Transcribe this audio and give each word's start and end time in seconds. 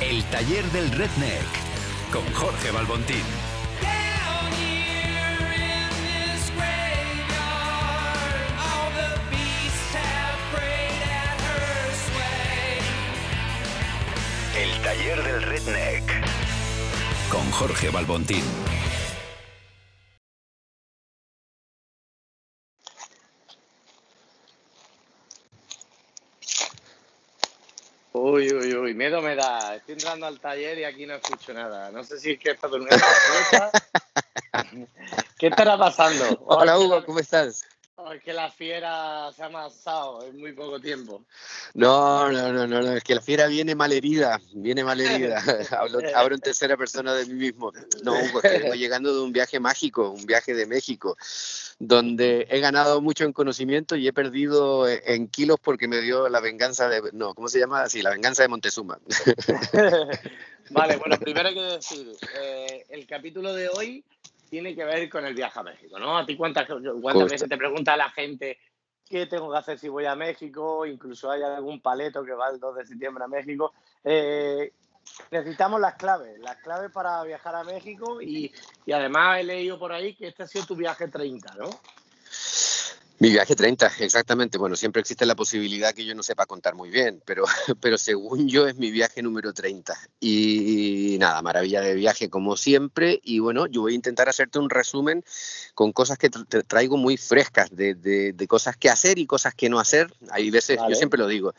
El 0.00 0.24
taller 0.24 0.64
del 0.72 0.90
Redneck 0.92 1.44
con 2.10 2.24
Jorge 2.32 2.70
Balbontín. 2.70 3.22
El 14.56 14.80
taller 14.80 15.22
del 15.22 15.42
Redneck 15.42 16.24
con 17.30 17.50
Jorge 17.50 17.90
Balbontín. 17.90 18.79
Miedo 29.00 29.22
me 29.22 29.34
da. 29.34 29.76
Estoy 29.76 29.94
entrando 29.94 30.26
al 30.26 30.38
taller 30.38 30.78
y 30.78 30.84
aquí 30.84 31.06
no 31.06 31.14
escucho 31.14 31.54
nada. 31.54 31.90
No 31.90 32.04
sé 32.04 32.20
si 32.20 32.32
es 32.32 32.38
que 32.38 32.50
está 32.50 32.68
durmiendo 32.68 32.98
la 32.98 33.70
puerta. 33.70 33.86
¿Qué 35.38 35.46
estará 35.46 35.78
pasando? 35.78 36.44
Hola 36.44 36.78
Hugo, 36.78 37.02
¿cómo 37.06 37.18
estás? 37.18 37.64
Es 38.12 38.22
que 38.22 38.32
la 38.32 38.50
fiera 38.50 39.30
se 39.32 39.42
ha 39.42 39.46
amasado 39.46 40.24
en 40.24 40.38
muy 40.38 40.52
poco 40.52 40.80
tiempo. 40.80 41.24
No, 41.74 42.30
no, 42.30 42.52
no, 42.52 42.66
no, 42.66 42.82
no, 42.82 42.92
es 42.92 43.04
que 43.04 43.14
la 43.14 43.20
fiera 43.20 43.46
viene 43.46 43.74
malherida, 43.74 44.40
viene 44.52 44.84
malherida. 44.84 45.40
Hablo, 45.78 46.00
hablo 46.14 46.34
en 46.34 46.40
tercera 46.40 46.76
persona 46.76 47.14
de 47.14 47.26
mí 47.26 47.34
mismo. 47.34 47.72
No, 48.02 48.12
Hugo, 48.12 48.42
es 48.42 48.50
que 48.50 48.58
vengo 48.58 48.74
llegando 48.74 49.14
de 49.14 49.20
un 49.20 49.32
viaje 49.32 49.60
mágico, 49.60 50.10
un 50.10 50.26
viaje 50.26 50.54
de 50.54 50.66
México, 50.66 51.16
donde 51.78 52.46
he 52.50 52.60
ganado 52.60 53.00
mucho 53.00 53.24
en 53.24 53.32
conocimiento 53.32 53.96
y 53.96 54.08
he 54.08 54.12
perdido 54.12 54.88
en 54.88 55.28
kilos 55.28 55.58
porque 55.62 55.88
me 55.88 56.00
dio 56.00 56.28
la 56.28 56.40
venganza 56.40 56.88
de, 56.88 57.10
no, 57.12 57.34
¿cómo 57.34 57.48
se 57.48 57.60
llama? 57.60 57.88
Sí, 57.88 58.02
la 58.02 58.10
venganza 58.10 58.42
de 58.42 58.48
Montezuma. 58.48 58.98
vale, 60.70 60.96
bueno, 60.96 61.18
primero 61.18 61.48
hay 61.48 61.54
que 61.54 61.62
decir, 61.62 62.12
eh, 62.40 62.84
el 62.88 63.06
capítulo 63.06 63.54
de 63.54 63.68
hoy 63.68 64.04
tiene 64.50 64.74
que 64.74 64.84
ver 64.84 65.08
con 65.08 65.24
el 65.24 65.34
viaje 65.34 65.60
a 65.60 65.62
México, 65.62 65.98
¿no? 65.98 66.18
¿A 66.18 66.26
ti 66.26 66.36
cuántas, 66.36 66.68
cuántas 67.00 67.30
veces 67.30 67.48
te 67.48 67.56
pregunta 67.56 67.96
la 67.96 68.10
gente 68.10 68.58
qué 69.08 69.26
tengo 69.26 69.50
que 69.50 69.58
hacer 69.58 69.78
si 69.78 69.88
voy 69.88 70.04
a 70.06 70.16
México? 70.16 70.84
Incluso 70.84 71.30
hay 71.30 71.42
algún 71.42 71.80
paleto 71.80 72.24
que 72.24 72.32
va 72.32 72.50
el 72.50 72.58
2 72.58 72.76
de 72.76 72.86
septiembre 72.86 73.24
a 73.24 73.28
México. 73.28 73.72
Eh, 74.02 74.72
necesitamos 75.30 75.80
las 75.80 75.94
claves, 75.94 76.38
las 76.40 76.56
claves 76.56 76.90
para 76.90 77.22
viajar 77.22 77.54
a 77.54 77.64
México 77.64 78.20
y, 78.20 78.52
y 78.84 78.92
además 78.92 79.38
he 79.38 79.44
leído 79.44 79.78
por 79.78 79.92
ahí 79.92 80.14
que 80.14 80.28
este 80.28 80.42
ha 80.42 80.46
sido 80.46 80.66
tu 80.66 80.76
viaje 80.76 81.08
30, 81.08 81.54
¿no? 81.54 81.70
Mi 83.22 83.28
viaje 83.28 83.54
30, 83.54 83.92
exactamente. 83.98 84.56
Bueno, 84.56 84.76
siempre 84.76 85.00
existe 85.00 85.26
la 85.26 85.34
posibilidad 85.36 85.92
que 85.92 86.06
yo 86.06 86.14
no 86.14 86.22
sepa 86.22 86.46
contar 86.46 86.74
muy 86.74 86.88
bien, 86.88 87.22
pero, 87.26 87.44
pero 87.80 87.98
según 87.98 88.48
yo 88.48 88.66
es 88.66 88.76
mi 88.76 88.90
viaje 88.90 89.20
número 89.22 89.52
30. 89.52 89.94
Y, 90.20 91.18
nada, 91.20 91.42
maravilla 91.42 91.82
de 91.82 91.94
viaje 91.94 92.30
como 92.30 92.56
siempre. 92.56 93.20
Y 93.22 93.38
bueno, 93.38 93.66
yo 93.66 93.82
voy 93.82 93.92
a 93.92 93.96
intentar 93.96 94.30
hacerte 94.30 94.58
un 94.58 94.70
resumen 94.70 95.22
con 95.74 95.92
cosas 95.92 96.16
que 96.16 96.30
te 96.30 96.62
traigo 96.62 96.96
muy 96.96 97.18
frescas, 97.18 97.68
de, 97.70 97.94
de- 97.94 98.32
de 98.32 98.46
cosas 98.48 98.78
que 98.78 98.88
hacer 98.88 99.18
y 99.18 99.26
cosas 99.26 99.54
que 99.54 99.68
no 99.68 99.78
hacer. 99.78 100.10
Hay 100.30 100.50
veces, 100.50 100.78
Vale. 100.78 100.94
yo 100.94 100.96
siempre 100.96 101.18
lo 101.18 101.26
digo, 101.26 101.52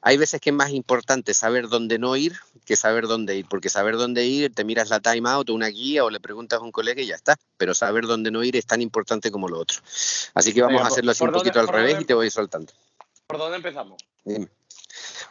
hay 0.00 0.16
veces 0.16 0.40
que 0.40 0.50
es 0.50 0.56
más 0.56 0.70
importante 0.70 1.34
saber 1.34 1.68
dónde 1.68 1.98
no 1.98 2.14
ir 2.16 2.34
que 2.64 2.76
saber 2.76 3.06
dónde 3.06 3.34
ir, 3.34 3.46
porque 3.48 3.70
saber 3.70 3.96
dónde 3.96 4.26
ir, 4.26 4.54
te 4.54 4.62
miras 4.62 4.90
la 4.90 5.00
time 5.00 5.26
out 5.30 5.48
o 5.48 5.54
una 5.54 5.68
guía 5.68 6.04
o 6.04 6.10
le 6.10 6.20
preguntas 6.20 6.60
a 6.60 6.62
un 6.62 6.70
colega 6.70 7.00
y 7.00 7.06
ya 7.06 7.14
está, 7.14 7.34
pero 7.56 7.72
saber 7.72 8.06
dónde 8.06 8.30
no 8.30 8.44
ir 8.44 8.56
es 8.56 8.66
tan 8.66 8.82
importante 8.82 9.30
como 9.30 9.48
lo 9.48 9.58
otro. 9.58 9.80
Así 10.34 10.52
que 10.52 10.60
vamos 10.60 10.82
a 10.82 10.88
hacerlo 10.88 11.12
así 11.12 11.24
un 11.24 11.30
dónde- 11.30 11.38
poquito 11.50 11.60
al 11.60 11.68
revés 11.68 11.92
dónde- 11.92 12.02
y 12.02 12.06
te 12.06 12.12
voy 12.14 12.30
soltando. 12.30 12.70
¿Por 13.26 13.38
dónde 13.38 13.56
empezamos? 13.56 13.96
Dime. 14.24 14.48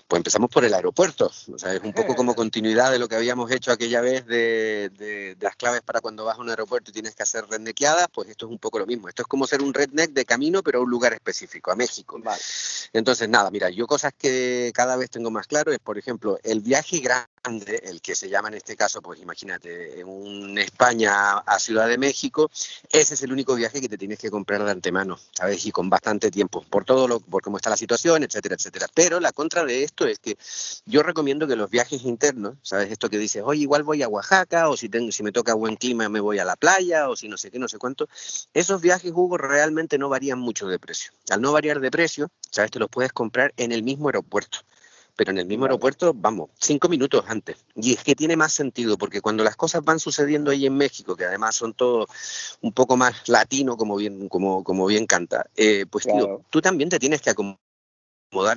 Pues 0.07 0.19
empezamos 0.19 0.49
por 0.49 0.63
el 0.63 0.73
aeropuerto, 0.73 1.29
o 1.53 1.59
sea, 1.59 1.73
es 1.73 1.81
un 1.81 1.91
poco 1.91 2.15
como 2.15 2.33
continuidad 2.33 2.91
de 2.91 2.99
lo 2.99 3.09
que 3.09 3.15
habíamos 3.17 3.51
hecho 3.51 3.71
aquella 3.73 3.99
vez 3.99 4.25
de, 4.25 4.89
de- 4.97 5.35
de 5.35 5.37
las 5.41 5.55
claves 5.57 5.81
para 5.81 5.99
cuando 5.99 6.23
vas 6.23 6.37
a 6.37 6.41
un 6.41 6.49
aeropuerto 6.49 6.91
y 6.91 6.93
tienes 6.93 7.13
que 7.13 7.23
hacer 7.23 7.45
redneckeadas, 7.45 8.07
pues 8.13 8.29
esto 8.29 8.45
es 8.45 8.51
un 8.51 8.57
poco 8.57 8.79
lo 8.79 8.85
mismo. 8.85 9.09
Esto 9.09 9.23
es 9.23 9.27
como 9.27 9.45
ser 9.45 9.61
un 9.61 9.73
redneck 9.73 10.11
de 10.11 10.23
camino, 10.23 10.63
pero 10.63 10.79
a 10.79 10.81
un 10.83 10.89
lugar 10.89 11.11
específico, 11.13 11.71
a 11.71 11.75
México. 11.75 12.17
Vale. 12.23 12.39
Entonces, 12.93 13.27
nada, 13.27 13.51
mira, 13.51 13.69
yo 13.69 13.85
cosas 13.85 14.13
que 14.17 14.71
cada 14.73 14.95
vez 14.95 15.09
tengo 15.09 15.29
más 15.29 15.45
claro 15.47 15.73
es, 15.73 15.79
por 15.79 15.97
ejemplo, 15.97 16.39
el 16.43 16.61
viaje 16.61 16.99
grande, 16.99 17.27
el 17.47 18.01
que 18.01 18.15
se 18.15 18.29
llama 18.29 18.49
en 18.49 18.55
este 18.55 18.75
caso, 18.75 19.01
pues 19.01 19.19
imagínate, 19.19 20.03
un 20.03 20.57
España 20.57 21.37
a 21.39 21.59
Ciudad 21.59 21.87
de 21.87 21.97
México, 21.97 22.49
ese 22.89 23.13
es 23.13 23.23
el 23.23 23.31
único 23.31 23.55
viaje 23.55 23.81
que 23.81 23.89
te 23.89 23.97
tienes 23.97 24.19
que 24.19 24.29
comprar 24.29 24.63
de 24.63 24.71
antemano, 24.71 25.17
¿sabes? 25.31 25.65
Y 25.65 25.71
con 25.71 25.89
bastante 25.89 26.31
tiempo, 26.31 26.63
por 26.69 26.85
todo 26.85 27.07
lo, 27.07 27.19
por 27.19 27.41
cómo 27.41 27.57
está 27.57 27.69
la 27.69 27.77
situación, 27.77 28.23
etcétera, 28.23 28.55
etcétera. 28.55 28.87
Pero 28.93 29.19
la 29.19 29.31
contra 29.31 29.65
de 29.65 29.83
esto 29.83 30.05
es 30.05 30.19
que 30.19 30.37
yo 30.85 31.03
recomiendo 31.03 31.47
que 31.47 31.55
los 31.55 31.69
viajes 31.69 32.03
internos, 32.03 32.55
¿sabes? 32.61 32.91
Esto 32.91 33.09
que 33.09 33.17
dices, 33.17 33.43
oye, 33.45 33.61
igual 33.61 33.83
voy 33.83 34.03
a 34.03 34.07
Oaxaca, 34.07 34.69
o 34.69 34.77
si, 34.77 34.89
tengo, 34.89 35.11
si 35.11 35.23
me 35.23 35.31
toca 35.31 35.53
buen 35.53 35.75
clima 35.75 36.09
me 36.09 36.19
voy 36.19 36.39
a 36.39 36.45
la 36.45 36.55
playa, 36.55 37.09
o 37.09 37.15
si 37.15 37.27
no 37.27 37.37
sé 37.37 37.51
qué, 37.51 37.59
no 37.59 37.67
sé 37.67 37.77
cuánto, 37.77 38.07
esos 38.53 38.81
viajes, 38.81 39.11
Hugo, 39.13 39.37
realmente 39.37 39.97
no 39.97 40.09
varían 40.09 40.39
mucho 40.39 40.67
de 40.67 40.79
precio. 40.79 41.11
Al 41.29 41.41
no 41.41 41.51
variar 41.51 41.79
de 41.79 41.91
precio, 41.91 42.29
¿sabes? 42.51 42.71
Te 42.71 42.79
los 42.79 42.89
puedes 42.89 43.13
comprar 43.13 43.53
en 43.57 43.71
el 43.71 43.83
mismo 43.83 44.07
aeropuerto. 44.07 44.59
Pero 45.17 45.31
en 45.31 45.39
el 45.39 45.45
mismo 45.47 45.65
aeropuerto, 45.65 46.13
vamos, 46.15 46.51
cinco 46.59 46.87
minutos 46.87 47.25
antes. 47.27 47.57
Y 47.75 47.93
es 47.93 48.03
que 48.03 48.15
tiene 48.15 48.37
más 48.37 48.53
sentido, 48.53 48.97
porque 48.97 49.19
cuando 49.19 49.43
las 49.43 49.57
cosas 49.57 49.83
van 49.83 49.99
sucediendo 49.99 50.51
ahí 50.51 50.65
en 50.65 50.77
México, 50.77 51.17
que 51.17 51.25
además 51.25 51.55
son 51.55 51.73
todo 51.73 52.07
un 52.61 52.71
poco 52.71 52.95
más 52.95 53.27
latino, 53.27 53.75
como 53.75 53.97
bien, 53.97 54.29
como, 54.29 54.63
como 54.63 54.85
bien 54.85 55.05
canta, 55.05 55.47
eh, 55.57 55.85
pues 55.89 56.05
tío, 56.05 56.41
tú 56.49 56.61
también 56.61 56.89
te 56.89 56.99
tienes 56.99 57.21
que 57.21 57.31
acomodar 57.31 57.66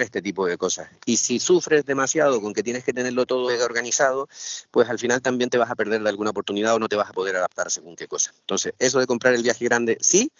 este 0.00 0.22
tipo 0.22 0.46
de 0.46 0.56
cosas. 0.56 0.88
Y 1.06 1.16
si 1.16 1.38
sufres 1.38 1.84
demasiado 1.84 2.40
con 2.40 2.52
que 2.52 2.62
tienes 2.62 2.84
que 2.84 2.92
tenerlo 2.92 3.26
todo 3.26 3.46
organizado, 3.64 4.28
pues 4.70 4.88
al 4.88 4.98
final 4.98 5.22
también 5.22 5.50
te 5.50 5.58
vas 5.58 5.70
a 5.70 5.74
perder 5.74 6.02
de 6.02 6.08
alguna 6.08 6.30
oportunidad 6.30 6.74
o 6.74 6.78
no 6.78 6.88
te 6.88 6.96
vas 6.96 7.10
a 7.10 7.12
poder 7.12 7.36
adaptar 7.36 7.70
según 7.70 7.96
qué 7.96 8.06
cosa. 8.06 8.32
Entonces, 8.40 8.74
eso 8.78 8.98
de 8.98 9.06
comprar 9.06 9.34
el 9.34 9.42
viaje 9.42 9.64
grande, 9.64 9.96
sí, 10.00 10.32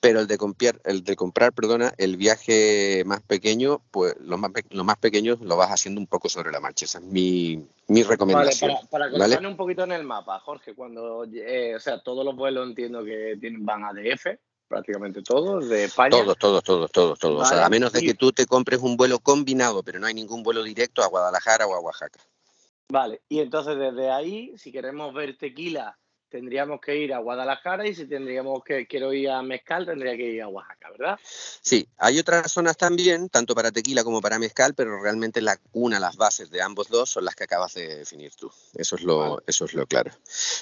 pero 0.00 0.20
el 0.20 0.26
de 0.26 0.38
comprar, 0.38 0.80
el 0.84 1.04
de 1.04 1.16
comprar, 1.16 1.52
perdona, 1.52 1.92
el 1.98 2.16
viaje 2.16 3.02
más 3.06 3.20
pequeño, 3.22 3.82
pues 3.90 4.14
los 4.20 4.38
más, 4.38 4.52
los 4.70 4.84
más 4.84 4.98
pequeños 4.98 5.40
lo 5.40 5.56
vas 5.56 5.70
haciendo 5.70 6.00
un 6.00 6.06
poco 6.06 6.28
sobre 6.28 6.52
la 6.52 6.60
marcha. 6.60 6.84
Esa 6.84 6.98
es 6.98 7.04
mi, 7.04 7.56
mi 7.88 8.02
Vale, 8.02 8.08
recomendación. 8.08 8.70
para, 8.70 8.88
para 8.88 9.04
¿vale? 9.06 9.18
colocarme 9.18 9.48
un 9.48 9.56
poquito 9.56 9.84
en 9.84 9.92
el 9.92 10.04
mapa, 10.04 10.40
Jorge, 10.40 10.74
cuando, 10.74 11.24
eh, 11.24 11.74
o 11.76 11.80
sea, 11.80 12.02
todos 12.02 12.24
los 12.24 12.36
vuelos 12.36 12.68
entiendo 12.68 13.04
que 13.04 13.36
tienen, 13.40 13.64
van 13.64 13.84
a 13.84 13.92
DF, 13.92 14.38
prácticamente 14.68 15.22
todos, 15.22 15.68
de 15.68 15.84
España. 15.84 16.10
Todos, 16.10 16.38
todos, 16.38 16.62
todos, 16.62 16.92
todos, 16.92 17.18
todos. 17.18 17.42
O 17.42 17.44
sea, 17.44 17.56
Vale, 17.56 17.66
a 17.66 17.70
menos 17.70 17.92
de 17.92 18.02
que 18.02 18.14
tú 18.14 18.32
te 18.32 18.46
compres 18.46 18.80
un 18.80 18.96
vuelo 18.96 19.18
combinado, 19.18 19.82
pero 19.82 19.98
no 19.98 20.06
hay 20.06 20.14
ningún 20.14 20.42
vuelo 20.42 20.62
directo 20.62 21.02
a 21.02 21.08
Guadalajara 21.08 21.66
o 21.66 21.74
a 21.74 21.80
Oaxaca. 21.80 22.20
Vale, 22.90 23.20
y 23.28 23.40
entonces 23.40 23.78
desde 23.78 24.10
ahí, 24.10 24.56
si 24.56 24.72
queremos 24.72 25.12
ver 25.12 25.36
tequila, 25.36 25.98
tendríamos 26.28 26.80
que 26.80 26.96
ir 26.96 27.12
a 27.14 27.18
Guadalajara 27.18 27.86
y 27.86 27.94
si 27.94 28.06
tendríamos 28.06 28.62
que 28.64 28.86
quiero 28.86 29.12
ir 29.12 29.30
a 29.30 29.42
Mezcal, 29.42 29.86
tendría 29.86 30.16
que 30.16 30.24
ir 30.24 30.42
a 30.42 30.48
Oaxaca, 30.48 30.90
¿verdad? 30.90 31.18
Sí, 31.22 31.88
hay 31.98 32.18
otras 32.18 32.50
zonas 32.52 32.76
también, 32.76 33.28
tanto 33.28 33.54
para 33.54 33.72
tequila 33.72 34.04
como 34.04 34.20
para 34.20 34.38
mezcal, 34.38 34.74
pero 34.74 35.02
realmente 35.02 35.40
la 35.40 35.56
cuna, 35.56 36.00
las 36.00 36.16
bases 36.16 36.50
de 36.50 36.62
ambos 36.62 36.88
dos 36.88 37.10
son 37.10 37.24
las 37.24 37.34
que 37.34 37.44
acabas 37.44 37.74
de 37.74 37.98
definir 37.98 38.32
tú. 38.34 38.50
Eso 38.74 38.96
es 38.96 39.02
lo, 39.02 39.18
Vale. 39.18 39.42
eso 39.46 39.64
es 39.64 39.74
lo 39.74 39.86
claro. 39.86 40.10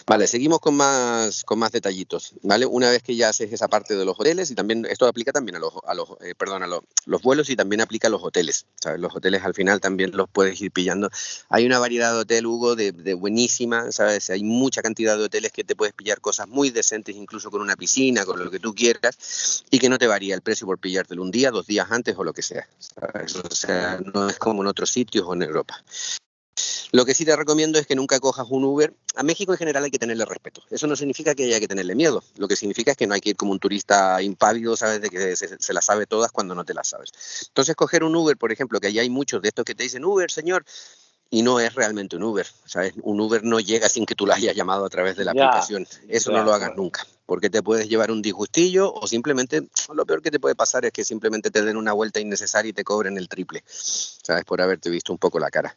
Vale, 0.07 0.27
seguimos 0.27 0.61
con 0.61 0.77
más, 0.77 1.45
con 1.45 1.59
más 1.59 1.73
detallitos. 1.73 2.35
Vale, 2.43 2.67
una 2.67 2.91
vez 2.91 3.03
que 3.03 3.17
ya 3.17 3.29
haces 3.29 3.53
esa 3.53 3.69
parte 3.69 3.97
de 3.97 4.05
los 4.05 4.19
hoteles 4.19 4.51
y 4.51 4.55
también 4.55 4.87
esto 4.87 5.07
aplica 5.07 5.33
también 5.33 5.57
a 5.57 5.59
los, 5.59 5.75
a 5.85 5.95
los, 5.95 6.11
eh, 6.21 6.35
perdón, 6.37 6.63
a 6.63 6.67
los, 6.67 6.83
los 7.05 7.23
vuelos 7.23 7.51
y 7.51 7.57
también 7.57 7.81
aplica 7.81 8.09
a 8.09 8.11
los 8.11 8.23
hoteles. 8.23 8.67
¿sabes? 8.81 9.01
Los 9.01 9.15
hoteles 9.15 9.45
al 9.45 9.55
final 9.55 9.81
también 9.81 10.13
los 10.15 10.29
puedes 10.29 10.61
ir 10.61 10.71
pillando. 10.71 11.11
Hay 11.49 11.67
una 11.67 11.79
variedad 11.79 12.13
de 12.13 12.21
hotel, 12.21 12.47
Hugo, 12.47 12.77
de, 12.77 12.93
de 12.93 13.15
buenísima, 13.15 13.93
sabes. 13.93 14.31
Hay 14.31 14.43
mucha 14.43 14.83
cantidad 14.83 15.17
de 15.17 15.25
hoteles 15.25 15.53
que 15.57 15.65
te 15.65 15.75
puedes 15.75 15.95
pillar 15.95 16.21
cosas 16.21 16.47
muy 16.47 16.69
decentes, 16.69 17.17
incluso 17.17 17.51
con 17.51 17.63
una 17.63 17.77
piscina, 17.77 18.27
con 18.27 18.39
lo 18.39 18.51
que 18.51 18.61
tú 18.61 18.75
quieras 18.75 19.65
y 19.71 19.79
que 19.79 19.89
no 19.89 19.97
te 19.97 20.07
varía 20.07 20.35
el 20.35 20.43
precio 20.43 20.67
por 20.67 20.79
pillártelo 20.79 21.23
un 21.23 21.31
día, 21.31 21.51
dos 21.51 21.67
días 21.67 21.91
antes 21.91 22.15
o 22.19 22.25
lo 22.25 22.35
que 22.35 22.43
sea. 22.43 22.69
O 23.51 23.55
sea, 23.55 23.99
no 24.15 24.29
es 24.29 24.39
como 24.39 24.63
en 24.63 24.69
otros 24.69 24.91
sitios 24.91 25.25
o 25.27 25.33
en 25.33 25.43
Europa. 25.43 25.83
Lo 26.93 27.05
que 27.05 27.15
sí 27.15 27.25
te 27.25 27.35
recomiendo 27.35 27.79
es 27.79 27.87
que 27.87 27.95
nunca 27.95 28.21
cojas 28.21 28.47
un 28.51 28.65
Uber. 28.65 28.95
A 29.17 29.23
México 29.23 29.53
en 29.53 29.59
general 29.59 29.85
hay 29.85 29.91
que 29.91 29.99
tenerle 29.99 30.25
respeto. 30.27 30.63
Eso 30.71 30.87
no 30.87 30.95
significa 30.95 31.35
que 31.35 31.45
haya 31.45 31.59
que 31.59 31.69
tenerle 31.69 31.95
miedo. 31.95 32.23
Lo 32.37 32.49
que 32.49 32.57
significa 32.57 32.91
es 32.91 32.97
que 32.97 33.07
no 33.07 33.15
hay 33.15 33.21
que 33.21 33.31
ir 33.31 33.37
como 33.37 33.53
un 33.53 33.59
turista 33.59 34.21
impávido, 34.23 34.77
¿sabes? 34.77 35.01
De 35.01 35.09
que 35.09 35.37
se, 35.37 35.59
se 35.59 35.73
las 35.73 35.87
sabe 35.87 36.07
todas 36.07 36.31
cuando 36.33 36.55
no 36.55 36.65
te 36.65 36.75
las 36.75 36.89
sabes. 36.89 37.13
Entonces, 37.49 37.75
coger 37.75 38.05
un 38.05 38.15
Uber, 38.15 38.37
por 38.37 38.53
ejemplo, 38.53 38.79
que 38.79 38.89
allá 38.89 39.03
hay 39.03 39.11
muchos 39.11 39.43
de 39.43 39.49
estos 39.49 39.65
que 39.65 39.75
te 39.75 39.83
dicen, 39.83 40.05
Uber, 40.05 40.31
señor, 40.31 40.65
y 41.31 41.43
no 41.43 41.61
es 41.61 41.75
realmente 41.75 42.17
un 42.17 42.23
Uber, 42.23 42.47
¿sabes? 42.65 42.95
Un 43.03 43.21
Uber 43.21 43.43
no 43.45 43.61
llega 43.61 43.89
sin 43.89 44.07
que 44.07 44.15
tú 44.15 44.27
lo 44.27 44.33
hayas 44.33 44.55
llamado 44.55 44.85
a 44.85 44.89
través 44.89 45.17
de 45.17 45.25
la 45.25 45.33
Ya, 45.35 45.47
aplicación. 45.49 45.87
Eso 46.09 46.31
ya, 46.31 46.39
no 46.39 46.45
lo 46.45 46.55
hagas 46.55 46.73
nunca. 46.77 47.07
Porque 47.27 47.51
te 47.51 47.63
puedes 47.63 47.89
llevar 47.89 48.11
un 48.11 48.23
disgustillo 48.23 48.93
o 48.93 49.07
simplemente 49.07 49.69
lo 49.93 50.07
peor 50.07 50.23
que 50.23 50.31
te 50.31 50.41
puede 50.41 50.55
pasar 50.55 50.85
es 50.85 50.93
que 50.93 51.05
simplemente 51.05 51.51
te 51.51 51.63
den 51.63 51.77
una 51.77 51.93
vuelta 51.93 52.21
innecesaria 52.21 52.71
y 52.71 52.73
te 52.73 52.85
cobren 52.85 53.19
el 53.19 53.29
triple, 53.29 53.65
¿sabes? 53.67 54.45
Por 54.45 54.63
haberte 54.63 54.89
visto 54.89 55.13
un 55.13 55.19
poco 55.19 55.39
la 55.39 55.51
cara. 55.51 55.77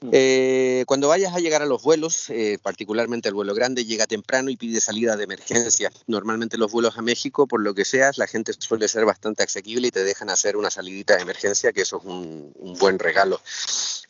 Mm. 0.00 0.10
Eh, 0.12 0.84
cuando 0.86 1.08
vayas 1.08 1.34
a 1.34 1.38
llegar 1.38 1.62
a 1.62 1.66
los 1.66 1.82
vuelos, 1.82 2.30
eh, 2.30 2.58
particularmente 2.62 3.28
el 3.28 3.34
vuelo 3.34 3.54
grande, 3.54 3.84
llega 3.84 4.06
temprano 4.06 4.50
y 4.50 4.56
pide 4.56 4.80
salida 4.80 5.16
de 5.16 5.24
emergencia. 5.24 5.90
Normalmente 6.06 6.58
los 6.58 6.70
vuelos 6.70 6.98
a 6.98 7.02
México, 7.02 7.46
por 7.46 7.62
lo 7.62 7.74
que 7.74 7.84
seas, 7.84 8.18
la 8.18 8.26
gente 8.26 8.52
suele 8.58 8.88
ser 8.88 9.04
bastante 9.04 9.42
asequible 9.42 9.88
y 9.88 9.90
te 9.90 10.04
dejan 10.04 10.30
hacer 10.30 10.56
una 10.56 10.70
salidita 10.70 11.16
de 11.16 11.22
emergencia, 11.22 11.72
que 11.72 11.82
eso 11.82 11.98
es 11.98 12.04
un, 12.04 12.52
un 12.54 12.74
buen 12.78 12.98
regalo. 12.98 13.40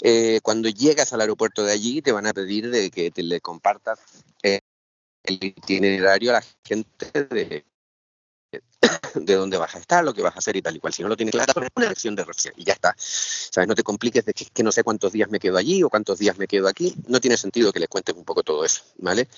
Eh, 0.03 0.41
cuando 0.43 0.69
llegas 0.69 1.13
al 1.13 1.21
aeropuerto 1.21 1.65
de 1.65 1.73
allí, 1.73 2.03
te 2.03 2.13
van 2.13 2.27
a 2.27 2.35
pedir 2.35 2.71
de 2.71 2.91
que 2.91 3.11
te 3.11 3.23
le 3.23 3.41
compartas 3.41 3.99
eh, 4.43 4.61
el 5.27 5.39
itinerario 5.43 6.31
a 6.31 6.35
la 6.35 6.45
gente 6.65 7.11
de, 7.31 7.65
de 9.15 9.35
dónde 9.35 9.57
vas 9.57 9.75
a 9.75 9.79
estar, 9.79 10.05
lo 10.05 10.15
que 10.15 10.23
vas 10.23 10.35
a 10.35 10.39
hacer 10.39 10.57
y 10.57 10.63
tal 10.63 10.77
y 10.77 10.81
cual. 10.81 10.93
Si 10.93 11.03
no 11.03 11.09
lo 11.09 11.17
tienes 11.17 11.33
claro, 11.33 11.53
es 11.63 11.69
una 11.75 11.89
lección 11.89 12.15
de 12.15 12.25
referencia 12.25 12.53
y 12.57 12.65
ya 12.65 12.75
está. 12.75 12.95
¿Sabes? 12.97 13.69
No 13.69 13.75
te 13.75 13.83
compliques 13.83 14.25
de 14.25 14.33
que, 14.33 14.47
que 14.47 14.63
no 14.63 14.73
sé 14.73 14.83
cuántos 14.85 15.13
días 15.13 15.29
me 15.31 15.39
quedo 15.39 15.57
allí 15.57 15.83
o 15.83 15.91
cuántos 15.91 16.19
días 16.19 16.39
me 16.39 16.47
quedo 16.47 16.69
aquí. 16.69 16.95
No 17.09 17.21
tiene 17.21 17.37
sentido 17.37 17.73
que 17.73 17.81
les 17.81 17.89
cuentes 17.89 18.15
un 18.15 18.25
poco 18.25 18.43
todo 18.43 18.65
eso, 18.65 18.83
¿vale? 18.99 19.29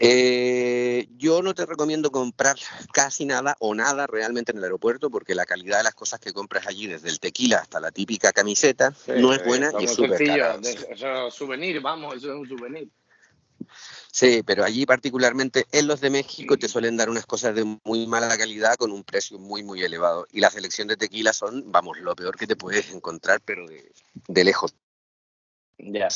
Eh, 0.00 1.08
yo 1.16 1.40
no 1.42 1.54
te 1.54 1.66
recomiendo 1.66 2.10
comprar 2.10 2.56
casi 2.92 3.24
nada 3.24 3.56
o 3.60 3.74
nada 3.74 4.06
realmente 4.06 4.50
en 4.50 4.58
el 4.58 4.64
aeropuerto 4.64 5.08
porque 5.08 5.34
la 5.34 5.46
calidad 5.46 5.78
de 5.78 5.84
las 5.84 5.94
cosas 5.94 6.18
que 6.18 6.32
compras 6.32 6.66
allí, 6.66 6.86
desde 6.86 7.08
el 7.08 7.20
tequila 7.20 7.58
hasta 7.58 7.78
la 7.80 7.92
típica 7.92 8.32
camiseta, 8.32 8.92
Sí, 8.92 9.12
no 9.18 9.32
es 9.32 9.44
buena 9.44 9.70
y 9.78 9.84
es 9.84 9.94
súper 9.94 10.24
cara. 10.24 10.58
Eso 10.62 11.28
es 11.28 11.34
souvenir, 11.34 11.80
vamos, 11.80 12.16
eso 12.16 12.32
es 12.32 12.38
un 12.38 12.48
souvenir. 12.48 12.88
Sí, 14.10 14.42
pero 14.44 14.64
allí 14.64 14.86
particularmente 14.86 15.66
en 15.72 15.86
los 15.88 16.00
de 16.00 16.10
México 16.10 16.56
te 16.56 16.68
suelen 16.68 16.96
dar 16.96 17.10
unas 17.10 17.26
cosas 17.26 17.54
de 17.54 17.64
muy 17.84 18.06
mala 18.06 18.36
calidad 18.38 18.76
con 18.76 18.92
un 18.92 19.02
precio 19.02 19.38
muy, 19.38 19.62
muy 19.62 19.82
elevado. 19.82 20.26
Y 20.30 20.40
la 20.40 20.50
selección 20.50 20.86
de 20.88 20.96
tequila 20.96 21.32
son, 21.32 21.70
vamos, 21.72 21.98
lo 21.98 22.14
peor 22.14 22.36
que 22.36 22.46
te 22.46 22.56
puedes 22.56 22.90
encontrar, 22.92 23.40
pero 23.44 23.66
de, 23.66 23.92
de 24.28 24.44
lejos, 24.44 24.74
Ya. 25.78 26.08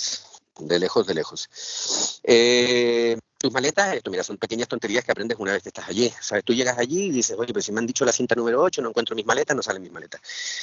de 0.60 0.78
lejos, 0.78 1.06
de 1.06 1.14
lejos. 1.14 2.20
Eh, 2.22 3.18
tus 3.38 3.52
maletas, 3.52 3.94
esto, 3.94 4.10
mira, 4.10 4.24
son 4.24 4.36
pequeñas 4.36 4.66
tonterías 4.66 5.04
que 5.04 5.12
aprendes 5.12 5.38
una 5.38 5.52
vez 5.52 5.62
que 5.62 5.68
estás 5.68 5.88
allí. 5.88 6.12
¿Sabes? 6.20 6.44
Tú 6.44 6.52
llegas 6.52 6.76
allí 6.76 7.04
y 7.04 7.10
dices, 7.10 7.36
oye, 7.38 7.52
pues 7.52 7.64
si 7.64 7.72
me 7.72 7.78
han 7.78 7.86
dicho 7.86 8.04
la 8.04 8.12
cinta 8.12 8.34
número 8.34 8.60
8, 8.60 8.82
no 8.82 8.88
encuentro 8.88 9.14
mis 9.14 9.24
maletas, 9.24 9.56
no 9.56 9.62
salen 9.62 9.80
mis 9.80 9.92
maletas. 9.92 10.20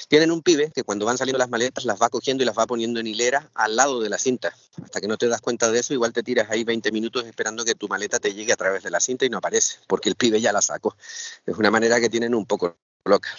Tienen 0.09 0.29
un 0.29 0.41
pibe 0.41 0.71
que 0.75 0.83
cuando 0.83 1.05
van 1.05 1.17
saliendo 1.17 1.39
las 1.39 1.49
maletas 1.49 1.85
las 1.85 2.01
va 2.01 2.09
cogiendo 2.09 2.43
y 2.43 2.45
las 2.45 2.57
va 2.57 2.67
poniendo 2.67 2.99
en 2.99 3.07
hilera 3.07 3.49
al 3.53 3.75
lado 3.77 4.01
de 4.01 4.09
la 4.09 4.17
cinta. 4.17 4.53
Hasta 4.83 4.99
que 4.99 5.07
no 5.07 5.17
te 5.17 5.27
das 5.27 5.39
cuenta 5.39 5.71
de 5.71 5.79
eso, 5.79 5.93
igual 5.93 6.11
te 6.11 6.21
tiras 6.21 6.49
ahí 6.49 6.65
20 6.65 6.91
minutos 6.91 7.25
esperando 7.25 7.63
que 7.63 7.75
tu 7.75 7.87
maleta 7.87 8.19
te 8.19 8.33
llegue 8.33 8.51
a 8.51 8.57
través 8.57 8.83
de 8.83 8.91
la 8.91 8.99
cinta 8.99 9.25
y 9.25 9.29
no 9.29 9.37
aparece, 9.37 9.77
porque 9.87 10.09
el 10.09 10.15
pibe 10.15 10.41
ya 10.41 10.51
la 10.51 10.61
sacó. 10.61 10.97
Es 11.45 11.57
una 11.57 11.71
manera 11.71 12.01
que 12.01 12.09
tienen 12.09 12.35
un 12.35 12.45
poco 12.45 12.77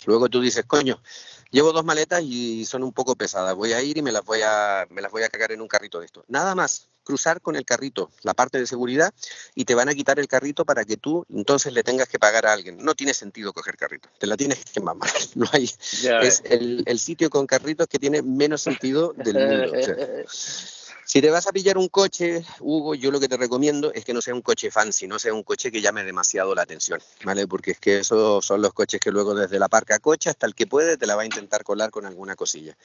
Luego 0.06 0.28
tú 0.28 0.40
dices, 0.40 0.64
coño, 0.66 1.02
llevo 1.50 1.72
dos 1.72 1.84
maletas 1.84 2.22
y 2.22 2.64
son 2.64 2.82
un 2.82 2.92
poco 2.92 3.16
pesadas, 3.16 3.54
voy 3.54 3.72
a 3.72 3.82
ir 3.82 3.98
y 3.98 4.02
me 4.02 4.12
las 4.12 4.24
voy 4.24 4.40
a, 4.44 4.86
me 4.90 5.02
las 5.02 5.10
voy 5.10 5.22
a 5.22 5.28
cagar 5.28 5.52
en 5.52 5.60
un 5.60 5.68
carrito 5.68 5.98
de 5.98 6.06
esto. 6.06 6.24
Nada 6.28 6.54
más, 6.54 6.88
cruzar 7.02 7.40
con 7.40 7.56
el 7.56 7.64
carrito 7.64 8.10
la 8.22 8.34
parte 8.34 8.58
de 8.58 8.66
seguridad 8.66 9.12
y 9.54 9.64
te 9.64 9.74
van 9.74 9.88
a 9.88 9.94
quitar 9.94 10.18
el 10.18 10.28
carrito 10.28 10.64
para 10.64 10.84
que 10.84 10.96
tú 10.96 11.24
entonces 11.32 11.72
le 11.72 11.82
tengas 11.82 12.08
que 12.08 12.18
pagar 12.18 12.46
a 12.46 12.52
alguien. 12.52 12.78
No 12.78 12.94
tiene 12.94 13.14
sentido 13.14 13.52
coger 13.52 13.76
carrito, 13.76 14.08
te 14.18 14.26
la 14.26 14.36
tienes 14.36 14.64
que 14.64 14.80
mamar. 14.80 15.10
No 15.34 15.46
hay, 15.52 15.64
es 15.64 16.42
el, 16.46 16.82
el 16.86 16.98
sitio 16.98 17.28
con 17.28 17.46
carritos 17.46 17.88
que 17.88 17.98
tiene 17.98 18.22
menos 18.22 18.62
sentido 18.62 19.12
del 19.16 19.34
mundo. 19.34 19.78
o 19.78 19.82
sea, 19.82 19.96
si 21.06 21.20
te 21.22 21.30
vas 21.30 21.46
a 21.46 21.52
pillar 21.52 21.78
un 21.78 21.88
coche, 21.88 22.44
Hugo, 22.60 22.94
yo 22.96 23.10
lo 23.12 23.20
que 23.20 23.28
te 23.28 23.36
recomiendo 23.36 23.92
es 23.92 24.04
que 24.04 24.12
no 24.12 24.20
sea 24.20 24.34
un 24.34 24.42
coche 24.42 24.70
fancy, 24.72 25.06
no 25.06 25.18
sea 25.20 25.32
un 25.32 25.44
coche 25.44 25.70
que 25.70 25.80
llame 25.80 26.02
demasiado 26.04 26.54
la 26.54 26.62
atención, 26.62 27.00
¿vale? 27.24 27.46
Porque 27.46 27.70
es 27.70 27.78
que 27.80 28.00
esos 28.00 28.44
son 28.44 28.60
los 28.60 28.72
coches 28.72 28.98
que 29.00 29.12
luego 29.12 29.34
desde 29.34 29.58
la 29.60 29.68
parca 29.68 30.00
coche 30.00 30.28
hasta 30.30 30.46
el 30.46 30.54
que 30.54 30.66
puede 30.66 30.96
te 30.96 31.06
la 31.06 31.14
va 31.14 31.22
a 31.22 31.26
intentar 31.26 31.62
colar 31.62 31.90
con 31.90 32.06
alguna 32.06 32.34
cosilla. 32.34 32.76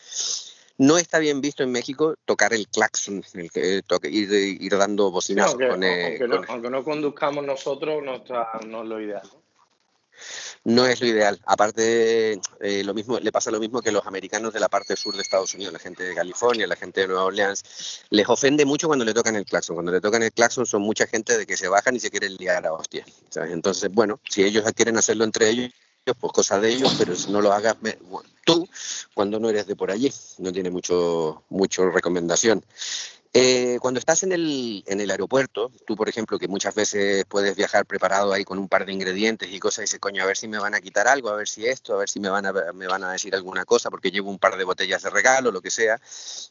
No 0.78 0.98
está 0.98 1.20
bien 1.20 1.42
visto 1.42 1.64
en 1.64 1.72
México 1.72 2.16
tocar 2.26 2.54
el 2.54 2.68
claxon, 2.68 3.24
el 3.34 3.52
que 3.52 3.82
toque, 3.86 4.10
ir, 4.10 4.32
ir 4.32 4.78
dando 4.78 5.08
Sí, 5.08 5.12
bocinazos 5.14 5.52
aunque, 5.54 5.68
con, 5.70 5.84
eh, 5.84 6.06
aunque 6.06 6.28
no, 6.28 6.36
con- 6.38 6.50
aunque 6.50 6.70
no 6.70 6.84
conduzcamos 6.84 7.46
nosotros, 7.46 8.04
no, 8.04 8.16
está, 8.18 8.48
no 8.68 8.84
es 8.84 8.88
lo 8.90 9.02
ideal. 9.02 9.22
¿no? 9.32 9.42
No 10.64 10.86
es 10.86 11.02
lo 11.02 11.08
ideal. 11.08 11.40
Aparte, 11.46 12.40
eh, 12.62 12.84
lo 12.84 12.94
mismo, 12.94 13.20
le 13.20 13.32
pasa 13.32 13.50
lo 13.52 13.60
mismo 13.60 13.82
que 13.82 13.92
los 13.92 14.06
americanos 14.06 14.54
de 14.54 14.60
la 14.60 14.70
parte 14.70 14.96
sur 14.96 15.16
de 15.16 15.22
Estados 15.22 15.54
Unidos, 15.54 15.74
la 15.74 15.80
gente 15.80 16.04
de 16.04 16.14
California, 16.14 16.68
la 16.68 16.76
gente 16.76 17.02
de 17.02 17.08
Nueva 17.08 17.26
Orleans. 17.26 17.64
Les 18.10 18.28
ofende 18.30 18.66
mucho 18.66 18.88
cuando 18.88 19.04
le 19.04 19.14
tocan 19.14 19.36
el 19.36 19.46
claxon. 19.46 19.76
Cuando 19.76 19.92
le 19.92 20.02
tocan 20.02 20.22
el 20.24 20.32
claxon 20.32 20.66
son 20.66 20.82
mucha 20.82 21.08
gente 21.08 21.38
de 21.38 21.46
que 21.46 21.58
se 21.58 21.68
bajan 21.68 21.96
y 21.96 22.00
se 22.00 22.12
quieren 22.12 22.36
liar 22.36 22.66
a 22.66 22.74
hostia. 22.74 23.06
Entonces, 23.36 23.92
bueno, 23.92 24.20
si 24.30 24.44
ellos 24.44 24.64
quieren 24.76 24.98
hacerlo 24.98 25.24
entre 25.24 25.50
ellos, 25.50 25.72
pues 26.20 26.34
cosa 26.34 26.60
de 26.60 26.70
ellos, 26.70 26.96
pero 26.98 27.16
si 27.16 27.32
no 27.32 27.42
lo 27.42 27.54
hagas 27.54 27.78
tú 28.46 28.68
cuando 29.14 29.40
no 29.40 29.50
eres 29.50 29.68
de 29.68 29.76
por 29.76 29.92
allí. 29.92 30.12
No 30.40 30.52
tiene 30.52 30.70
mucho, 30.70 31.44
mucho 31.50 31.90
recomendación. 31.90 32.64
Eh, 33.34 33.78
cuando 33.80 33.98
estás 34.00 34.24
en 34.24 34.34
el, 34.34 34.84
en 34.88 35.00
el 35.00 35.10
aeropuerto, 35.10 35.72
tú, 35.86 35.96
por 35.96 36.10
ejemplo, 36.10 36.38
que 36.38 36.50
muchas 36.50 36.76
veces 36.76 37.24
puedes 37.30 37.56
viajar 37.56 37.86
preparado 37.86 38.34
ahí 38.34 38.44
con 38.44 38.60
un 38.60 38.68
par 38.68 38.86
de 38.86 38.92
ingredientes 38.92 39.50
y 39.50 39.58
cosas, 39.58 39.80
y 39.80 39.82
dices, 39.84 40.00
coño, 40.02 40.22
a 40.22 40.26
ver 40.26 40.36
si 40.36 40.50
me 40.50 40.60
van 40.60 40.76
a 40.76 40.82
quitar 40.82 41.08
algo, 41.08 41.30
a 41.30 41.38
ver 41.38 41.48
si 41.48 41.66
esto, 41.66 41.94
a 41.94 41.98
ver 41.98 42.10
si 42.10 42.20
me 42.20 42.30
van 42.30 42.46
a, 42.46 42.52
me 42.74 42.88
van 42.88 43.06
a 43.06 43.14
decir 43.14 43.34
alguna 43.34 43.64
cosa, 43.64 43.90
porque 43.90 44.12
llevo 44.12 44.30
un 44.30 44.38
par 44.38 44.58
de 44.58 44.66
botellas 44.66 45.04
de 45.04 45.10
regalo, 45.10 45.50
lo 45.50 45.62
que 45.62 45.72
sea. 45.72 45.98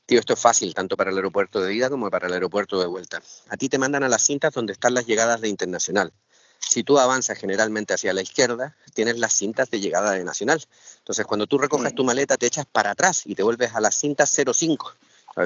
Tío, 0.06 0.20
esto 0.20 0.32
es 0.32 0.40
fácil, 0.40 0.72
tanto 0.72 0.96
para 0.96 1.10
el 1.10 1.16
aeropuerto 1.16 1.60
de 1.60 1.74
ida 1.74 1.90
como 1.90 2.08
para 2.08 2.28
el 2.28 2.32
aeropuerto 2.32 2.80
de 2.80 2.86
vuelta. 2.86 3.20
A 3.50 3.58
ti 3.58 3.68
te 3.68 3.76
mandan 3.76 4.02
a 4.02 4.08
las 4.08 4.22
cintas 4.22 4.54
donde 4.54 4.72
están 4.72 4.94
las 4.94 5.06
llegadas 5.06 5.42
de 5.42 5.48
internacional. 5.48 6.14
Si 6.60 6.82
tú 6.82 6.98
avanzas 6.98 7.38
generalmente 7.38 7.92
hacia 7.92 8.14
la 8.14 8.22
izquierda, 8.22 8.74
tienes 8.94 9.18
las 9.18 9.34
cintas 9.34 9.70
de 9.70 9.80
llegada 9.80 10.12
de 10.12 10.24
nacional. 10.24 10.64
Entonces, 10.98 11.26
cuando 11.26 11.46
tú 11.46 11.58
recoges 11.58 11.94
tu 11.94 12.04
maleta, 12.04 12.38
te 12.38 12.46
echas 12.46 12.64
para 12.64 12.92
atrás 12.92 13.22
y 13.26 13.34
te 13.34 13.42
vuelves 13.42 13.74
a 13.74 13.80
las 13.80 13.96
cintas 13.96 14.34
05. 14.34 14.94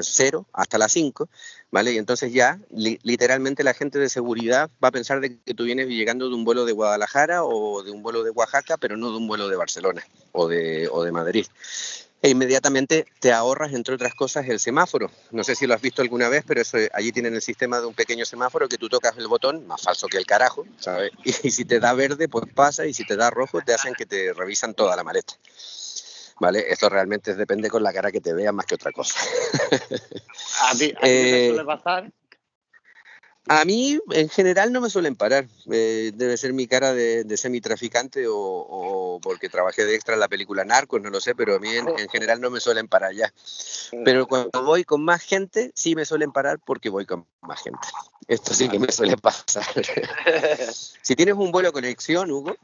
0 0.01 0.45
hasta 0.53 0.77
las 0.77 0.91
5, 0.91 1.29
¿vale? 1.71 1.93
Y 1.93 1.97
entonces 1.97 2.33
ya 2.33 2.59
li- 2.71 2.99
literalmente 3.03 3.63
la 3.63 3.73
gente 3.73 3.99
de 3.99 4.09
seguridad 4.09 4.69
va 4.83 4.89
a 4.89 4.91
pensar 4.91 5.19
de 5.21 5.39
que 5.39 5.53
tú 5.53 5.63
vienes 5.65 5.87
llegando 5.87 6.27
de 6.29 6.35
un 6.35 6.43
vuelo 6.45 6.65
de 6.65 6.73
Guadalajara 6.73 7.43
o 7.43 7.83
de 7.83 7.91
un 7.91 8.03
vuelo 8.03 8.23
de 8.23 8.31
Oaxaca, 8.31 8.77
pero 8.77 8.97
no 8.97 9.11
de 9.11 9.17
un 9.17 9.27
vuelo 9.27 9.47
de 9.47 9.55
Barcelona 9.55 10.03
o 10.31 10.47
de, 10.47 10.87
o 10.91 11.03
de 11.03 11.11
Madrid. 11.11 11.45
E 12.21 12.29
inmediatamente 12.29 13.05
te 13.19 13.31
ahorras, 13.31 13.73
entre 13.73 13.93
otras 13.93 14.15
cosas, 14.15 14.47
el 14.49 14.59
semáforo. 14.59 15.11
No 15.31 15.43
sé 15.43 15.53
si 15.55 15.67
lo 15.67 15.75
has 15.75 15.81
visto 15.81 16.01
alguna 16.01 16.27
vez, 16.27 16.43
pero 16.47 16.61
eso, 16.61 16.77
allí 16.93 17.11
tienen 17.11 17.35
el 17.35 17.41
sistema 17.41 17.79
de 17.79 17.85
un 17.85 17.93
pequeño 17.93 18.25
semáforo 18.25 18.67
que 18.67 18.77
tú 18.77 18.89
tocas 18.89 19.15
el 19.17 19.27
botón, 19.27 19.67
más 19.67 19.81
falso 19.83 20.07
que 20.07 20.17
el 20.17 20.25
carajo, 20.25 20.65
¿sabes? 20.79 21.11
Y, 21.43 21.51
si 21.51 21.65
te 21.65 21.79
da 21.79 21.93
verde, 21.93 22.27
pues 22.27 22.45
pasa, 22.53 22.85
y 22.87 22.93
si 22.93 23.05
te 23.05 23.15
da 23.15 23.29
rojo, 23.29 23.61
te 23.61 23.73
hacen 23.73 23.93
que 23.93 24.05
te 24.07 24.33
revisan 24.33 24.73
toda 24.73 24.95
la 24.95 25.03
maleta. 25.03 25.35
¿Vale? 26.39 26.65
Esto 26.67 26.89
realmente 26.89 27.33
depende 27.35 27.69
con 27.69 27.81
la 27.81 27.93
cara 27.93 28.11
que 28.11 28.21
te 28.21 28.33
vean 28.33 28.55
más 28.55 28.65
que 28.65 28.75
otra 28.75 28.91
cosa. 28.91 29.19
¿A 30.69 30.75
ti, 30.75 30.93
a 30.95 30.99
ti 30.99 31.09
Eh, 31.09 31.47
suele 31.49 31.65
pasar? 31.65 32.11
A 33.47 33.63
mí, 33.63 33.99
en 34.09 34.27
general, 34.27 34.73
no 34.73 34.81
me 34.81 34.89
suelen 34.89 35.15
parar. 35.15 35.45
Eh, 35.71 36.11
debe 36.15 36.35
ser 36.35 36.51
mi 36.51 36.65
cara 36.65 36.93
de, 36.93 37.23
de 37.23 37.37
semitraficante 37.37 38.27
o, 38.27 38.35
o 38.35 39.19
porque 39.19 39.49
trabajé 39.49 39.85
de 39.85 39.93
extra 39.93 40.15
en 40.15 40.19
la 40.19 40.27
película 40.27 40.65
Narcos, 40.65 40.99
no 40.99 41.11
lo 41.11 41.21
sé, 41.21 41.35
pero 41.35 41.55
a 41.55 41.59
mí 41.59 41.69
en, 41.69 41.87
en 41.87 42.09
general 42.09 42.41
no 42.41 42.49
me 42.49 42.59
suelen 42.59 42.87
parar 42.87 43.13
ya. 43.13 43.31
Pero 44.03 44.27
cuando 44.27 44.63
voy 44.63 44.83
con 44.83 45.03
más 45.03 45.21
gente, 45.21 45.71
sí 45.75 45.93
me 45.93 46.05
suelen 46.05 46.31
parar 46.31 46.59
porque 46.65 46.89
voy 46.89 47.05
con 47.05 47.27
más 47.41 47.61
gente. 47.61 47.87
Esto 48.27 48.55
sí 48.55 48.67
que 48.67 48.79
me 48.79 48.91
suele 48.91 49.15
pasar. 49.15 49.63
si 51.03 51.15
tienes 51.15 51.35
un 51.35 51.51
vuelo 51.51 51.71
conexión, 51.71 52.31
Hugo, 52.31 52.55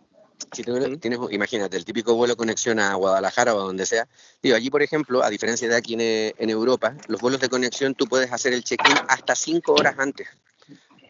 si 0.52 0.64
tú 0.64 0.98
tienes, 0.98 1.20
imagínate, 1.32 1.78
el 1.78 1.86
típico 1.86 2.16
vuelo 2.16 2.36
conexión 2.36 2.80
a 2.80 2.94
Guadalajara 2.96 3.54
o 3.56 3.60
a 3.60 3.64
donde 3.64 3.86
sea. 3.86 4.08
Digo, 4.42 4.56
allí, 4.56 4.70
por 4.70 4.82
ejemplo, 4.82 5.24
a 5.24 5.30
diferencia 5.30 5.68
de 5.68 5.76
aquí 5.76 5.94
en, 5.94 6.34
en 6.38 6.50
Europa, 6.50 6.96
los 7.08 7.22
vuelos 7.22 7.40
de 7.40 7.50
conexión 7.50 7.96
tú 7.96 8.08
puedes 8.08 8.32
hacer 8.32 8.54
el 8.54 8.64
check-in 8.64 8.96
hasta 9.08 9.36
cinco 9.36 9.74
horas 9.74 9.96
antes. 9.98 10.28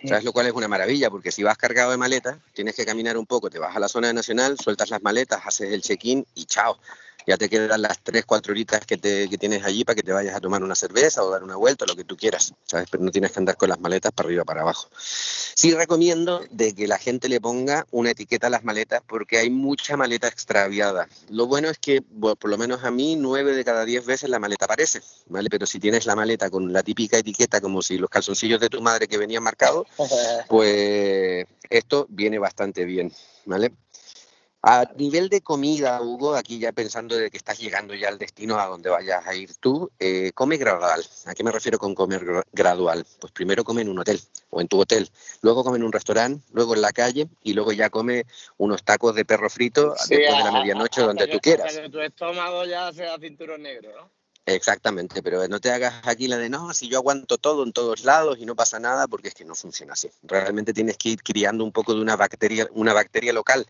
¿Sabes? 0.03 0.23
Lo 0.23 0.33
cual 0.33 0.47
es 0.47 0.53
una 0.53 0.67
maravilla, 0.67 1.11
porque 1.11 1.31
si 1.31 1.43
vas 1.43 1.57
cargado 1.57 1.91
de 1.91 1.97
maletas, 1.97 2.38
tienes 2.53 2.75
que 2.75 2.85
caminar 2.85 3.17
un 3.17 3.27
poco, 3.27 3.51
te 3.51 3.59
vas 3.59 3.75
a 3.75 3.79
la 3.79 3.88
zona 3.88 4.11
nacional, 4.11 4.57
sueltas 4.57 4.89
las 4.89 5.03
maletas, 5.03 5.41
haces 5.45 5.71
el 5.71 5.81
check-in 5.81 6.25
y 6.33 6.45
chao. 6.45 6.79
Ya 7.27 7.37
te 7.37 7.49
quedan 7.49 7.81
las 7.81 7.99
3, 8.03 8.25
4 8.25 8.51
horitas 8.51 8.85
que, 8.85 8.97
te, 8.97 9.29
que 9.29 9.37
tienes 9.37 9.63
allí 9.63 9.83
para 9.83 9.95
que 9.95 10.03
te 10.03 10.11
vayas 10.11 10.35
a 10.35 10.39
tomar 10.39 10.63
una 10.63 10.75
cerveza 10.75 11.23
o 11.23 11.29
dar 11.29 11.43
una 11.43 11.55
vuelta, 11.55 11.85
lo 11.85 11.95
que 11.95 12.03
tú 12.03 12.17
quieras, 12.17 12.53
¿sabes? 12.65 12.87
Pero 12.89 13.03
no 13.03 13.11
tienes 13.11 13.31
que 13.31 13.39
andar 13.39 13.57
con 13.57 13.69
las 13.69 13.79
maletas 13.79 14.11
para 14.11 14.27
arriba 14.27 14.43
para 14.43 14.61
abajo. 14.61 14.89
Sí 14.95 15.73
recomiendo 15.73 16.41
de 16.49 16.73
que 16.73 16.87
la 16.87 16.97
gente 16.97 17.29
le 17.29 17.41
ponga 17.41 17.85
una 17.91 18.11
etiqueta 18.11 18.47
a 18.47 18.49
las 18.49 18.63
maletas 18.63 19.01
porque 19.07 19.37
hay 19.37 19.49
mucha 19.49 19.97
maleta 19.97 20.27
extraviada. 20.27 21.07
Lo 21.29 21.47
bueno 21.47 21.69
es 21.69 21.77
que, 21.77 22.01
bueno, 22.09 22.35
por 22.35 22.49
lo 22.49 22.57
menos 22.57 22.83
a 22.83 22.91
mí, 22.91 23.15
9 23.15 23.55
de 23.55 23.63
cada 23.63 23.85
10 23.85 24.05
veces 24.05 24.29
la 24.29 24.39
maleta 24.39 24.65
aparece, 24.65 25.01
¿vale? 25.27 25.49
Pero 25.49 25.65
si 25.65 25.79
tienes 25.79 26.05
la 26.05 26.15
maleta 26.15 26.49
con 26.49 26.71
la 26.71 26.83
típica 26.83 27.17
etiqueta 27.17 27.61
como 27.61 27.81
si 27.81 27.97
los 27.97 28.09
calzoncillos 28.09 28.59
de 28.59 28.69
tu 28.69 28.81
madre 28.81 29.07
que 29.07 29.17
venían 29.17 29.43
marcados, 29.43 29.87
pues 30.47 31.45
esto 31.69 32.05
viene 32.09 32.39
bastante 32.39 32.85
bien, 32.85 33.11
¿vale? 33.45 33.71
A 34.63 34.85
nivel 34.95 35.27
de 35.29 35.41
comida, 35.41 35.99
Hugo, 36.03 36.35
aquí 36.35 36.59
ya 36.59 36.71
pensando 36.71 37.15
de 37.15 37.31
que 37.31 37.37
estás 37.37 37.57
llegando 37.57 37.95
ya 37.95 38.09
al 38.09 38.19
destino 38.19 38.59
a 38.59 38.67
donde 38.67 38.91
vayas 38.91 39.25
a 39.25 39.33
ir 39.33 39.55
tú, 39.55 39.89
eh, 39.97 40.31
come 40.35 40.57
gradual. 40.57 41.03
¿A 41.25 41.33
qué 41.33 41.43
me 41.43 41.51
refiero 41.51 41.79
con 41.79 41.95
comer 41.95 42.23
gra- 42.23 42.43
gradual? 42.51 43.03
Pues 43.19 43.33
primero 43.33 43.63
come 43.63 43.81
en 43.81 43.89
un 43.89 43.97
hotel 43.97 44.21
o 44.51 44.61
en 44.61 44.67
tu 44.67 44.79
hotel, 44.79 45.09
luego 45.41 45.63
come 45.63 45.77
en 45.77 45.83
un 45.83 45.91
restaurante, 45.91 46.45
luego 46.53 46.75
en 46.75 46.81
la 46.81 46.91
calle 46.91 47.27
y 47.41 47.53
luego 47.53 47.71
ya 47.71 47.89
come 47.89 48.25
unos 48.57 48.83
tacos 48.83 49.15
de 49.15 49.25
perro 49.25 49.49
frito 49.49 49.95
Sí, 49.97 50.09
después 50.15 50.37
de 50.37 50.43
la 50.43 50.49
a- 50.49 50.51
medianoche 50.51 51.01
donde 51.01 51.25
que- 51.25 51.31
tú 51.31 51.39
quieras. 51.39 51.65
Hasta 51.69 51.81
que 51.81 51.89
tu 51.89 51.99
estómago 51.99 52.63
ya 52.65 52.93
sea 52.93 53.17
cinturón 53.17 53.63
negro, 53.63 53.89
¿no? 53.99 54.11
Exactamente, 54.45 55.23
pero 55.23 55.47
no 55.47 55.59
te 55.59 55.71
hagas 55.71 56.01
aquí 56.07 56.27
la 56.27 56.37
de 56.37 56.49
no, 56.49 56.73
si 56.73 56.87
yo 56.87 56.97
aguanto 56.97 57.37
todo 57.37 57.63
en 57.63 57.71
todos 57.73 58.03
lados 58.03 58.37
y 58.39 58.45
no 58.45 58.55
pasa 58.55 58.79
nada, 58.79 59.07
porque 59.07 59.29
es 59.29 59.33
que 59.35 59.45
no 59.45 59.55
funciona 59.55 59.93
así. 59.93 60.09
Realmente 60.23 60.73
tienes 60.73 60.97
que 60.97 61.09
ir 61.09 61.23
criando 61.23 61.63
un 61.63 61.71
poco 61.71 61.93
de 61.93 62.01
una 62.01 62.15
bacteria, 62.15 62.67
una 62.73 62.91
bacteria 62.93 63.33
local, 63.33 63.65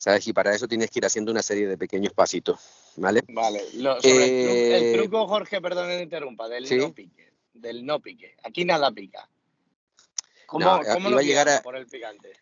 ¿sabes? 0.00 0.26
Y 0.26 0.32
para 0.32 0.54
eso 0.54 0.66
tienes 0.66 0.90
que 0.90 0.98
ir 0.98 1.04
haciendo 1.04 1.30
una 1.30 1.42
serie 1.42 1.68
de 1.68 1.76
pequeños 1.76 2.14
pasitos, 2.14 2.58
¿vale? 2.96 3.20
Vale. 3.28 3.62
Lo- 3.74 4.00
sobre 4.00 4.24
el, 4.24 4.30
tru- 4.48 4.76
el 4.78 4.82
Eh, 4.84 4.92
truco, 4.96 5.28
Jorge, 5.28 5.60
perdón 5.60 5.88
que 5.88 6.02
interrumpa, 6.02 6.48
del 6.48 6.66
Sí. 6.66 6.76
no 6.78 6.92
pique. 6.94 7.30
Del 7.52 7.84
no 7.84 8.00
pique. 8.00 8.34
Aquí 8.42 8.64
nada 8.64 8.90
pica. 8.90 9.28
¿Cómo, 10.46 10.64
No, 10.64 10.80
cómo 10.90 11.10
lo 11.10 11.18
a 11.18 11.22
llegar 11.22 11.48
a- 11.50 11.60
por 11.62 11.76
el 11.76 11.86
picante? 11.86 12.32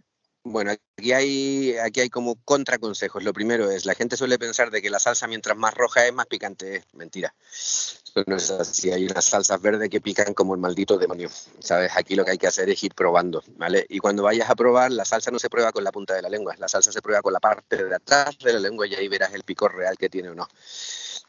Bueno, 0.50 0.70
aquí 0.70 1.12
hay, 1.12 1.76
aquí 1.76 2.00
hay 2.00 2.08
como 2.08 2.36
contraconsejos. 2.44 3.22
Lo 3.22 3.34
primero 3.34 3.70
es, 3.70 3.84
la 3.84 3.94
gente 3.94 4.16
suele 4.16 4.38
pensar 4.38 4.70
de 4.70 4.80
que 4.80 4.88
la 4.88 4.98
salsa 4.98 5.26
mientras 5.26 5.56
más 5.56 5.74
roja 5.74 6.06
es, 6.06 6.12
más 6.14 6.26
picante 6.26 6.76
es. 6.76 6.84
Mentira. 6.94 7.34
Eso 7.52 8.24
no 8.26 8.36
es 8.36 8.50
así. 8.50 8.90
Hay 8.90 9.04
unas 9.04 9.26
salsas 9.26 9.60
verdes 9.60 9.90
que 9.90 10.00
pican 10.00 10.32
como 10.32 10.54
el 10.54 10.60
maldito 10.60 10.96
demonio. 10.96 11.28
¿Sabes? 11.58 11.92
Aquí 11.94 12.14
lo 12.14 12.24
que 12.24 12.30
hay 12.30 12.38
que 12.38 12.46
hacer 12.46 12.70
es 12.70 12.82
ir 12.82 12.94
probando, 12.94 13.42
¿vale? 13.56 13.84
Y 13.90 13.98
cuando 13.98 14.22
vayas 14.22 14.48
a 14.48 14.54
probar, 14.54 14.90
la 14.90 15.04
salsa 15.04 15.30
no 15.30 15.38
se 15.38 15.50
prueba 15.50 15.70
con 15.70 15.84
la 15.84 15.92
punta 15.92 16.14
de 16.14 16.22
la 16.22 16.30
lengua. 16.30 16.54
La 16.58 16.66
salsa 16.68 16.90
se 16.92 17.02
prueba 17.02 17.20
con 17.20 17.34
la 17.34 17.40
parte 17.40 17.84
de 17.84 17.94
atrás 17.94 18.38
de 18.38 18.54
la 18.54 18.58
lengua 18.58 18.86
y 18.86 18.94
ahí 18.94 19.08
verás 19.08 19.34
el 19.34 19.42
picor 19.42 19.74
real 19.74 19.96
que 19.98 20.08
tiene 20.08 20.30
o 20.30 20.34
no. 20.34 20.48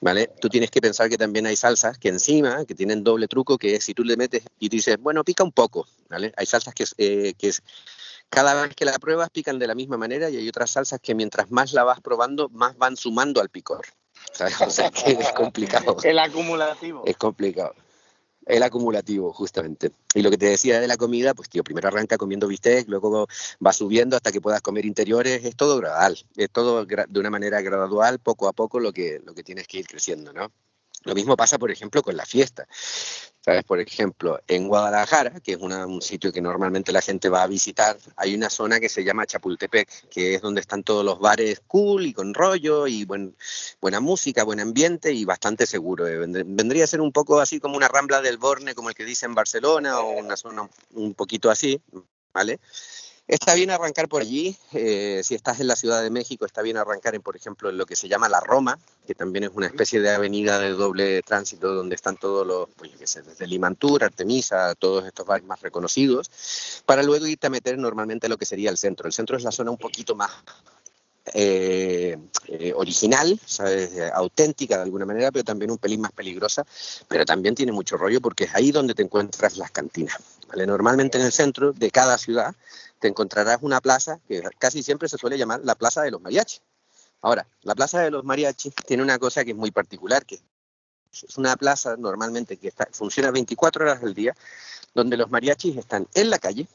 ¿Vale? 0.02 0.30
Tú 0.40 0.48
tienes 0.48 0.72
que 0.72 0.80
pensar 0.80 1.10
que 1.10 1.18
también 1.18 1.46
hay 1.46 1.58
salsas 1.58 1.98
que 1.98 2.08
encima, 2.08 2.64
que 2.66 2.74
tienen 2.74 3.04
doble 3.04 3.28
truco, 3.28 3.58
que 3.58 3.76
es 3.76 3.84
si 3.84 3.94
tú 3.94 4.06
le 4.06 4.16
metes 4.16 4.44
y 4.58 4.70
dices, 4.70 4.96
bueno, 4.98 5.26
pica 5.26 5.44
un 5.44 5.52
poco, 5.52 5.88
¿vale? 6.08 6.32
Hay 6.38 6.46
salsas 6.46 6.74
que, 6.74 6.86
eh, 6.98 7.34
que 7.38 7.50
es- 7.50 7.62
cada 8.30 8.62
vez 8.62 8.76
que 8.76 8.86
la 8.86 8.98
pruebas 9.00 9.30
pican 9.30 9.60
de 9.60 9.68
la 9.68 9.76
misma 9.76 9.98
manera 9.98 10.30
y 10.30 10.38
hay 10.38 10.48
otras 10.48 10.72
salsas 10.72 11.00
que 11.00 11.16
mientras 11.16 11.52
más 11.52 11.74
la 11.74 11.84
vas 11.84 12.02
probando, 12.02 12.50
más 12.50 12.78
van 12.78 12.98
sumando 12.98 13.42
al 13.42 13.50
picor. 13.50 13.86
¿sabes? 14.34 14.62
O 14.62 14.70
sea 14.70 14.92
que 14.92 15.12
es 15.12 15.32
complicado. 15.34 15.98
El 16.04 16.20
acumulativo. 16.20 17.04
Es 17.06 17.18
complicado. 17.18 17.76
El 18.46 18.64
acumulativo, 18.64 19.32
justamente. 19.32 19.92
Y 20.16 20.24
lo 20.24 20.32
que 20.32 20.38
te 20.38 20.48
decía 20.48 20.80
de 20.80 20.88
la 20.88 20.98
comida, 20.98 21.36
pues 21.36 21.50
tío, 21.50 21.64
primero 21.64 21.88
arranca 21.88 22.18
comiendo 22.18 22.48
bistec, 22.48 22.88
luego 22.88 23.28
va 23.66 23.74
subiendo 23.74 24.16
hasta 24.16 24.32
que 24.32 24.42
puedas 24.42 24.62
comer 24.62 24.86
interiores, 24.86 25.46
es 25.46 25.56
todo 25.56 25.78
gradual, 25.78 26.18
es 26.36 26.50
todo 26.50 26.84
de 26.86 27.20
una 27.20 27.30
manera 27.30 27.62
gradual, 27.62 28.18
poco 28.18 28.48
a 28.48 28.54
poco 28.54 28.80
lo 28.80 28.92
que, 28.92 29.22
lo 29.24 29.36
que 29.36 29.44
tienes 29.44 29.68
que 29.68 29.80
ir 29.80 29.88
creciendo, 29.88 30.34
¿no? 30.34 30.52
Lo 31.04 31.14
mismo 31.14 31.38
pasa, 31.38 31.60
por 31.60 31.70
ejemplo, 31.70 32.02
con 32.02 32.18
la 32.18 32.26
fiesta. 32.26 32.68
Por 33.68 33.80
ejemplo, 33.80 34.40
en 34.48 34.68
Guadalajara, 34.68 35.40
que 35.40 35.54
es 35.54 35.58
una- 35.60 35.86
un 35.86 36.02
sitio 36.02 36.32
que 36.32 36.42
normalmente 36.42 36.92
la 36.92 37.02
gente 37.02 37.30
va 37.30 37.44
a 37.44 37.48
visitar, 37.48 37.98
hay 38.16 38.36
una 38.36 38.50
zona 38.50 38.80
que 38.80 38.90
se 38.90 39.04
llama 39.04 39.26
Chapultepec, 39.26 40.10
que 40.10 40.36
es 40.36 40.42
donde 40.42 40.62
están 40.62 40.84
todos 40.84 41.04
los 41.06 41.20
bares 41.20 41.62
cool 41.68 42.06
y 42.06 42.14
con 42.14 42.34
rollo 42.34 42.88
y 42.88 43.06
buen, 43.06 43.36
buena 43.82 44.00
música, 44.00 44.44
buen 44.44 44.60
ambiente 44.60 45.12
y 45.14 45.26
bastante 45.26 45.66
seguro. 45.66 46.08
eh. 46.08 46.20
Vendr- 46.20 46.44
Vendría 46.46 46.84
a 46.84 46.88
ser 46.88 47.02
un 47.02 47.12
poco 47.12 47.40
así 47.40 47.60
como 47.60 47.78
una 47.78 47.88
rambla 47.88 48.22
del 48.22 48.38
Borne, 48.38 48.76
como 48.76 48.90
el 48.90 48.96
que 48.96 49.06
dice 49.06 49.26
en 49.26 49.36
Barcelona, 49.36 50.00
o 50.00 50.12
una 50.20 50.36
zona 50.38 50.70
un 50.94 51.14
poquito 51.14 51.50
así, 51.50 51.82
¿vale? 52.34 52.60
Está 53.30 53.54
bien 53.54 53.70
arrancar 53.70 54.10
por 54.10 54.24
allí. 54.24 54.58
eh, 54.74 55.22
si 55.24 55.36
estás 55.36 55.60
en 55.60 55.68
la 55.68 55.76
Ciudad 55.76 56.02
de 56.02 56.10
México, 56.10 56.48
está 56.48 56.64
bien 56.64 56.78
arrancar, 56.78 57.14
en, 57.14 57.22
por 57.22 57.36
ejemplo, 57.36 57.70
en 57.70 57.78
lo 57.78 57.86
que 57.86 57.96
se 57.96 58.08
llama 58.08 58.28
la 58.28 58.40
Roma, 58.40 58.80
que 59.06 59.14
también 59.14 59.44
es 59.44 59.52
una 59.54 59.68
especie 59.68 60.02
de 60.02 60.10
avenida 60.10 60.58
de 60.58 60.72
doble 60.72 61.22
tránsito 61.22 61.76
donde 61.76 61.94
están 61.94 62.18
todos 62.18 62.48
los, 62.48 62.70
pues 62.76 62.92
yo 62.92 62.98
qué 62.98 63.06
sé, 63.06 63.22
desde 63.22 63.46
Limantur, 63.46 64.04
Artemisa, 64.04 64.74
todos 64.74 65.06
estos 65.06 65.28
bares 65.28 65.46
más 65.46 65.62
reconocidos, 65.62 66.82
para 66.88 67.04
luego 67.04 67.28
irte 67.28 67.46
a 67.46 67.52
meter 67.52 67.78
normalmente 67.78 68.26
a 68.26 68.30
lo 68.30 68.38
que 68.38 68.48
sería 68.48 68.72
el 68.72 68.78
centro. 68.78 69.06
El 69.06 69.14
centro 69.14 69.38
es 69.38 69.44
la 69.44 69.52
zona 69.52 69.70
un 69.70 69.78
poquito 69.78 70.16
más 70.16 70.32
eh, 71.32 72.18
eh, 72.48 72.74
original, 72.76 73.40
¿sabes? 73.46 73.92
Auténtica 74.12 74.78
de 74.78 74.84
alguna 74.84 75.06
manera, 75.06 75.32
pero 75.32 75.44
también 75.44 75.70
un 75.70 75.78
pelín 75.78 76.02
más 76.02 76.14
peligrosa, 76.14 76.66
pero 77.08 77.26
también 77.26 77.54
tiene 77.54 77.74
mucho 77.74 77.96
rollo 77.96 78.22
porque 78.22 78.46
es 78.46 78.56
ahí 78.56 78.72
donde 78.72 78.96
te 78.96 79.04
encuentras 79.04 79.56
las 79.58 79.70
cantinas. 79.70 80.18
¿vale? 80.48 80.66
Normalmente 80.66 81.20
en 81.20 81.26
el 81.26 81.32
centro 81.32 81.74
de 81.74 81.92
cada 81.92 82.18
ciudad 82.18 82.56
te 83.00 83.08
encontrarás 83.08 83.60
una 83.62 83.82
plaza 83.82 84.20
que 84.28 84.42
casi 84.58 84.84
siempre 84.84 85.10
se 85.10 85.18
suele 85.18 85.38
llamar 85.38 85.62
la 85.64 85.76
Plaza 85.76 86.02
de 86.02 86.12
los 86.12 86.22
Mariachis. 86.22 86.62
Ahora, 87.22 87.48
la 87.62 87.76
Plaza 87.76 88.02
de 88.02 88.12
los 88.12 88.24
Mariachis 88.24 88.74
tiene 88.86 89.04
una 89.04 89.18
cosa 89.20 89.44
que 89.44 89.52
es 89.52 89.58
muy 89.58 89.72
particular, 89.72 90.26
que 90.26 90.42
es 91.12 91.38
una 91.38 91.56
plaza 91.56 91.98
normalmente 91.98 92.58
que 92.58 92.72
funciona 92.92 93.32
24 93.32 93.84
horas 93.84 94.04
al 94.04 94.14
día, 94.14 94.36
donde 94.94 95.18
los 95.18 95.30
mariachis 95.30 95.78
están 95.78 96.08
en 96.14 96.30
la 96.30 96.40
calle, 96.40 96.68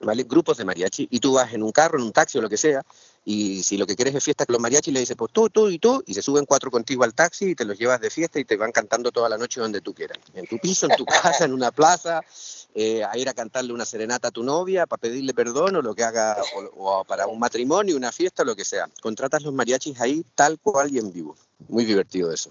¿vale? 0.00 0.24
Grupos 0.24 0.56
de 0.56 0.64
mariachi, 0.64 1.08
y 1.10 1.20
tú 1.20 1.34
vas 1.34 1.52
en 1.52 1.62
un 1.62 1.72
carro, 1.72 1.98
en 1.98 2.04
un 2.04 2.12
taxi 2.12 2.38
o 2.38 2.42
lo 2.42 2.48
que 2.48 2.56
sea, 2.56 2.84
y 3.24 3.62
si 3.62 3.76
lo 3.76 3.86
que 3.86 3.94
quieres 3.94 4.14
es 4.14 4.24
fiesta 4.24 4.46
con 4.46 4.54
los 4.54 4.62
mariachis, 4.62 4.92
le 4.92 5.00
dices, 5.00 5.16
pues 5.16 5.32
tú, 5.32 5.48
tú 5.48 5.68
y 5.68 5.78
tú, 5.78 6.02
y 6.06 6.14
se 6.14 6.22
suben 6.22 6.44
cuatro 6.44 6.70
contigo 6.70 7.04
al 7.04 7.14
taxi 7.14 7.50
y 7.50 7.54
te 7.54 7.64
los 7.64 7.78
llevas 7.78 8.00
de 8.00 8.10
fiesta 8.10 8.40
y 8.40 8.44
te 8.44 8.56
van 8.56 8.72
cantando 8.72 9.12
toda 9.12 9.28
la 9.28 9.38
noche 9.38 9.60
donde 9.60 9.80
tú 9.80 9.94
quieras. 9.94 10.18
En 10.34 10.46
tu 10.46 10.58
piso, 10.58 10.86
en 10.90 10.96
tu 10.96 11.04
casa, 11.22 11.44
en 11.44 11.52
una 11.52 11.70
plaza, 11.70 12.22
eh, 12.74 13.04
a 13.04 13.16
ir 13.16 13.28
a 13.28 13.34
cantarle 13.34 13.72
una 13.72 13.84
serenata 13.84 14.28
a 14.28 14.30
tu 14.32 14.42
novia 14.42 14.86
para 14.86 15.00
pedirle 15.00 15.34
perdón 15.34 15.76
o 15.76 15.82
lo 15.82 15.94
que 15.94 16.02
haga, 16.02 16.36
o, 16.56 17.00
o 17.00 17.04
para 17.04 17.26
un 17.26 17.38
matrimonio, 17.38 17.96
una 17.96 18.10
fiesta, 18.10 18.42
lo 18.44 18.56
que 18.56 18.64
sea. 18.64 18.88
Contratas 19.00 19.42
los 19.42 19.54
mariachis 19.54 20.00
ahí 20.00 20.24
tal 20.34 20.58
cual 20.58 20.92
y 20.92 20.98
en 20.98 21.12
vivo. 21.12 21.36
Muy 21.68 21.84
divertido 21.84 22.32
eso. 22.32 22.50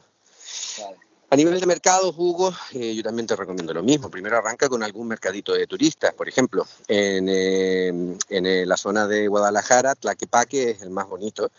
Vale. 0.79 1.10
A 1.33 1.37
nivel 1.37 1.57
de 1.57 1.65
mercados, 1.65 2.13
Hugo, 2.17 2.53
eh, 2.73 2.93
yo 2.93 3.03
también 3.03 3.25
te 3.25 3.37
recomiendo 3.37 3.73
lo 3.73 3.81
mismo. 3.81 4.11
Primero 4.11 4.37
arranca 4.37 4.67
con 4.67 4.83
algún 4.83 5.07
mercadito 5.07 5.53
de 5.53 5.65
turistas. 5.65 6.13
Por 6.13 6.27
ejemplo, 6.27 6.67
en, 6.89 7.29
en 7.29 8.45
eh, 8.45 8.65
la 8.65 8.75
zona 8.75 9.07
de 9.07 9.29
Guadalajara, 9.29 9.95
Tlaquepaque 9.95 10.71
es 10.71 10.81
el 10.81 10.89
más 10.89 11.07
bonito. 11.07 11.49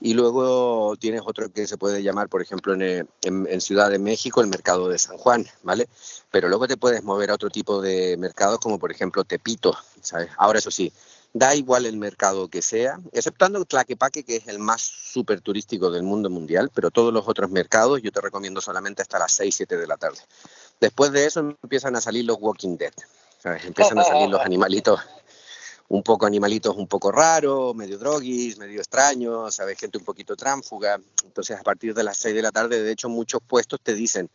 Y 0.00 0.14
luego 0.14 0.94
tienes 1.00 1.22
otro 1.24 1.52
que 1.52 1.66
se 1.66 1.76
puede 1.76 2.00
llamar, 2.04 2.28
por 2.28 2.42
ejemplo, 2.42 2.74
en, 2.74 2.82
eh, 2.82 3.04
en 3.22 3.60
Ciudad 3.60 3.90
de 3.90 3.98
México, 3.98 4.40
el 4.40 4.46
mercado 4.46 4.88
de 4.88 5.00
San 5.00 5.18
Juan, 5.18 5.44
¿vale? 5.64 5.88
Pero 6.30 6.48
luego 6.48 6.68
te 6.68 6.76
puedes 6.76 7.02
mover 7.02 7.32
a 7.32 7.34
otro 7.34 7.50
tipo 7.50 7.82
de 7.82 8.16
mercados, 8.18 8.60
como 8.60 8.78
por 8.78 8.92
ejemplo 8.92 9.24
Tepito, 9.24 9.76
¿sabes? 10.00 10.28
Ahora, 10.36 10.60
eso 10.60 10.70
sí, 10.70 10.92
da 11.32 11.54
igual 11.54 11.86
el 11.86 11.96
mercado 11.96 12.48
que 12.48 12.62
sea, 12.62 12.98
exceptuando 13.12 13.64
Tlaquepaque, 13.64 14.24
que 14.24 14.36
es 14.36 14.48
el 14.48 14.58
más 14.58 14.82
súper 14.82 15.40
turístico 15.40 15.90
del 15.90 16.02
mundo 16.02 16.30
mundial, 16.30 16.70
pero 16.74 16.90
todos 16.90 17.12
los 17.12 17.28
otros 17.28 17.50
mercados 17.50 18.00
yo 18.02 18.10
te 18.10 18.20
recomiendo 18.20 18.60
solamente 18.60 19.02
hasta 19.02 19.18
las 19.18 19.32
6, 19.32 19.54
7 19.54 19.76
de 19.76 19.86
la 19.86 19.96
tarde. 19.96 20.18
Después 20.80 21.12
de 21.12 21.26
eso 21.26 21.40
empiezan 21.40 21.96
a 21.96 22.00
salir 22.00 22.24
los 22.24 22.38
Walking 22.40 22.76
Dead, 22.76 22.92
¿sabes? 23.42 23.64
Empiezan 23.64 23.98
a 23.98 24.04
salir 24.04 24.28
los 24.28 24.40
animalitos, 24.40 25.00
un 25.88 26.02
poco 26.02 26.26
animalitos 26.26 26.76
un 26.76 26.86
poco 26.86 27.12
raros, 27.12 27.74
medio 27.74 27.98
droguis, 27.98 28.58
medio 28.58 28.78
extraños, 28.78 29.54
¿sabes? 29.54 29.78
Gente 29.78 29.98
un 29.98 30.04
poquito 30.04 30.36
tránfuga. 30.36 31.00
Entonces, 31.24 31.58
a 31.58 31.62
partir 31.62 31.94
de 31.94 32.04
las 32.04 32.18
6 32.18 32.34
de 32.34 32.42
la 32.42 32.52
tarde, 32.52 32.82
de 32.82 32.92
hecho, 32.92 33.08
muchos 33.08 33.40
puestos 33.46 33.80
te 33.82 33.94
dicen, 33.94 34.30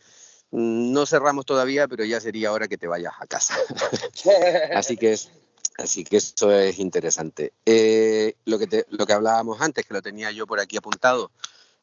"Mm, 0.52 0.92
no 0.92 1.06
cerramos 1.06 1.46
todavía, 1.46 1.88
pero 1.88 2.04
ya 2.06 2.20
sería 2.20 2.52
hora 2.52 2.68
que 2.68 2.78
te 2.78 2.88
vayas 2.88 3.14
a 3.20 3.28
casa. 3.28 3.56
Así 4.76 4.98
que 4.98 5.14
es, 5.14 5.30
así 5.78 6.04
que 6.04 6.18
eso 6.18 6.52
es 6.52 6.80
interesante. 6.80 7.54
Eh, 7.66 8.36
lo, 8.46 8.60
que 8.60 8.68
te- 8.68 8.86
lo 8.90 9.06
que 9.06 9.14
hablábamos 9.14 9.62
antes, 9.62 9.86
que 9.86 9.94
lo 9.94 10.02
tenía 10.02 10.32
yo 10.32 10.46
por 10.48 10.60
aquí 10.60 10.78
apuntado, 10.78 11.32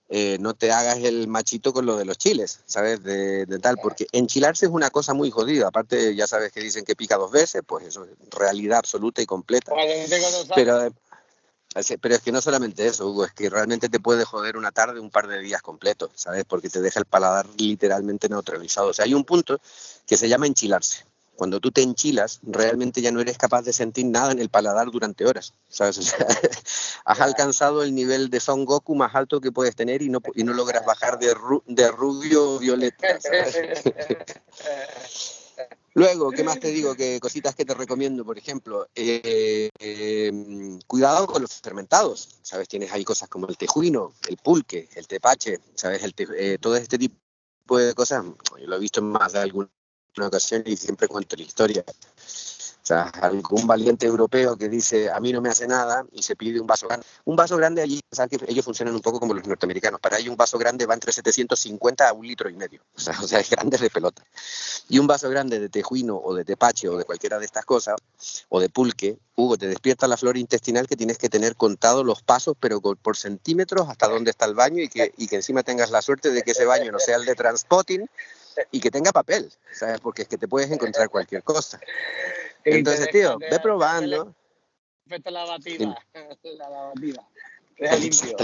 eh, 0.09 0.39
no 0.41 0.55
te 0.55 0.73
hagas 0.73 0.99
el 0.99 1.29
machito 1.29 1.73
con 1.73 1.87
lo 1.87 1.97
de 1.97 2.05
los 2.05 2.19
chiles, 2.19 2.61
¿sabes? 2.67 3.03
De, 3.05 3.47
de 3.47 3.59
tal, 3.61 3.77
porque 3.81 4.07
enchilarse 4.11 4.67
es 4.67 4.73
una 4.73 4.91
cosa 4.91 5.15
muy 5.15 5.31
jodida. 5.31 5.69
Aparte, 5.69 6.17
ya 6.17 6.27
sabes 6.27 6.51
que 6.51 6.61
dicen 6.61 6.85
que 6.85 6.97
pica 6.97 7.17
dos 7.17 7.31
veces, 7.31 7.63
pues 7.65 7.87
eso 7.87 8.05
es 8.05 8.11
realidad 8.31 8.79
absoluta 8.79 9.23
y 9.23 9.27
completa. 9.27 9.73
Dos 9.73 10.49
Pero, 10.57 10.93
pero 12.01 12.15
es 12.17 12.21
que 12.23 12.33
no 12.33 12.41
solamente 12.41 12.85
eso, 12.85 13.07
Hugo, 13.09 13.25
es 13.25 13.33
que 13.33 13.49
realmente 13.49 13.89
te 13.89 14.01
puede 14.01 14.25
joder 14.25 14.57
una 14.57 14.73
tarde, 14.73 14.99
un 14.99 15.11
par 15.11 15.29
de 15.29 15.39
días 15.41 15.63
completos, 15.63 16.11
¿sabes? 16.17 16.45
Porque 16.45 16.69
te 16.69 16.81
deja 16.81 16.99
el 16.99 17.07
paladar 17.07 17.47
literalmente 17.57 18.29
neutralizado. 18.29 18.89
O 18.89 18.93
sea, 18.93 19.05
hay 19.05 19.15
un 19.15 19.25
punto 19.25 19.61
que 20.07 20.17
se 20.17 20.29
llama 20.29 20.49
enchilarse. 20.49 21.05
Cuando 21.41 21.59
tú 21.59 21.71
te 21.71 21.81
enchilas, 21.81 22.39
realmente 22.43 23.01
ya 23.01 23.11
no 23.11 23.19
eres 23.23 23.39
capaz 23.39 23.63
de 23.63 23.73
sentir 23.73 24.05
nada 24.05 24.31
en 24.31 24.41
el 24.41 24.51
paladar 24.51 24.91
durante 24.91 25.25
horas, 25.25 25.55
¿sabes? 25.71 25.97
O 25.99 26.03
sea, 26.03 26.27
has 27.07 27.21
alcanzado 27.21 27.83
el 27.83 27.95
nivel 27.95 28.29
de 28.29 28.41
Son 28.41 28.67
Goku 28.67 28.95
más 28.95 29.15
alto 29.15 29.41
que 29.41 29.51
puedes 29.51 29.75
tener 29.75 30.03
y 30.03 30.11
no, 30.11 30.21
y 30.35 30.45
no 30.45 30.53
logras 30.53 30.85
bajar 30.85 31.19
de, 31.19 31.35
ru- 31.35 31.63
de 31.65 31.91
rubio 31.91 32.59
violeta, 32.59 33.19
¿sabes? 33.23 33.57
Luego, 35.95 36.31
¿qué 36.31 36.45
más 36.45 36.61
te 36.61 36.69
digo? 36.69 36.95
Que 36.95 37.19
cositas 37.21 37.55
que 37.55 37.65
te 37.65 37.73
recomiendo, 37.73 38.23
por 38.23 38.37
ejemplo, 38.37 38.87
eh, 38.95 39.71
eh, 39.79 40.79
cuidado 40.87 41.27
con 41.27 41.41
los 41.41 41.55
fermentados, 41.55 42.37
¿sabes? 42.43 42.69
Tienes 42.69 42.93
ahí 42.93 43.03
cosas 43.03 43.31
como 43.31 43.49
el 43.49 43.57
tejuino, 43.57 44.13
el 44.29 44.37
pulque, 44.37 44.91
el 44.95 45.07
tepache, 45.09 45.59
¿sabes? 45.75 46.03
El 46.03 46.15
te- 46.15 46.27
eh, 46.37 46.59
todo 46.59 46.77
este 46.77 46.99
tipo 46.99 47.79
de 47.79 47.95
cosas, 47.95 48.27
yo 48.61 48.67
lo 48.67 48.77
he 48.77 48.79
visto 48.79 49.01
en 49.01 49.07
más 49.07 49.33
de 49.33 49.39
alguna 49.39 49.71
ocasión 50.19 50.63
y 50.67 50.77
siempre 50.77 51.09
cuento 51.09 51.37
la 51.37 51.43
historia. 51.43 51.85
sea, 52.91 53.03
algún 53.03 53.67
valiente 53.67 54.07
europeo 54.07 54.57
que 54.57 54.69
dice, 54.69 55.11
a 55.11 55.21
mí 55.21 55.33
no 55.33 55.41
me 55.41 55.49
hace 55.49 55.67
nada 55.67 56.05
y 56.13 56.23
se 56.23 56.35
pide 56.35 56.61
un 56.61 56.67
vaso 56.67 56.89
grande. 56.89 57.07
Un 57.25 57.37
vaso 57.37 57.57
grande 57.57 57.83
allí, 57.83 58.01
sabes 58.11 58.39
que 58.39 58.51
ellos 58.51 58.65
funcionan 58.65 58.95
un 58.95 59.01
poco 59.01 59.21
como 59.21 59.35
los 59.35 59.47
norteamericanos. 59.47 60.01
Para 60.01 60.19
ellos 60.19 60.31
un 60.31 60.37
vaso 60.37 60.59
grande 60.59 60.87
va 60.87 60.95
entre 60.95 61.13
750 61.13 62.09
a 62.09 62.13
un 62.13 62.27
litro 62.27 62.51
y 62.51 62.55
medio. 62.55 62.83
O 62.97 63.01
sea, 63.01 63.15
o 63.23 63.25
es 63.25 63.51
grande 63.51 63.79
de 63.79 63.91
pelota. 63.91 64.25
Y 64.89 64.99
un 64.99 65.07
vaso 65.07 65.29
grande 65.31 65.61
de 65.61 65.69
tejuino 65.69 66.17
o 66.17 66.35
de 66.35 66.45
tepache 66.45 66.89
o 66.89 66.97
de 66.97 67.05
cualquiera 67.05 67.39
de 67.39 67.47
estas 67.47 67.65
cosas, 67.65 67.97
o 68.49 68.61
de 68.61 68.69
pulque, 68.69 69.19
Hugo, 69.37 69.57
te 69.57 69.69
despierta 69.69 70.07
la 70.07 70.17
flora 70.17 70.39
intestinal 70.39 70.87
que 70.87 70.97
tienes 70.97 71.17
que 71.17 71.31
tener 71.31 71.57
contados 71.57 72.05
los 72.05 72.23
pasos, 72.23 72.57
pero 72.61 72.81
por 72.81 73.17
centímetros 73.17 73.89
hasta 73.89 74.09
dónde 74.09 74.31
está 74.31 74.45
el 74.45 74.55
baño 74.55 74.83
y 74.83 74.89
que, 74.89 75.15
y 75.17 75.29
que 75.29 75.37
encima 75.37 75.63
tengas 75.63 75.91
la 75.91 76.03
suerte 76.03 76.31
de 76.31 76.43
que 76.43 76.51
ese 76.51 76.67
baño 76.67 76.93
no 76.93 76.99
sea 76.99 77.17
el 77.17 77.25
de 77.25 77.35
transpotting 77.35 78.07
y 78.71 78.81
que 78.81 78.91
tenga 78.91 79.13
papel, 79.13 79.53
¿sabes? 79.73 80.01
Porque 80.01 80.23
es 80.23 80.29
que 80.29 80.37
te 80.39 80.49
puedes 80.49 80.71
encontrar 80.71 81.09
cualquier 81.09 81.43
cosa. 81.43 81.81
Entonces, 82.65 83.11
tío, 83.11 83.39
ve 83.39 83.59
probando. 83.61 84.35
Perfecto 85.07 85.31
la 85.31 85.45
batida. 85.45 86.05
La 86.45 86.71
lavativa. 86.71 87.27
Deja 87.79 87.97
limpio. 87.97 88.37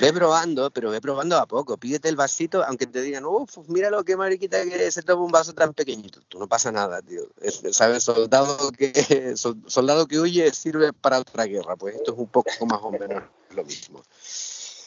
Ve 0.00 0.12
probando, 0.14 0.70
pero 0.70 0.90
ve 0.90 1.00
probando 1.00 1.36
a 1.36 1.44
poco. 1.46 1.76
Pídete 1.76 2.08
el 2.08 2.16
vasito, 2.16 2.64
aunque 2.64 2.86
te 2.86 3.02
digan, 3.02 3.26
uff, 3.26 3.58
mira 3.68 3.90
lo 3.90 4.02
que 4.02 4.16
mariquita 4.16 4.64
que 4.64 4.90
se 4.90 5.02
toma 5.02 5.22
un 5.24 5.30
vaso 5.30 5.52
tan 5.52 5.74
pequeñito. 5.74 6.22
Tú 6.26 6.38
no 6.38 6.48
pasa 6.48 6.72
nada, 6.72 7.02
tío. 7.02 7.28
Es- 7.42 7.62
¿Sabes? 7.72 8.02
Soldado 8.04 8.72
que, 8.72 8.92
sol- 9.36 9.62
soldado 9.66 10.06
que 10.06 10.18
huye 10.18 10.50
sirve 10.54 10.94
para 10.94 11.18
otra 11.18 11.44
guerra. 11.44 11.76
Pues 11.76 11.96
esto 11.96 12.12
es 12.12 12.18
un 12.18 12.28
poco 12.28 12.50
más 12.64 12.80
o 12.82 12.90
menos 12.92 13.24
lo 13.50 13.62
mismo. 13.64 14.02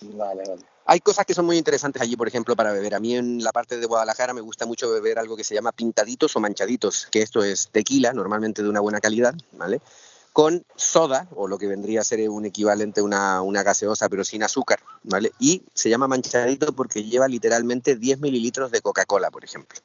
Vale, 0.01 0.43
vale. 0.47 0.65
Hay 0.89 1.01
cosas 1.01 1.25
que 1.25 1.33
son 1.33 1.45
muy 1.45 1.57
interesantes 1.57 2.01
allí, 2.01 2.15
por 2.15 2.29
ejemplo, 2.29 2.55
para 2.55 2.71
beber. 2.71 2.95
A 2.95 3.01
mí 3.01 3.13
en 3.13 3.43
la 3.43 3.51
parte 3.51 3.77
de 3.77 3.85
Guadalajara 3.85 4.33
me 4.33 4.39
gusta 4.39 4.65
mucho 4.65 4.89
beber 4.89 5.19
algo 5.19 5.35
que 5.35 5.43
se 5.43 5.53
llama 5.53 5.73
pintaditos 5.73 6.33
o 6.37 6.39
manchaditos, 6.39 7.07
que 7.11 7.21
esto 7.21 7.43
es 7.43 7.67
tequila, 7.73 8.13
normalmente 8.13 8.63
de 8.63 8.69
una 8.69 8.79
buena 8.79 9.01
calidad, 9.01 9.35
¿vale? 9.51 9.81
Con 10.31 10.63
soda, 10.77 11.27
o 11.35 11.49
lo 11.49 11.57
que 11.57 11.67
vendría 11.67 11.99
a 11.99 12.03
ser 12.05 12.29
un 12.29 12.45
equivalente 12.45 13.01
a 13.01 13.03
una, 13.03 13.41
una 13.41 13.63
gaseosa, 13.63 14.07
pero 14.07 14.23
sin 14.23 14.43
azúcar, 14.43 14.79
¿vale? 15.03 15.33
Y 15.39 15.63
se 15.73 15.89
llama 15.89 16.07
manchadito 16.07 16.71
porque 16.71 17.03
lleva 17.03 17.27
literalmente 17.27 17.97
10 17.97 18.21
mililitros 18.21 18.71
de 18.71 18.79
Coca-Cola, 18.79 19.29
por 19.29 19.43
ejemplo. 19.43 19.77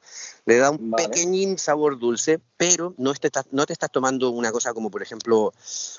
Le 0.45 0.59
da 0.59 0.71
un 0.71 0.89
Vale. 0.89 1.09
pequeñín 1.09 1.59
sabor 1.59 1.99
dulce, 1.99 2.39
pero 2.57 2.95
no 2.97 3.13
te, 3.15 3.27
estás, 3.27 3.47
no 3.51 3.67
te 3.67 3.73
estás 3.73 3.91
tomando 3.91 4.31
una 4.31 4.53
cosa 4.53 4.73
como, 4.73 4.89
por 4.89 5.03
ejemplo, 5.03 5.53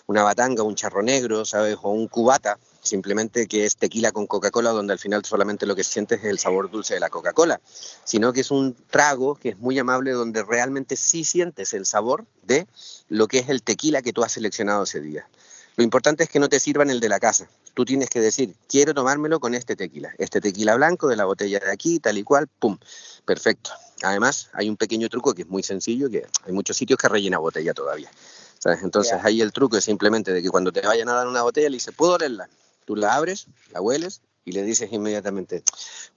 una 0.08 0.24
batanga, 0.24 0.64
un 0.64 0.76
charro 0.76 1.02
negro, 1.02 1.44
¿sabes? 1.44 1.78
O 1.82 1.90
un 1.90 2.08
cubata, 2.08 2.58
simplemente 2.84 3.48
que 3.48 3.66
es 3.66 3.78
tequila 3.78 4.12
con 4.12 4.28
Coca-Cola, 4.28 4.72
donde 4.72 4.94
al 4.94 5.00
final 5.00 5.26
solamente 5.26 5.66
lo 5.66 5.76
que 5.76 5.84
sientes 5.84 6.20
es 6.20 6.26
el 6.26 6.40
sabor 6.40 6.70
dulce 6.70 6.94
de 6.94 7.00
la 7.00 7.10
Coca-Cola, 7.10 7.62
sino 8.04 8.34
que 8.34 8.42
es 8.42 8.52
un 8.52 8.76
trago 8.90 9.36
que 9.36 9.50
es 9.50 9.58
muy 9.58 9.80
amable, 9.80 10.12
donde 10.12 10.44
realmente 10.44 10.96
sí 10.96 11.24
sientes 11.24 11.74
el 11.74 11.86
sabor 11.86 12.26
de 12.44 12.68
lo 13.10 13.28
que 13.28 13.40
es 13.40 13.50
el 13.50 13.64
tequila 13.64 14.02
que 14.02 14.14
tú 14.14 14.24
has 14.24 14.34
seleccionado 14.34 14.84
ese 14.84 15.00
día. 15.00 15.28
Lo 15.76 15.84
importante 15.84 16.24
es 16.24 16.30
que 16.30 16.40
no 16.40 16.50
te 16.50 16.60
sirvan 16.60 16.92
el 16.92 17.00
de 17.00 17.10
la 17.10 17.20
casa. 17.20 17.50
Tú 17.74 17.84
tienes 17.84 18.10
que 18.10 18.20
decir, 18.20 18.54
quiero 18.68 18.94
tomármelo 18.94 19.40
con 19.40 19.56
este 19.56 19.76
tequila. 19.76 20.14
Este 20.20 20.40
tequila 20.40 20.76
blanco 20.76 21.08
de 21.08 21.16
la 21.16 21.26
botella 21.26 21.60
de 21.60 21.72
aquí, 21.72 22.00
tal 22.00 22.20
y 22.20 22.24
cual, 22.24 22.48
pum. 22.60 22.78
Perfecto. 23.26 23.72
Además, 24.04 24.50
hay 24.54 24.70
un 24.70 24.78
pequeño 24.78 25.10
truco 25.10 25.34
que 25.34 25.42
es 25.44 25.48
muy 25.48 25.64
sencillo, 25.64 26.12
que 26.12 26.28
hay 26.46 26.54
muchos 26.54 26.78
sitios 26.78 27.00
que 27.00 27.08
rellena 27.08 27.40
botella 27.40 27.74
todavía. 27.74 28.12
¿sabes? 28.60 28.82
Entonces, 28.82 29.14
Ya. 29.22 29.28
ahí 29.28 29.42
el 29.42 29.52
truco 29.52 29.76
es 29.76 29.84
simplemente 29.84 30.32
de 30.32 30.42
que 30.42 30.50
cuando 30.50 30.72
te 30.72 30.80
vayan 30.82 31.10
a 31.10 31.14
dar 31.14 31.28
una 31.28 31.42
botella, 31.42 31.70
le 31.70 31.76
dices, 31.76 31.94
¿puedo 31.94 32.14
olerla? 32.14 32.48
Tú 32.86 32.96
la 32.96 33.16
abres, 33.16 33.48
la 33.72 33.82
hueles 33.82 34.22
y 34.46 34.52
le 34.52 34.64
dices 34.64 34.92
inmediatamente, 34.92 35.64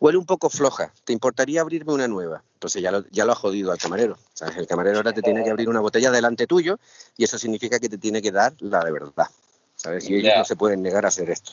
huele 0.00 0.18
un 0.18 0.26
poco 0.26 0.50
floja, 0.50 0.92
¿te 1.04 1.12
importaría 1.12 1.61
abrirme 1.61 1.92
una 1.92 2.08
nueva? 2.08 2.42
Entonces 2.54 2.82
ya 2.82 2.90
lo, 2.90 3.04
ya 3.11 3.25
lo 3.25 3.32
ha 3.32 3.37
jodido 3.37 3.70
al 3.70 3.78
camarero. 3.78 4.18
¿sabes? 4.35 4.56
El 4.56 4.66
camarero 4.66 4.96
ahora 4.96 5.12
te 5.12 5.23
tiene 5.23 5.44
que 5.44 5.50
abrir 5.50 5.68
una 5.68 5.80
botella 5.80 6.11
delante 6.11 6.46
tuyo 6.46 6.78
y 7.16 7.25
eso 7.25 7.38
significa 7.38 7.78
que 7.78 7.88
te 7.88 7.99
tiene 7.99 8.20
que 8.20 8.32
dar 8.32 8.54
la 8.61 8.85
de 8.85 8.90
verdad. 8.90 9.28
¿sabes? 9.76 10.08
Y 10.08 10.16
ellos 10.16 10.32
no 10.37 10.44
se 10.44 10.56
pueden 10.56 10.82
negar 10.82 11.04
a 11.04 11.08
hacer 11.08 11.30
esto. 11.30 11.52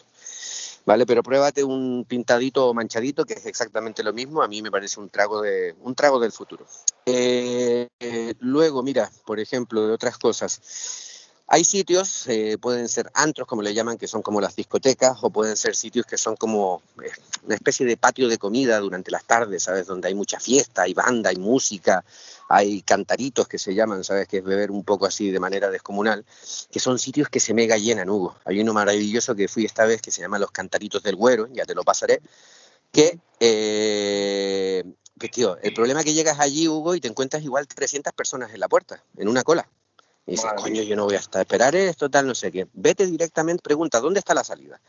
¿Vale? 0.86 1.06
Pero 1.06 1.24
pruébate 1.24 1.64
un 1.64 2.04
pintadito 2.06 2.68
o 2.68 2.74
manchadito, 2.74 3.24
que 3.24 3.36
es 3.36 3.46
exactamente 3.46 4.04
lo 4.04 4.12
mismo. 4.12 4.42
A 4.42 4.50
mí 4.50 4.62
me 4.62 4.70
parece 4.70 5.00
un 5.00 5.10
trago, 5.10 5.42
de, 5.42 5.76
un 5.80 5.96
trago 5.96 6.20
del 6.20 6.34
futuro. 6.34 6.66
Eh, 7.06 7.88
eh, 8.00 8.34
luego, 8.40 8.84
mira, 8.84 9.10
por 9.26 9.40
ejemplo, 9.40 9.88
de 9.88 9.94
otras 9.94 10.18
cosas. 10.18 10.60
Hay 11.48 11.66
sitios, 11.66 12.26
eh, 12.28 12.58
pueden 12.60 12.88
ser 12.88 13.12
antros, 13.14 13.48
como 13.48 13.62
le 13.62 13.74
llaman, 13.74 13.98
que 13.98 14.08
son 14.08 14.22
como 14.22 14.40
las 14.40 14.56
discotecas, 14.56 15.18
o 15.22 15.30
pueden 15.30 15.58
ser 15.58 15.76
sitios 15.76 16.06
que 16.06 16.18
son 16.18 16.38
como 16.38 16.82
eh, 17.04 17.12
una 17.44 17.56
especie 17.56 17.86
de 17.86 17.98
patio 17.98 18.30
de 18.30 18.38
comida 18.38 18.80
durante 18.80 19.12
las 19.12 19.26
tardes, 19.26 19.64
¿sabes? 19.64 19.86
Donde 19.86 20.08
hay 20.08 20.16
mucha 20.16 20.40
fiesta, 20.40 20.84
hay 20.84 20.94
banda, 20.94 21.30
hay 21.30 21.36
música, 21.36 22.06
hay 22.48 22.82
cantaritos 22.82 23.48
que 23.48 23.60
se 23.60 23.76
llaman, 23.76 24.06
¿sabes? 24.06 24.28
Que 24.28 24.38
es 24.38 24.44
beber 24.44 24.72
un 24.72 24.86
poco 24.86 25.06
así 25.06 25.32
de 25.32 25.40
manera 25.40 25.70
descomunal, 25.70 26.26
que 26.72 26.80
son 26.80 26.98
sitios 26.98 27.28
que 27.28 27.42
se 27.42 27.54
mega 27.54 27.78
llenan, 27.78 28.10
Hugo. 28.10 28.36
Hay 28.46 28.62
uno 28.62 28.74
maravilloso 28.74 29.36
que 29.36 29.50
fui 29.50 29.66
esta 29.66 29.86
vez 29.86 30.02
que 30.02 30.12
se 30.12 30.22
llama 30.22 30.40
Los 30.40 30.52
Cantaritos 30.52 31.04
del 31.04 31.18
Güero, 31.18 31.48
ya 31.52 31.66
te 31.66 31.76
lo 31.76 31.84
pasaré, 31.84 32.22
que, 32.92 33.20
eh, 33.42 34.84
que, 35.20 35.30
tío, 35.30 35.58
el 35.62 35.74
problema 35.74 36.00
es 36.00 36.06
que 36.06 36.14
llegas 36.14 36.40
allí, 36.40 36.70
Hugo, 36.70 36.96
y 36.96 37.02
te 37.02 37.10
encuentras 37.10 37.44
igual 37.44 37.68
300 37.68 38.14
personas 38.14 38.54
en 38.54 38.62
la 38.62 38.70
puerta, 38.70 39.04
en 39.18 39.28
una 39.28 39.44
cola. 39.44 39.68
Y 40.26 40.32
dices, 40.32 40.52
coño, 40.56 40.82
yo 40.84 40.96
no 40.96 41.06
voy 41.06 41.16
hasta 41.16 41.42
esperar 41.42 41.76
esto, 41.76 42.10
tal, 42.10 42.28
no 42.28 42.36
sé 42.36 42.52
qué. 42.52 42.68
Vete 42.74 43.06
directamente, 43.06 43.62
pregunta, 43.62 44.00
¿dónde 44.00 44.20
está 44.20 44.34
la 44.34 44.44
salida? 44.44 44.80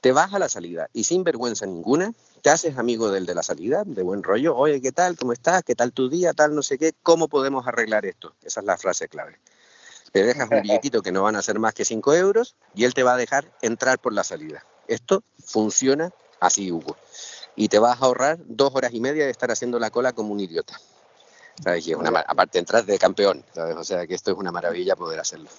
Te 0.00 0.12
vas 0.12 0.34
a 0.34 0.38
la 0.38 0.48
salida 0.48 0.88
y 0.92 1.04
sin 1.04 1.24
vergüenza 1.24 1.64
ninguna, 1.64 2.12
te 2.42 2.50
haces 2.50 2.76
amigo 2.76 3.10
del 3.10 3.24
de 3.24 3.34
la 3.34 3.42
salida, 3.42 3.84
de 3.86 4.02
buen 4.02 4.22
rollo. 4.22 4.56
Oye, 4.56 4.80
¿qué 4.80 4.92
tal? 4.92 5.16
¿Cómo 5.16 5.32
estás? 5.32 5.62
¿Qué 5.62 5.74
tal 5.74 5.92
tu 5.92 6.08
día? 6.08 6.32
Tal, 6.34 6.54
no 6.54 6.62
sé 6.62 6.76
qué. 6.76 6.92
¿Cómo 7.02 7.28
podemos 7.28 7.66
arreglar 7.66 8.04
esto? 8.04 8.34
Esa 8.42 8.60
es 8.60 8.66
la 8.66 8.76
frase 8.76 9.08
clave. 9.08 9.38
Le 10.12 10.24
dejas 10.24 10.50
un 10.50 10.60
billetito 10.60 11.02
que 11.02 11.12
no 11.12 11.22
van 11.22 11.36
a 11.36 11.42
ser 11.42 11.58
más 11.58 11.72
que 11.72 11.84
5 11.84 12.14
euros 12.14 12.56
y 12.74 12.84
él 12.84 12.92
te 12.92 13.02
va 13.02 13.14
a 13.14 13.16
dejar 13.16 13.50
entrar 13.62 13.98
por 13.98 14.12
la 14.12 14.24
salida. 14.24 14.66
Esto 14.88 15.22
funciona 15.42 16.10
así, 16.40 16.70
Hugo. 16.70 16.96
Y 17.56 17.68
te 17.68 17.78
vas 17.78 18.02
a 18.02 18.06
ahorrar 18.06 18.38
dos 18.44 18.74
horas 18.74 18.92
y 18.92 19.00
media 19.00 19.24
de 19.24 19.30
estar 19.30 19.50
haciendo 19.50 19.78
la 19.78 19.90
cola 19.90 20.12
como 20.12 20.32
un 20.32 20.40
idiota. 20.40 20.78
¿Sabes? 21.62 21.86
Y 21.86 21.92
es 21.92 21.96
una, 21.96 22.10
aparte 22.20 22.58
entras 22.58 22.86
de 22.86 22.98
campeón, 22.98 23.44
¿sabes? 23.54 23.76
O 23.76 23.84
sea 23.84 24.06
que 24.06 24.14
esto 24.14 24.32
es 24.32 24.36
una 24.38 24.50
maravilla 24.52 24.96
poder 24.96 25.20
hacerlo. 25.20 25.50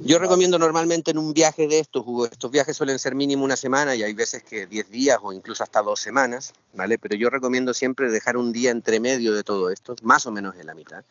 Yo 0.00 0.18
recomiendo 0.18 0.58
normalmente 0.58 1.12
en 1.12 1.18
un 1.18 1.32
viaje 1.32 1.68
de 1.68 1.78
estos, 1.78 2.02
Hugo, 2.04 2.26
estos 2.26 2.50
viajes 2.50 2.76
suelen 2.76 2.98
ser 2.98 3.14
mínimo 3.14 3.44
una 3.44 3.56
semana 3.56 3.94
y 3.94 4.02
hay 4.02 4.12
veces 4.12 4.42
que 4.42 4.66
10 4.66 4.90
días 4.90 5.18
o 5.22 5.32
incluso 5.32 5.62
hasta 5.62 5.82
dos 5.82 6.00
semanas, 6.00 6.52
¿vale? 6.72 6.98
Pero 6.98 7.14
yo 7.14 7.30
recomiendo 7.30 7.72
siempre 7.72 8.10
dejar 8.10 8.36
un 8.36 8.52
día 8.52 8.70
entre 8.70 8.98
medio 9.00 9.34
de 9.34 9.44
todo 9.44 9.70
esto, 9.70 9.94
más 10.02 10.26
o 10.26 10.32
menos 10.32 10.56
en 10.56 10.66
la 10.66 10.74
mitad, 10.74 11.04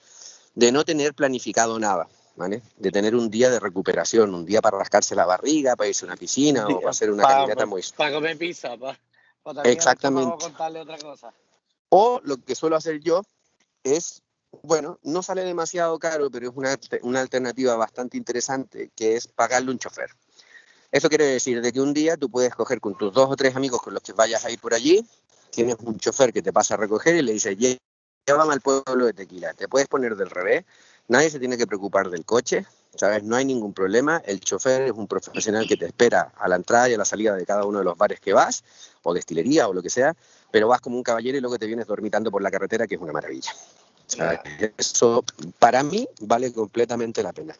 de 0.53 0.71
no 0.71 0.83
tener 0.83 1.13
planificado 1.13 1.79
nada, 1.79 2.07
¿vale? 2.35 2.61
De 2.77 2.91
tener 2.91 3.15
un 3.15 3.29
día 3.29 3.49
de 3.49 3.59
recuperación, 3.59 4.35
un 4.35 4.45
día 4.45 4.61
para 4.61 4.77
rascarse 4.77 5.15
la 5.15 5.25
barriga, 5.25 5.75
para 5.75 5.87
irse 5.87 6.05
a 6.05 6.07
una 6.07 6.17
piscina 6.17 6.67
o 6.67 6.79
para 6.79 6.91
hacer 6.91 7.09
una 7.09 7.23
caminata 7.23 7.65
muy... 7.65 7.81
Para 7.95 8.13
comer 8.13 8.37
pizza, 8.37 8.75
para 8.77 9.63
Exactamente. 9.63 10.35
contarle 10.43 10.81
otra 10.81 10.97
cosa. 10.97 11.33
O 11.89 12.21
lo 12.23 12.37
que 12.37 12.55
suelo 12.55 12.75
hacer 12.75 12.99
yo 12.99 13.23
es, 13.83 14.21
bueno, 14.63 14.99
no 15.03 15.23
sale 15.23 15.43
demasiado 15.43 15.97
caro, 15.99 16.29
pero 16.29 16.49
es 16.49 16.55
una, 16.55 16.77
una 17.03 17.21
alternativa 17.21 17.75
bastante 17.75 18.17
interesante, 18.17 18.91
que 18.95 19.15
es 19.15 19.27
pagarle 19.27 19.71
un 19.71 19.79
chofer. 19.79 20.09
Eso 20.91 21.07
quiere 21.07 21.25
decir 21.25 21.61
de 21.61 21.71
que 21.71 21.79
un 21.79 21.93
día 21.93 22.17
tú 22.17 22.29
puedes 22.29 22.53
coger 22.53 22.81
con 22.81 22.97
tus 22.97 23.13
dos 23.13 23.29
o 23.29 23.35
tres 23.35 23.55
amigos 23.55 23.81
con 23.81 23.93
los 23.93 24.03
que 24.03 24.13
vayas 24.13 24.43
a 24.43 24.51
ir 24.51 24.59
por 24.59 24.73
allí, 24.73 25.05
tienes 25.49 25.77
un 25.79 25.97
chofer 25.97 26.33
que 26.33 26.41
te 26.41 26.51
pasa 26.51 26.73
a 26.73 26.77
recoger 26.77 27.15
y 27.15 27.21
le 27.21 27.31
dices, 27.33 27.57
"Lle- 27.57 27.77
llévame 28.25 28.53
al 28.53 28.61
pueblo 28.61 29.05
de 29.05 29.13
Tequila, 29.13 29.53
te 29.53 29.67
puedes 29.67 29.87
poner 29.87 30.15
del 30.15 30.29
revés, 30.29 30.65
nadie 31.07 31.29
se 31.29 31.39
tiene 31.39 31.57
que 31.57 31.65
preocupar 31.65 32.09
del 32.09 32.25
coche, 32.25 32.65
¿sabes? 32.95 33.23
No 33.23 33.35
hay 33.37 33.45
ningún 33.45 33.73
problema, 33.73 34.21
el 34.25 34.41
chofer 34.41 34.81
es 34.83 34.91
un 34.91 35.07
profesional 35.07 35.65
que 35.65 35.77
te 35.77 35.85
espera 35.85 36.33
a 36.37 36.47
la 36.49 36.57
entrada 36.57 36.89
y 36.89 36.93
a 36.93 36.97
la 36.97 37.05
salida 37.05 37.35
de 37.35 37.45
cada 37.45 37.63
uno 37.65 37.79
de 37.79 37.85
los 37.85 37.97
bares 37.97 38.19
que 38.19 38.33
vas, 38.33 38.63
o 39.03 39.13
destilería 39.13 39.67
o 39.69 39.73
lo 39.73 39.81
que 39.81 39.89
sea, 39.89 40.15
pero 40.51 40.67
vas 40.67 40.81
como 40.81 40.97
un 40.97 41.03
caballero 41.03 41.37
y 41.37 41.41
luego 41.41 41.57
te 41.57 41.65
vienes 41.65 41.87
dormitando 41.87 42.29
por 42.29 42.41
la 42.41 42.51
carretera, 42.51 42.87
que 42.87 42.95
es 42.95 43.01
una 43.01 43.13
maravilla. 43.13 43.51
Eso 44.77 45.23
para 45.57 45.83
mí 45.83 46.07
vale 46.19 46.51
completamente 46.51 47.23
la 47.23 47.31
pena. 47.31 47.55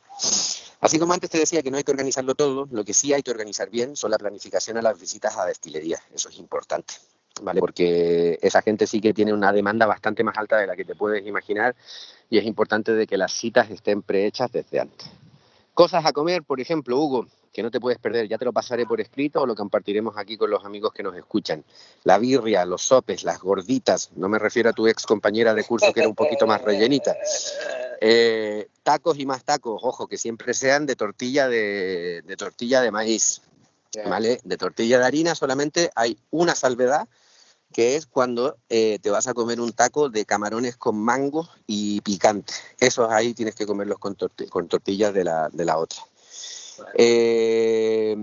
Así 0.81 0.99
como 0.99 1.13
antes 1.13 1.29
te 1.29 1.37
decía 1.37 1.61
que 1.61 1.71
no 1.71 1.77
hay 1.77 1.83
que 1.83 1.91
organizarlo 1.91 2.35
todo, 2.35 2.67
lo 2.71 2.83
que 2.83 2.93
sí 2.93 3.13
hay 3.13 3.21
que 3.21 3.31
organizar 3.31 3.69
bien 3.69 3.95
son 3.95 4.11
la 4.11 4.17
planificación 4.17 4.77
a 4.77 4.81
las 4.81 4.99
visitas 4.99 5.37
a 5.37 5.45
destilerías. 5.45 6.01
Eso 6.13 6.29
es 6.29 6.39
importante, 6.39 6.95
¿vale? 7.41 7.59
Porque 7.59 8.39
esa 8.41 8.61
gente 8.61 8.87
sí 8.87 8.99
que 8.99 9.13
tiene 9.13 9.31
una 9.31 9.53
demanda 9.53 9.85
bastante 9.85 10.23
más 10.23 10.37
alta 10.37 10.57
de 10.57 10.67
la 10.67 10.75
que 10.75 10.83
te 10.83 10.95
puedes 10.95 11.25
imaginar 11.25 11.75
y 12.29 12.39
es 12.39 12.45
importante 12.45 12.93
de 12.93 13.07
que 13.07 13.17
las 13.17 13.31
citas 13.31 13.69
estén 13.69 14.01
prehechas 14.01 14.51
desde 14.51 14.79
antes. 14.79 15.07
Cosas 15.73 16.05
a 16.05 16.13
comer, 16.13 16.43
por 16.43 16.59
ejemplo, 16.59 16.97
Hugo, 16.97 17.27
que 17.53 17.63
no 17.63 17.71
te 17.71 17.79
puedes 17.79 17.99
perder, 17.99 18.27
ya 18.27 18.37
te 18.37 18.45
lo 18.45 18.53
pasaré 18.53 18.85
por 18.85 19.01
escrito 19.01 19.41
o 19.41 19.45
lo 19.45 19.55
compartiremos 19.55 20.17
aquí 20.17 20.37
con 20.37 20.49
los 20.49 20.65
amigos 20.65 20.93
que 20.93 21.03
nos 21.03 21.15
escuchan. 21.15 21.63
La 22.03 22.17
birria, 22.17 22.65
los 22.65 22.81
sopes, 22.81 23.23
las 23.23 23.39
gorditas, 23.39 24.11
no 24.15 24.29
me 24.29 24.39
refiero 24.39 24.69
a 24.69 24.73
tu 24.73 24.87
ex 24.87 25.05
compañera 25.05 25.53
de 25.53 25.63
curso 25.63 25.93
que 25.93 26.01
era 26.01 26.09
un 26.09 26.15
poquito 26.15 26.47
más 26.47 26.61
rellenita. 26.61 27.15
Eh, 27.99 28.67
tacos 28.83 29.19
y 29.19 29.25
más 29.25 29.43
tacos, 29.43 29.81
ojo, 29.83 30.07
que 30.07 30.17
siempre 30.17 30.53
sean 30.53 30.85
de 30.85 30.95
tortilla 30.95 31.47
de, 31.47 32.23
de 32.25 32.37
tortilla 32.37 32.81
de 32.81 32.91
maíz, 32.91 33.41
¿vale? 34.05 34.39
De 34.43 34.57
tortilla 34.57 34.99
de 34.99 35.05
harina 35.05 35.35
solamente 35.35 35.91
hay 35.95 36.17
una 36.31 36.55
salvedad 36.55 37.07
que 37.71 37.95
es 37.95 38.05
cuando 38.05 38.57
eh, 38.69 38.99
te 39.01 39.09
vas 39.09 39.27
a 39.27 39.33
comer 39.33 39.59
un 39.59 39.73
taco 39.73 40.09
de 40.09 40.25
camarones 40.25 40.77
con 40.77 40.97
mango 40.97 41.47
y 41.67 42.01
picante. 42.01 42.53
Esos 42.79 43.09
ahí 43.11 43.33
tienes 43.33 43.55
que 43.55 43.65
comerlos 43.65 43.97
con, 43.99 44.15
torti- 44.15 44.49
con 44.49 44.67
tortillas 44.67 45.13
de 45.13 45.23
la, 45.23 45.49
de 45.49 45.65
la 45.65 45.77
otra. 45.77 45.99
Eh, 46.95 48.15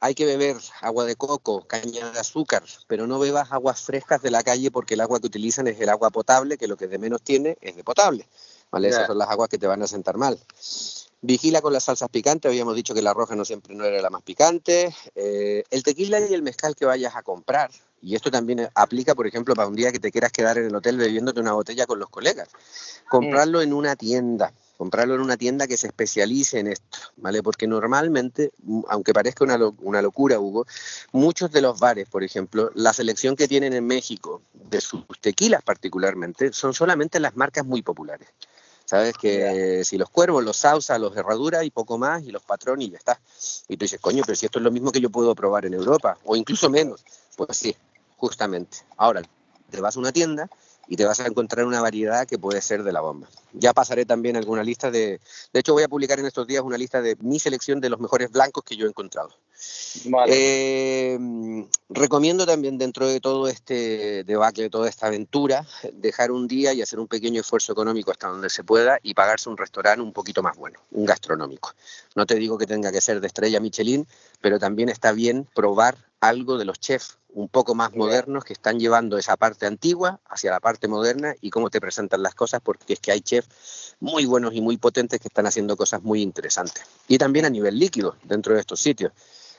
hay 0.00 0.14
que 0.14 0.24
beber 0.24 0.56
agua 0.80 1.04
de 1.04 1.14
coco, 1.14 1.66
caña 1.66 2.10
de 2.10 2.18
azúcar, 2.18 2.64
pero 2.88 3.06
no 3.06 3.18
bebas 3.18 3.52
aguas 3.52 3.80
frescas 3.80 4.20
de 4.22 4.30
la 4.30 4.42
calle 4.42 4.70
porque 4.70 4.94
el 4.94 5.00
agua 5.00 5.20
que 5.20 5.26
utilizan 5.28 5.68
es 5.68 5.80
el 5.80 5.88
agua 5.88 6.10
potable, 6.10 6.58
que 6.58 6.66
lo 6.66 6.76
que 6.76 6.88
de 6.88 6.98
menos 6.98 7.22
tiene 7.22 7.56
es 7.60 7.76
de 7.76 7.84
potable. 7.84 8.26
¿vale? 8.70 8.88
Esas 8.88 9.06
son 9.06 9.18
las 9.18 9.28
aguas 9.28 9.48
que 9.48 9.58
te 9.58 9.66
van 9.66 9.82
a 9.82 9.86
sentar 9.86 10.16
mal. 10.16 10.38
Vigila 11.24 11.62
con 11.62 11.72
las 11.72 11.84
salsas 11.84 12.08
picantes, 12.08 12.48
habíamos 12.48 12.74
dicho 12.74 12.94
que 12.94 13.00
la 13.02 13.14
roja 13.14 13.36
no 13.36 13.44
siempre 13.44 13.76
no 13.76 13.84
era 13.84 14.02
la 14.02 14.10
más 14.10 14.22
picante. 14.22 14.92
Eh, 15.14 15.62
el 15.70 15.82
tequila 15.84 16.18
y 16.20 16.34
el 16.34 16.42
mezcal 16.42 16.74
que 16.74 16.84
vayas 16.84 17.14
a 17.14 17.22
comprar, 17.22 17.70
y 18.02 18.16
esto 18.16 18.28
también 18.32 18.68
aplica, 18.74 19.14
por 19.14 19.28
ejemplo, 19.28 19.54
para 19.54 19.68
un 19.68 19.76
día 19.76 19.92
que 19.92 20.00
te 20.00 20.10
quieras 20.10 20.32
quedar 20.32 20.58
en 20.58 20.66
el 20.66 20.74
hotel 20.74 20.96
bebiéndote 20.96 21.38
una 21.38 21.52
botella 21.52 21.86
con 21.86 22.00
los 22.00 22.08
colegas. 22.08 22.48
Comprarlo 23.08 23.62
en 23.62 23.72
una 23.72 23.94
tienda, 23.94 24.52
comprarlo 24.76 25.14
en 25.14 25.20
una 25.20 25.36
tienda 25.36 25.68
que 25.68 25.76
se 25.76 25.86
especialice 25.86 26.58
en 26.58 26.66
esto, 26.66 26.98
¿vale? 27.18 27.40
Porque 27.40 27.68
normalmente, 27.68 28.50
aunque 28.88 29.12
parezca 29.12 29.44
una, 29.44 29.56
lo- 29.56 29.76
una 29.82 30.02
locura, 30.02 30.40
Hugo, 30.40 30.66
muchos 31.12 31.52
de 31.52 31.60
los 31.60 31.78
bares, 31.78 32.08
por 32.08 32.24
ejemplo, 32.24 32.72
la 32.74 32.92
selección 32.92 33.36
que 33.36 33.46
tienen 33.46 33.74
en 33.74 33.86
México, 33.86 34.42
de 34.54 34.80
sus 34.80 35.04
tequilas 35.20 35.62
particularmente, 35.62 36.52
son 36.52 36.74
solamente 36.74 37.20
las 37.20 37.36
marcas 37.36 37.64
muy 37.64 37.82
populares. 37.82 38.26
Sabes 38.92 39.16
que 39.16 39.86
si 39.86 39.96
los 39.96 40.10
cuervos, 40.10 40.44
los 40.44 40.54
sausa, 40.54 40.98
los 40.98 41.16
herradura 41.16 41.64
y 41.64 41.70
poco 41.70 41.96
más, 41.96 42.24
y 42.24 42.30
los 42.30 42.42
patrón 42.42 42.82
y 42.82 42.90
ya 42.90 42.98
está. 42.98 43.18
Y 43.66 43.78
tú 43.78 43.86
dices, 43.86 43.98
coño, 43.98 44.22
pero 44.26 44.36
si 44.36 44.44
esto 44.44 44.58
es 44.58 44.62
lo 44.62 44.70
mismo 44.70 44.92
que 44.92 45.00
yo 45.00 45.08
puedo 45.08 45.34
probar 45.34 45.64
en 45.64 45.72
Europa, 45.72 46.18
o 46.26 46.36
incluso 46.36 46.68
menos. 46.68 47.02
Pues 47.34 47.56
sí, 47.56 47.74
justamente. 48.18 48.76
Ahora, 48.98 49.22
te 49.70 49.80
vas 49.80 49.96
a 49.96 49.98
una 49.98 50.12
tienda 50.12 50.50
y 50.88 50.96
te 50.96 51.04
vas 51.04 51.20
a 51.20 51.26
encontrar 51.26 51.66
una 51.66 51.80
variedad 51.80 52.26
que 52.26 52.38
puede 52.38 52.60
ser 52.60 52.82
de 52.82 52.92
la 52.92 53.00
bomba. 53.00 53.28
Ya 53.52 53.72
pasaré 53.72 54.04
también 54.04 54.36
alguna 54.36 54.62
lista 54.62 54.90
de... 54.90 55.20
De 55.52 55.60
hecho, 55.60 55.72
voy 55.72 55.82
a 55.82 55.88
publicar 55.88 56.18
en 56.18 56.26
estos 56.26 56.46
días 56.46 56.62
una 56.62 56.78
lista 56.78 57.00
de 57.00 57.16
mi 57.20 57.38
selección 57.38 57.80
de 57.80 57.90
los 57.90 58.00
mejores 58.00 58.30
blancos 58.30 58.64
que 58.64 58.76
yo 58.76 58.86
he 58.86 58.88
encontrado. 58.88 59.30
Vale. 60.06 60.32
Eh, 60.34 61.18
recomiendo 61.88 62.46
también 62.46 62.78
dentro 62.78 63.06
de 63.06 63.20
todo 63.20 63.48
este 63.48 64.24
debacle, 64.24 64.64
de 64.64 64.70
toda 64.70 64.88
esta 64.88 65.06
aventura, 65.06 65.66
dejar 65.92 66.32
un 66.32 66.48
día 66.48 66.72
y 66.72 66.82
hacer 66.82 66.98
un 66.98 67.06
pequeño 67.06 67.40
esfuerzo 67.40 67.72
económico 67.72 68.10
hasta 68.10 68.28
donde 68.28 68.50
se 68.50 68.64
pueda 68.64 68.98
y 69.02 69.14
pagarse 69.14 69.48
un 69.48 69.56
restaurante 69.56 70.02
un 70.02 70.12
poquito 70.12 70.42
más 70.42 70.56
bueno, 70.56 70.80
un 70.90 71.04
gastronómico. 71.04 71.74
No 72.16 72.26
te 72.26 72.34
digo 72.34 72.58
que 72.58 72.66
tenga 72.66 72.90
que 72.90 73.00
ser 73.00 73.20
de 73.20 73.26
estrella 73.28 73.60
Michelin, 73.60 74.06
pero 74.40 74.58
también 74.58 74.88
está 74.88 75.12
bien 75.12 75.46
probar 75.54 75.96
algo 76.22 76.56
de 76.56 76.64
los 76.64 76.78
chefs 76.78 77.18
un 77.30 77.48
poco 77.48 77.74
más 77.74 77.94
modernos 77.94 78.44
que 78.44 78.52
están 78.52 78.78
llevando 78.78 79.18
esa 79.18 79.36
parte 79.36 79.66
antigua 79.66 80.20
hacia 80.26 80.52
la 80.52 80.60
parte 80.60 80.86
moderna 80.86 81.34
y 81.40 81.50
cómo 81.50 81.68
te 81.68 81.80
presentan 81.80 82.22
las 82.22 82.34
cosas, 82.34 82.60
porque 82.62 82.92
es 82.92 83.00
que 83.00 83.10
hay 83.10 83.20
chefs 83.22 83.96
muy 83.98 84.24
buenos 84.24 84.54
y 84.54 84.60
muy 84.60 84.76
potentes 84.76 85.18
que 85.20 85.26
están 85.26 85.46
haciendo 85.46 85.76
cosas 85.76 86.02
muy 86.02 86.22
interesantes. 86.22 86.84
Y 87.08 87.18
también 87.18 87.44
a 87.44 87.50
nivel 87.50 87.76
líquido 87.76 88.16
dentro 88.22 88.54
de 88.54 88.60
estos 88.60 88.80
sitios. 88.80 89.12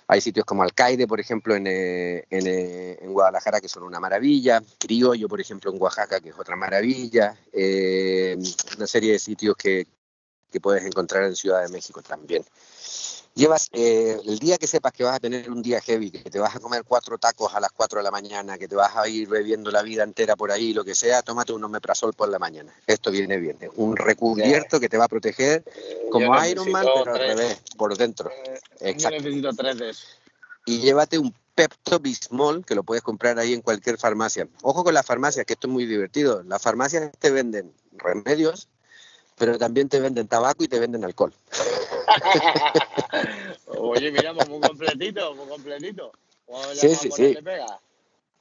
Hay 0.07 0.21
sitios 0.21 0.45
como 0.45 0.63
Alcaide, 0.63 1.05
por 1.05 1.19
ejemplo, 1.19 1.53
en, 1.53 1.67
eh, 1.67 2.25
eh, 2.29 2.97
Guadalajara, 3.07 3.59
que 3.59 3.67
son 3.67 3.83
una 3.83 3.99
maravilla. 3.99 4.61
Criollo, 4.77 5.27
por 5.27 5.41
ejemplo, 5.41 5.71
en 5.71 5.81
Oaxaca, 5.81 6.21
que 6.21 6.29
es 6.29 6.39
otra 6.39 6.55
maravilla. 6.55 7.35
Eh, 7.51 8.37
una 8.77 8.87
serie 8.87 9.13
de 9.13 9.19
sitios 9.19 9.55
que, 9.57 9.87
que 10.51 10.61
puedes 10.61 10.85
encontrar 10.85 11.23
en 11.23 11.35
Ciudad 11.35 11.61
de 11.61 11.69
México 11.69 12.01
también. 12.01 12.45
Llevas 13.35 13.69
eh, 13.73 14.19
el 14.25 14.37
día 14.37 14.57
que 14.59 14.67
sepas 14.67 14.93
que 14.93 15.03
vas 15.03 15.15
a 15.15 15.19
tener 15.19 15.49
un 15.49 15.63
día 15.63 15.81
heavy, 15.81 16.11
que 16.11 16.29
te 16.29 16.39
vas 16.39 16.55
a 16.55 16.59
comer 16.59 16.83
cuatro 16.87 17.17
tacos 17.17 17.53
a 17.55 17.59
las 17.59 17.71
cuatro 17.71 17.97
de 17.97 18.03
la 18.03 18.11
mañana, 18.11 18.59
que 18.59 18.67
te 18.67 18.75
vas 18.75 18.95
a 18.95 19.07
ir 19.07 19.27
bebiendo 19.27 19.71
la 19.71 19.81
vida 19.81 20.03
entera 20.03 20.35
por 20.35 20.51
ahí, 20.51 20.73
lo 20.73 20.85
que 20.85 20.93
sea, 20.93 21.23
tómate 21.23 21.51
un 21.51 21.63
omeprazol 21.63 22.13
por 22.13 22.29
la 22.29 22.37
mañana. 22.37 22.71
Esto 22.85 23.09
viene 23.09 23.37
bien. 23.37 23.57
Un 23.75 23.97
recubierto 23.97 24.79
que 24.79 24.87
te 24.87 24.97
va 24.97 25.05
a 25.05 25.07
proteger 25.07 25.63
como 26.11 26.35
Yo 26.35 26.45
Iron 26.45 26.71
Man, 26.71 26.85
pero 26.93 27.11
al 27.11 27.19
revés, 27.19 27.61
por 27.75 27.97
dentro. 27.97 28.29
Eh, 28.29 28.59
Exacto. 28.81 29.17
Yo 29.17 29.23
necesito 29.23 29.53
tres 29.53 29.77
de 29.79 29.93
y 30.65 30.79
llévate 30.79 31.17
un 31.17 31.33
Pepto 31.55 31.99
Bismol 31.99 32.65
que 32.65 32.75
lo 32.75 32.83
puedes 32.83 33.03
comprar 33.03 33.37
ahí 33.37 33.53
en 33.53 33.61
cualquier 33.61 33.97
farmacia. 33.97 34.47
Ojo 34.61 34.83
con 34.83 34.93
las 34.93 35.05
farmacias, 35.05 35.45
que 35.45 35.53
esto 35.53 35.67
es 35.67 35.73
muy 35.73 35.85
divertido. 35.85 36.41
Las 36.43 36.61
farmacias 36.61 37.11
te 37.19 37.31
venden 37.31 37.73
remedios, 37.91 38.69
pero 39.37 39.57
también 39.57 39.89
te 39.89 39.99
venden 39.99 40.27
tabaco 40.27 40.63
y 40.63 40.67
te 40.67 40.79
venden 40.79 41.03
alcohol. 41.03 41.33
Oye, 43.67 44.11
mira, 44.11 44.33
pues 44.33 44.47
muy 44.47 44.61
completito, 44.61 45.35
muy 45.35 45.47
completito. 45.47 46.11
Sí, 46.73 46.95
sí, 46.95 47.09
sí. 47.11 47.37
pega. 47.43 47.79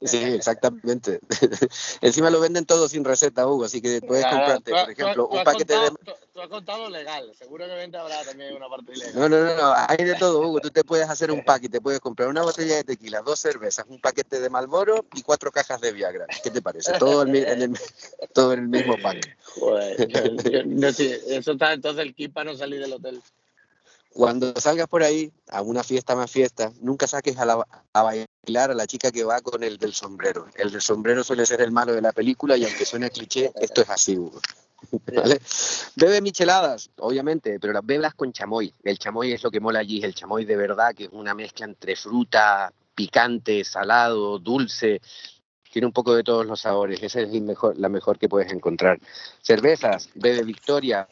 Sí, 0.05 0.17
exactamente. 0.17 1.21
Encima 2.01 2.29
lo 2.29 2.41
venden 2.41 2.65
todo 2.65 2.89
sin 2.89 3.05
receta, 3.05 3.47
Hugo, 3.47 3.63
así 3.63 3.81
que 3.81 4.01
puedes 4.01 4.25
Claro, 4.25 4.37
comprarte, 4.37 4.71
tú 4.71 4.77
por 4.77 4.89
ejemplo, 4.91 5.27
tú 5.29 5.35
un 5.37 5.43
paquete 5.43 5.73
de... 5.73 5.79
contado- 5.89 6.17
tú- 6.19 6.23
Tú 6.33 6.41
has 6.41 6.47
contado 6.47 6.89
legal, 6.89 7.31
seguramente 7.37 7.95
habrá 7.95 8.25
también 8.25 8.55
una 8.55 8.67
parte 8.67 8.91
ilegal. 8.91 9.13
No, 9.13 9.29
no, 9.29 9.39
no, 9.45 9.55
no, 9.55 9.73
hay 9.87 9.97
de 10.03 10.15
todo, 10.15 10.39
Hugo. 10.39 10.59
Tú 10.61 10.71
te 10.71 10.83
puedes 10.83 11.07
hacer 11.07 11.31
un 11.31 11.43
pack 11.43 11.65
y 11.65 11.69
te 11.69 11.79
puedes 11.79 11.99
comprar 11.99 12.27
una 12.27 12.41
botella 12.41 12.75
de 12.77 12.83
tequila, 12.83 13.21
dos 13.21 13.39
cervezas, 13.39 13.85
un 13.87 14.01
paquete 14.01 14.39
de 14.39 14.49
Malboro 14.49 15.05
y 15.13 15.21
cuatro 15.21 15.51
cajas 15.51 15.79
de 15.79 15.91
Viagra. 15.91 16.25
¿Qué 16.43 16.49
te 16.49 16.59
parece? 16.63 16.91
Todo, 16.97 17.21
el 17.21 17.35
en 17.35 17.61
el, 17.61 17.77
todo 18.33 18.53
en 18.53 18.61
el 18.61 18.67
mismo 18.67 18.97
pack. 18.97 19.37
Joder, 19.55 20.07
yo- 20.07 20.35
yo- 20.49 20.63
no 20.65 20.91
sé, 20.91 21.21
eso 21.37 21.51
está 21.51 21.71
entonces 21.71 22.01
el 22.03 22.15
kit 22.15 22.33
para 22.33 22.51
no 22.51 22.57
salir 22.57 22.81
del 22.81 22.93
hotel. 22.93 23.21
Cuando 24.13 24.53
salgas 24.59 24.87
por 24.87 25.01
ahí 25.03 25.31
a 25.49 25.61
una 25.61 25.83
fiesta 25.83 26.15
más 26.15 26.29
fiesta, 26.29 26.71
nunca 26.81 27.07
saques 27.07 27.37
a, 27.37 27.45
la- 27.45 27.67
a 27.93 28.03
bailar 28.03 28.71
a 28.71 28.75
la 28.75 28.85
chica 28.85 29.11
que 29.11 29.23
va 29.23 29.41
con 29.41 29.63
el 29.63 29.77
del 29.77 29.93
sombrero. 29.93 30.47
El 30.55 30.71
del 30.71 30.81
sombrero 30.81 31.23
suele 31.23 31.45
ser 31.45 31.61
el 31.61 31.71
malo 31.71 31.93
de 31.93 32.01
la 32.01 32.11
película 32.11 32.55
y 32.55 32.63
aunque 32.63 32.85
suene 32.85 33.09
cliché, 33.09 33.51
esto 33.55 33.81
es 33.81 33.89
así. 33.89 34.17
Bebe 35.95 36.21
micheladas, 36.21 36.91
obviamente, 36.97 37.59
pero 37.59 37.73
las 37.73 37.85
bebas 37.85 38.13
con 38.13 38.31
chamoy. 38.31 38.73
El 38.83 38.99
chamoy 38.99 39.31
es 39.31 39.41
lo 39.43 39.49
que 39.49 39.59
mola 39.59 39.79
allí, 39.79 40.03
el 40.03 40.13
chamoy 40.13 40.45
de 40.45 40.57
verdad, 40.57 40.93
que 40.93 41.05
es 41.05 41.09
una 41.11 41.33
mezcla 41.33 41.65
entre 41.65 41.95
fruta, 41.95 42.71
picante, 42.93 43.63
salado, 43.63 44.39
dulce. 44.39 45.01
Tiene 45.71 45.87
un 45.87 45.93
poco 45.93 46.13
de 46.13 46.23
todos 46.23 46.45
los 46.45 46.61
sabores. 46.61 47.01
Esa 47.01 47.21
es 47.21 47.33
el 47.33 47.41
mejor, 47.41 47.77
la 47.79 47.89
mejor 47.89 48.19
que 48.19 48.29
puedes 48.29 48.51
encontrar. 48.51 48.99
Cervezas, 49.41 50.09
bebe 50.13 50.43
Victoria, 50.43 51.07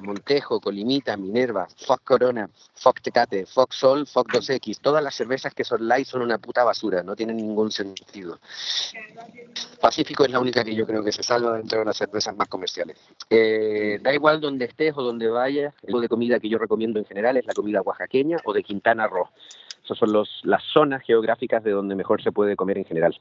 Montejo, 0.00 0.60
Colimita, 0.60 1.16
Minerva, 1.16 1.68
Fox 1.76 2.02
Corona, 2.04 2.48
Fox 2.74 3.02
Tecate, 3.02 3.46
Fox 3.46 3.76
Sol, 3.76 4.06
Fox 4.06 4.34
2X. 4.34 4.80
Todas 4.80 5.02
las 5.02 5.14
cervezas 5.14 5.54
que 5.54 5.64
son 5.64 5.86
light 5.86 6.06
son 6.06 6.22
una 6.22 6.38
puta 6.38 6.64
basura, 6.64 7.02
no 7.02 7.14
tienen 7.14 7.36
ningún 7.36 7.70
sentido. 7.70 8.38
Pacífico 9.80 10.24
es 10.24 10.30
la 10.30 10.40
única 10.40 10.64
que 10.64 10.74
yo 10.74 10.86
creo 10.86 11.04
que 11.04 11.12
se 11.12 11.22
salva 11.22 11.56
dentro 11.56 11.78
de 11.78 11.84
las 11.84 11.96
cervezas 11.96 12.36
más 12.36 12.48
comerciales. 12.48 12.96
Eh, 13.30 13.98
da 14.02 14.12
igual 14.12 14.40
donde 14.40 14.64
estés 14.64 14.94
o 14.96 15.02
donde 15.02 15.28
vayas, 15.28 15.74
el 15.82 15.86
tipo 15.86 16.00
de 16.00 16.08
comida 16.08 16.40
que 16.40 16.48
yo 16.48 16.58
recomiendo 16.58 16.98
en 16.98 17.04
general 17.04 17.36
es 17.36 17.46
la 17.46 17.54
comida 17.54 17.82
oaxaqueña 17.82 18.38
o 18.44 18.52
de 18.52 18.62
Quintana 18.62 19.06
Roo. 19.06 19.28
Esas 19.84 19.98
son 19.98 20.12
los, 20.12 20.40
las 20.42 20.62
zonas 20.64 21.02
geográficas 21.02 21.62
de 21.62 21.70
donde 21.70 21.94
mejor 21.94 22.22
se 22.22 22.32
puede 22.32 22.56
comer 22.56 22.78
en 22.78 22.84
general. 22.84 23.18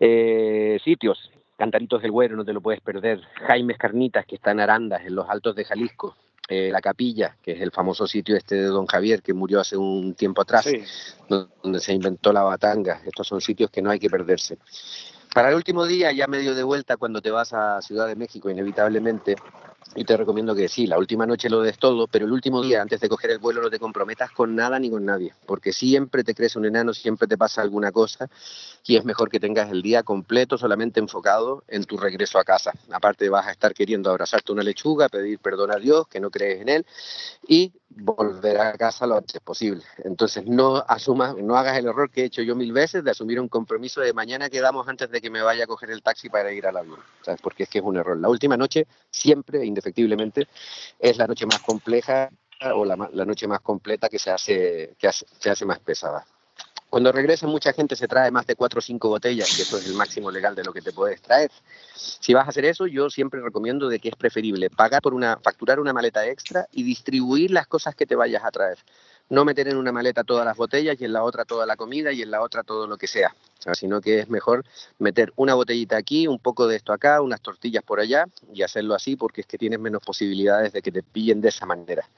Eh, 0.00 0.78
sitios, 0.84 1.30
Cantaritos 1.56 2.02
del 2.02 2.10
Güero, 2.10 2.36
no 2.36 2.44
te 2.44 2.52
lo 2.52 2.60
puedes 2.60 2.80
perder. 2.80 3.20
Jaimes 3.46 3.78
Carnitas, 3.78 4.26
que 4.26 4.36
está 4.36 4.50
en 4.50 4.60
Arandas, 4.60 5.02
en 5.06 5.14
los 5.14 5.28
Altos 5.28 5.56
de 5.56 5.64
Jalisco. 5.64 6.16
Eh, 6.48 6.70
la 6.70 6.80
Capilla, 6.80 7.36
que 7.42 7.52
es 7.52 7.60
el 7.60 7.72
famoso 7.72 8.06
sitio 8.06 8.36
este 8.36 8.54
de 8.54 8.66
Don 8.66 8.86
Javier, 8.86 9.20
que 9.20 9.34
murió 9.34 9.60
hace 9.60 9.76
un 9.76 10.14
tiempo 10.14 10.42
atrás 10.42 10.64
Sí. 10.64 10.80
donde 11.28 11.80
se 11.80 11.92
inventó 11.92 12.32
la 12.32 12.42
batanga. 12.42 13.00
Estos 13.04 13.26
son 13.26 13.40
sitios 13.40 13.68
que 13.68 13.82
no 13.82 13.90
hay 13.90 13.98
que 13.98 14.08
perderse. 14.08 14.58
Para 15.34 15.48
el 15.48 15.56
último 15.56 15.84
día, 15.86 16.12
ya 16.12 16.28
medio 16.28 16.54
de 16.54 16.62
vuelta, 16.62 16.96
cuando 16.96 17.20
te 17.20 17.32
vas 17.32 17.52
a 17.52 17.82
Ciudad 17.82 18.06
de 18.06 18.14
México, 18.14 18.48
inevitablemente, 18.48 19.34
y 19.94 20.04
te 20.04 20.16
recomiendo 20.16 20.54
que 20.54 20.68
sí, 20.68 20.86
la 20.86 20.98
última 20.98 21.26
noche 21.26 21.48
lo 21.48 21.62
des 21.62 21.78
todo, 21.78 22.06
pero 22.06 22.26
el 22.26 22.32
último 22.32 22.62
día, 22.62 22.82
antes 22.82 23.00
de 23.00 23.08
coger 23.08 23.30
el 23.30 23.38
vuelo, 23.38 23.62
no 23.62 23.70
te 23.70 23.78
comprometas 23.78 24.30
con 24.30 24.54
nada 24.54 24.78
ni 24.78 24.90
con 24.90 25.04
nadie, 25.04 25.34
porque 25.46 25.72
siempre 25.72 26.24
te 26.24 26.34
crees 26.34 26.56
un 26.56 26.66
enano, 26.66 26.92
siempre 26.92 27.28
te 27.28 27.38
pasa 27.38 27.62
alguna 27.62 27.92
cosa, 27.92 28.28
y 28.84 28.96
es 28.96 29.04
mejor 29.04 29.30
que 29.30 29.40
tengas 29.40 29.70
el 29.70 29.82
día 29.82 30.02
completo 30.02 30.58
solamente 30.58 31.00
enfocado 31.00 31.64
en 31.68 31.84
tu 31.84 31.96
regreso 31.96 32.38
a 32.38 32.44
casa. 32.44 32.72
Aparte 32.90 33.28
vas 33.28 33.46
a 33.46 33.52
estar 33.52 33.74
queriendo 33.74 34.10
abrazarte 34.10 34.52
una 34.52 34.62
lechuga, 34.62 35.08
pedir 35.08 35.38
perdón 35.38 35.72
a 35.72 35.76
Dios, 35.76 36.06
que 36.08 36.20
no 36.20 36.30
crees 36.30 36.60
en 36.60 36.68
él, 36.68 36.86
y 37.46 37.72
volver 37.88 38.60
a 38.60 38.72
casa 38.74 39.06
lo 39.06 39.16
antes 39.16 39.40
posible. 39.40 39.82
Entonces 40.04 40.44
no 40.46 40.84
asumas, 40.86 41.36
no 41.36 41.56
hagas 41.56 41.78
el 41.78 41.86
error 41.86 42.10
que 42.10 42.22
he 42.22 42.24
hecho 42.24 42.42
yo 42.42 42.54
mil 42.54 42.72
veces 42.72 43.02
de 43.02 43.10
asumir 43.10 43.40
un 43.40 43.48
compromiso 43.48 44.00
de 44.00 44.12
mañana 44.12 44.50
quedamos 44.50 44.86
antes 44.88 45.10
de 45.10 45.20
que 45.20 45.30
me 45.30 45.42
vaya 45.42 45.64
a 45.64 45.66
coger 45.66 45.90
el 45.90 46.02
taxi 46.02 46.28
para 46.28 46.52
ir 46.52 46.66
al 46.66 46.76
avión, 46.76 46.98
¿sabes? 47.22 47.40
Porque 47.40 47.62
es 47.62 47.68
que 47.68 47.78
es 47.78 47.84
un 47.84 47.96
error. 47.96 48.18
La 48.18 48.28
última 48.28 48.56
noche 48.56 48.86
siempre, 49.10 49.64
indefectiblemente, 49.76 50.48
es 50.98 51.16
la 51.16 51.26
noche 51.26 51.46
más 51.46 51.60
compleja 51.60 52.30
o 52.74 52.84
la, 52.84 52.96
noche 52.96 53.46
más 53.46 53.60
completa 53.60 54.08
que 54.08 54.18
se 54.18 54.30
hace, 54.30 54.94
que 54.98 55.10
se 55.12 55.50
hace 55.50 55.64
más 55.64 55.78
pesada. 55.80 56.24
Cuando 56.88 57.10
regresa 57.12 57.46
mucha 57.46 57.72
gente 57.72 57.96
se 57.96 58.06
trae 58.06 58.30
más 58.30 58.46
de 58.46 58.54
cuatro 58.54 58.78
o 58.78 58.82
cinco 58.82 59.08
botellas, 59.08 59.54
que 59.54 59.62
eso 59.62 59.76
es 59.76 59.86
el 59.86 59.94
máximo 59.94 60.30
legal 60.30 60.54
de 60.54 60.64
lo 60.64 60.72
que 60.72 60.80
te 60.80 60.92
puedes 60.92 61.20
traer. 61.20 61.50
Si 61.94 62.32
vas 62.32 62.46
a 62.46 62.50
hacer 62.50 62.64
eso, 62.64 62.86
yo 62.86 63.10
siempre 63.10 63.40
recomiendo 63.40 63.88
de 63.88 63.98
que 63.98 64.08
es 64.08 64.16
preferible 64.16 64.70
pagar 64.70 65.02
por 65.02 65.12
una, 65.12 65.38
facturar 65.42 65.80
una 65.80 65.92
maleta 65.92 66.26
extra 66.26 66.68
y 66.72 66.84
distribuir 66.84 67.50
las 67.50 67.66
cosas 67.66 67.94
que 67.96 68.06
te 68.06 68.14
vayas 68.14 68.44
a 68.44 68.50
traer. 68.50 68.78
No 69.28 69.44
meter 69.44 69.68
en 69.68 69.76
una 69.76 69.92
maleta 69.92 70.24
todas 70.24 70.44
las 70.44 70.56
botellas 70.56 70.96
y 71.00 71.04
en 71.04 71.12
la 71.12 71.22
otra 71.22 71.44
toda 71.44 71.66
la 71.66 71.76
comida 71.76 72.12
y 72.12 72.22
en 72.22 72.30
la 72.30 72.42
otra 72.42 72.62
todo 72.62 72.86
lo 72.86 72.96
que 72.96 73.06
sea, 73.06 73.34
sino 73.72 74.00
que 74.00 74.20
es 74.20 74.28
mejor 74.28 74.64
meter 74.98 75.32
una 75.36 75.54
botellita 75.54 75.96
aquí, 75.96 76.26
un 76.26 76.38
poco 76.38 76.66
de 76.66 76.76
esto 76.76 76.92
acá, 76.92 77.20
unas 77.20 77.40
tortillas 77.40 77.82
por 77.82 78.00
allá 78.00 78.26
y 78.52 78.62
hacerlo 78.62 78.94
así 78.94 79.16
porque 79.16 79.40
es 79.40 79.46
que 79.46 79.58
tienes 79.58 79.80
menos 79.80 80.02
posibilidades 80.02 80.72
de 80.72 80.82
que 80.82 80.92
te 80.92 81.02
pillen 81.02 81.40
de 81.40 81.48
esa 81.48 81.66
manera. 81.66 82.08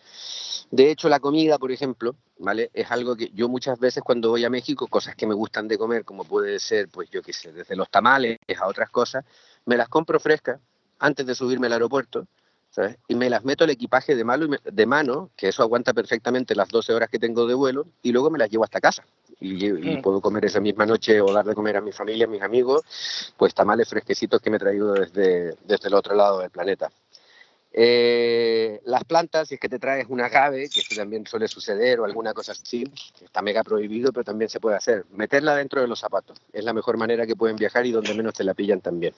De 0.71 0.91
hecho, 0.91 1.09
la 1.09 1.19
comida, 1.19 1.59
por 1.59 1.73
ejemplo, 1.73 2.15
¿vale? 2.39 2.71
Es 2.75 2.91
algo 2.91 3.17
que 3.17 3.31
yo 3.33 3.49
muchas 3.49 3.79
veces 3.81 4.03
cuando 4.03 4.29
voy 4.29 4.45
a 4.45 4.51
México, 4.51 4.87
cosas 4.87 5.17
que 5.17 5.27
me 5.27 5.33
gustan 5.33 5.67
de 5.67 5.79
comer, 5.79 6.05
como 6.05 6.25
puede 6.25 6.59
ser, 6.59 6.89
pues 6.89 7.09
yo 7.09 7.23
qué 7.23 7.33
sé, 7.33 7.53
desde 7.53 7.75
los 7.75 7.89
tamales 7.89 8.39
a 8.61 8.67
otras 8.67 8.91
cosas, 8.91 9.25
me 9.65 9.79
las 9.79 9.89
compro 9.89 10.21
frescas 10.21 10.61
antes 10.99 11.25
de 11.25 11.35
subirme 11.35 11.69
al 11.69 11.75
aeropuerto 11.75 12.27
¿sabes? 12.71 12.97
Y 13.09 13.15
me 13.15 13.31
las 13.31 13.45
meto 13.45 13.65
al 13.65 13.71
equipaje 13.71 14.15
de, 14.15 14.25
malo 14.25 14.45
y 14.47 14.49
me- 14.49 14.59
de 14.65 14.87
mano, 14.87 15.31
que 15.37 15.49
eso 15.49 15.63
aguanta 15.63 15.93
perfectamente 15.95 16.55
las 16.55 16.69
12 16.69 16.93
horas 16.93 17.09
que 17.11 17.19
tengo 17.19 17.47
de 17.47 17.55
vuelo, 17.55 17.87
y 18.03 18.13
luego 18.13 18.31
me 18.31 18.39
las 18.39 18.51
llevo 18.51 18.65
hasta 18.65 18.81
casa. 18.81 19.05
Y, 19.41 19.67
y 19.67 19.71
Mm. 19.97 20.03
puedo 20.03 20.21
comer 20.21 20.45
esa 20.45 20.61
misma 20.61 20.85
noche 20.87 21.21
o 21.21 21.33
dar 21.33 21.45
de 21.47 21.55
comer 21.55 21.77
a 21.77 21.81
mi 21.81 21.93
familia, 21.93 22.27
a 22.27 22.29
mis 22.29 22.43
amigos, 22.43 22.83
pues 23.37 23.55
tamales 23.55 23.89
fresquecitos 23.89 24.41
que 24.41 24.51
me 24.51 24.57
he 24.57 24.61
traído 24.61 24.93
desde, 24.95 25.55
desde 25.65 25.89
el 25.89 25.95
otro 25.95 26.15
lado 26.15 26.41
del 26.41 26.51
planeta. 26.51 26.91
Eh, 27.73 28.81
las 28.87 29.05
plantas, 29.05 29.47
si 29.49 29.55
es 29.55 29.61
que 29.61 29.69
te 29.69 29.79
traes 29.79 30.07
un 30.09 30.21
agave, 30.21 30.69
que 30.71 30.81
esto 30.81 30.97
también 30.97 31.27
suele 31.27 31.47
suceder, 31.47 32.01
o 32.01 32.05
alguna 32.07 32.33
cosa 32.35 32.53
así, 32.53 32.85
que 33.17 33.27
está 33.27 33.43
mega 33.43 33.63
prohibido, 33.63 34.11
pero 34.13 34.25
también 34.25 34.49
se 34.49 34.59
puede 34.59 34.77
hacer. 34.77 35.05
Meterla 35.13 35.55
dentro 35.55 35.81
de 35.81 35.87
los 35.87 36.01
zapatos. 36.01 36.39
Es 36.53 36.65
la 36.65 36.73
mejor 36.73 36.97
manera 36.97 37.27
que 37.27 37.37
pueden 37.37 37.57
viajar 37.57 37.87
y 37.87 37.93
donde 37.93 38.15
menos 38.15 38.35
te 38.35 38.43
la 38.43 38.55
pillan 38.55 38.81
también. 38.81 39.15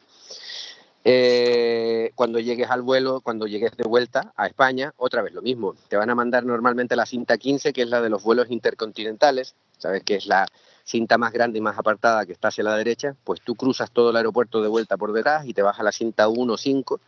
Eh, 1.05 2.13
cuando 2.15 2.39
llegues 2.41 2.71
al 2.71 2.83
vuelo, 2.83 3.21
cuando 3.23 3.47
llegues 3.47 3.77
de 3.77 3.85
vuelta 3.85 4.33
a 4.37 4.47
España, 4.47 4.93
otra 4.97 5.23
vez 5.23 5.33
lo 5.33 5.43
mismo. 5.43 5.75
Te 5.89 5.97
van 5.97 6.11
a 6.11 6.15
mandar 6.15 6.45
normalmente 6.45 6.97
la 6.97 7.07
cinta 7.07 7.39
15, 7.39 7.73
que 7.73 7.83
es 7.83 7.89
la 7.89 8.03
de 8.03 8.11
los 8.11 8.23
vuelos 8.23 8.51
intercontinentales, 8.51 9.55
¿sabes? 9.79 10.03
Que 10.05 10.17
es 10.17 10.27
la 10.27 10.47
cinta 10.85 11.17
más 11.19 11.33
grande 11.33 11.59
y 11.59 11.63
más 11.63 11.79
apartada 11.79 12.27
que 12.27 12.33
está 12.33 12.49
hacia 12.49 12.65
la 12.65 12.77
derecha. 12.77 13.17
Pues 13.25 13.41
tú 13.41 13.55
cruzas 13.55 13.91
todo 13.91 14.11
el 14.11 14.17
aeropuerto 14.17 14.61
de 14.61 14.69
vuelta 14.69 14.97
por 14.97 15.13
detrás 15.13 15.47
y 15.47 15.55
te 15.55 15.63
vas 15.63 15.79
a 15.81 15.83
la 15.83 15.93
cinta 15.93 16.29
1 16.29 16.57
5 16.57 17.01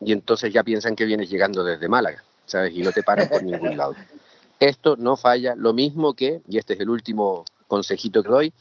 y 0.00 0.12
entonces 0.12 0.52
ya 0.52 0.62
piensan 0.62 0.96
que 0.96 1.04
vienes 1.04 1.28
llegando 1.28 1.64
desde 1.64 1.88
Málaga, 1.88 2.22
¿sabes? 2.46 2.72
Y 2.74 2.82
no 2.82 2.92
te 2.92 3.02
paran 3.02 3.28
por 3.28 3.42
ningún 3.42 3.76
lado. 3.76 3.94
Esto 4.58 4.96
no 4.96 5.16
falla, 5.16 5.54
lo 5.56 5.72
mismo 5.72 6.14
que, 6.14 6.42
y 6.48 6.58
este 6.58 6.74
es 6.74 6.80
el 6.80 6.90
último 6.90 7.44
consejito 7.66 8.22
que 8.22 8.28
doy, 8.28 8.52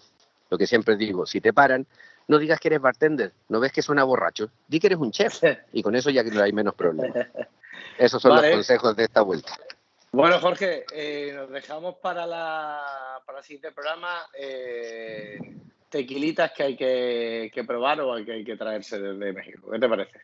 lo 0.49 0.57
que 0.57 0.65
siempre 0.65 0.95
digo, 0.95 1.25
si 1.25 1.41
te 1.41 1.53
paran, 1.53 1.85
no 2.29 2.37
digas 2.37 2.59
que 2.59 2.67
eres 2.67 2.79
bartender, 2.79 3.33
no 3.49 3.59
ves 3.59 3.71
que 3.71 3.81
suena 3.81 4.03
borracho, 4.03 4.51
di 4.67 4.79
que 4.79 4.87
eres 4.87 4.99
un 4.99 5.11
chef 5.11 5.41
y 5.73 5.81
con 5.81 5.95
eso 5.95 6.09
ya 6.11 6.23
que 6.23 6.29
no 6.29 6.41
hay 6.41 6.53
menos 6.53 6.75
problemas. 6.75 7.27
Esos 7.97 8.21
son 8.21 8.31
Vale. 8.31 8.49
los 8.49 8.57
consejos 8.57 8.95
de 8.95 9.03
esta 9.03 9.21
vuelta. 9.21 9.51
Bueno, 10.11 10.39
Jorge, 10.39 10.85
eh, 10.93 11.33
nos 11.35 11.49
dejamos 11.49 11.95
para, 11.95 12.25
la, 12.25 13.21
para 13.25 13.39
el 13.39 13.43
siguiente 13.43 13.71
programa 13.71 14.27
eh, 14.37 15.37
tequilitas 15.89 16.51
que 16.51 16.63
hay 16.63 16.75
que, 16.77 17.51
que 17.53 17.63
probar 17.63 17.99
o 18.01 18.15
que 18.23 18.31
hay 18.31 18.43
que 18.43 18.55
traerse 18.55 18.99
desde 18.99 19.33
México. 19.33 19.71
¿Qué 19.71 19.79
te 19.79 19.89
parece? 19.89 20.21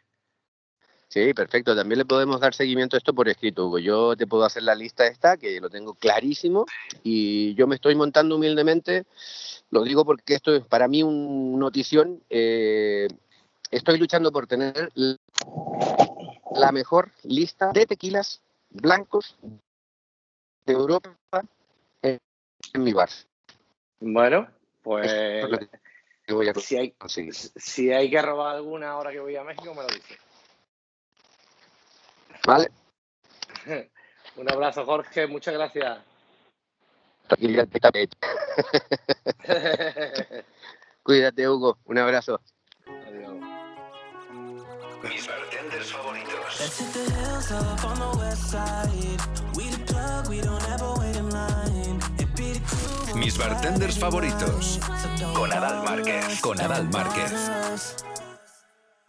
Sí, 1.16 1.34
perfecto. 1.34 1.74
También 1.74 2.00
le 2.00 2.04
podemos 2.04 2.42
dar 2.42 2.54
seguimiento 2.54 2.98
a 2.98 3.00
esto 3.00 3.14
por 3.14 3.30
escrito, 3.30 3.68
Hugo. 3.68 3.80
Yo 3.80 4.18
te 4.18 4.28
puedo 4.28 4.44
hacer 4.44 4.64
la 4.64 4.76
lista 4.76 5.08
esta, 5.08 5.38
que 5.38 5.62
lo 5.62 5.70
tengo 5.70 5.94
clarísimo, 5.94 6.66
y 7.04 7.56
yo 7.56 7.68
me 7.68 7.76
estoy 7.76 7.96
montando 7.96 8.36
humildemente. 8.36 9.06
Lo 9.70 9.84
digo 9.84 10.04
porque 10.04 10.34
esto 10.34 10.54
es 10.54 10.66
para 10.66 10.90
mí 10.90 11.04
un 11.04 11.58
notición. 11.58 12.22
eh, 12.30 13.08
estoy 13.72 13.98
luchando 13.98 14.30
por 14.34 14.46
tener 14.46 14.92
la 16.54 16.74
mejor 16.74 17.14
lista 17.24 17.72
de 17.72 17.86
tequilas 17.86 18.42
blancos 18.70 19.38
de 20.66 20.74
Europa 20.74 21.16
en, 22.02 22.20
en 22.74 22.84
mi 22.84 22.92
bar. 22.92 23.10
Bueno, 24.02 24.50
pues 24.84 25.10
es 25.10 25.50
lo 25.50 25.60
que 26.26 26.34
voy 26.34 26.50
a 26.50 26.54
si 26.56 26.76
hay, 26.76 26.94
si 27.56 27.94
hay 27.94 28.10
que 28.10 28.22
robar 28.22 28.58
alguna 28.58 28.90
ahora 28.90 29.14
que 29.14 29.22
voy 29.22 29.38
a 29.38 29.46
México, 29.46 29.74
me 29.74 29.82
lo 29.82 29.88
dices. 29.88 30.25
¿Vale? 32.46 32.70
Un 34.36 34.52
abrazo, 34.52 34.86
Jorge. 34.86 35.28
Muchas 35.28 35.54
gracias. 35.54 36.00
Tranquilidad. 37.28 37.68
Cuídate, 41.04 41.50
Hugo. 41.50 41.78
Un 41.86 41.98
abrazo. 41.98 42.40
Adiós. 42.86 43.34
Mis 45.04 45.28
bartenders 45.28 45.92
favoritos. 45.92 46.72
Mis 53.16 53.38
bartenders 53.38 54.00
favoritos. 54.00 54.80
Con 55.36 55.52
Adal 55.52 55.84
Márquez. 55.84 56.42
Con 56.42 56.60
Adal 56.60 56.90
Márquez. 56.90 57.32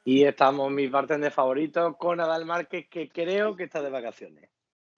Y 0.08 0.22
estamos 0.22 0.70
mis 0.70 0.88
bartenders 0.88 1.34
favoritos 1.34 1.96
con 1.98 2.20
Adal 2.20 2.44
Márquez, 2.44 2.86
que 2.88 3.08
creo 3.08 3.56
que 3.56 3.64
está 3.64 3.82
de 3.82 3.90
vacaciones. 3.90 4.48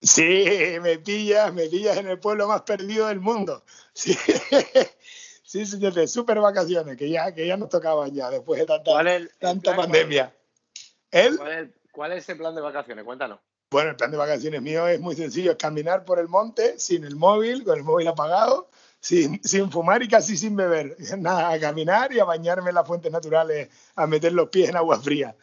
Sí, 0.02 0.44
me 0.82 0.98
pillas, 0.98 1.50
me 1.54 1.66
pillas 1.66 1.96
en 1.96 2.08
el 2.08 2.20
pueblo 2.20 2.46
más 2.46 2.60
perdido 2.60 3.06
del 3.06 3.18
mundo. 3.18 3.64
Sí, 3.94 4.12
sí 5.42 5.64
señor, 5.64 5.94
de 5.94 6.06
super 6.06 6.38
vacaciones, 6.40 6.98
que 6.98 7.08
ya, 7.08 7.32
que 7.34 7.46
ya 7.46 7.56
nos 7.56 7.70
tocaban 7.70 8.14
ya 8.14 8.28
después 8.28 8.60
de 8.60 8.66
tanta, 8.66 8.90
¿Cuál 8.90 9.06
es 9.08 9.16
el- 9.16 9.22
el 9.22 9.38
tanta 9.38 9.62
plan- 9.74 9.76
pandemia. 9.86 10.36
Él, 11.10 11.38
¿Cuál 11.38 11.52
es, 11.52 11.68
cuál 11.90 12.12
es 12.12 12.18
ese 12.24 12.36
plan 12.36 12.54
de 12.54 12.60
vacaciones? 12.60 13.02
Cuéntanos. 13.02 13.40
bueno, 13.70 13.88
el 13.90 13.96
plan 13.96 14.10
de 14.10 14.18
vacaciones 14.18 14.60
mío 14.60 14.86
es 14.88 15.00
muy 15.00 15.16
sencillo, 15.16 15.52
es 15.52 15.56
caminar 15.56 16.04
por 16.04 16.18
el 16.18 16.28
monte 16.28 16.78
sin 16.78 17.04
el 17.04 17.16
móvil, 17.16 17.64
con 17.64 17.78
el 17.78 17.82
móvil 17.82 18.08
apagado, 18.08 18.68
sin, 19.00 19.42
sin 19.42 19.70
fumar 19.70 20.02
y 20.02 20.08
casi 20.08 20.36
sin 20.36 20.56
beber. 20.56 20.96
Nada, 21.18 21.50
a 21.52 21.58
caminar 21.60 22.12
y 22.12 22.18
a 22.20 22.24
bañarme 22.24 22.70
en 22.70 22.74
las 22.76 22.86
fuentes 22.86 23.10
naturales, 23.12 23.68
a 23.96 24.06
meter 24.06 24.32
los 24.32 24.48
pies 24.48 24.68
en 24.70 24.76
agua 24.76 25.00
fría. 25.00 25.34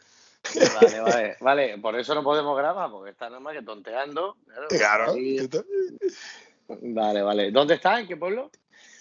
Vale, 0.80 1.00
vale, 1.00 1.36
vale. 1.40 1.78
Por 1.78 1.98
eso 1.98 2.14
no 2.14 2.22
podemos 2.22 2.56
grabar, 2.56 2.90
porque 2.90 3.10
está 3.10 3.26
nada 3.28 3.40
más 3.40 3.54
que 3.54 3.62
tonteando. 3.62 4.36
Claro. 4.46 4.68
Claro. 4.68 5.12
Ahí- 5.12 5.48
Vale, 6.68 7.22
vale. 7.22 7.52
¿Dónde 7.52 7.74
está? 7.74 8.00
¿En 8.00 8.08
qué 8.08 8.16
pueblo? 8.16 8.50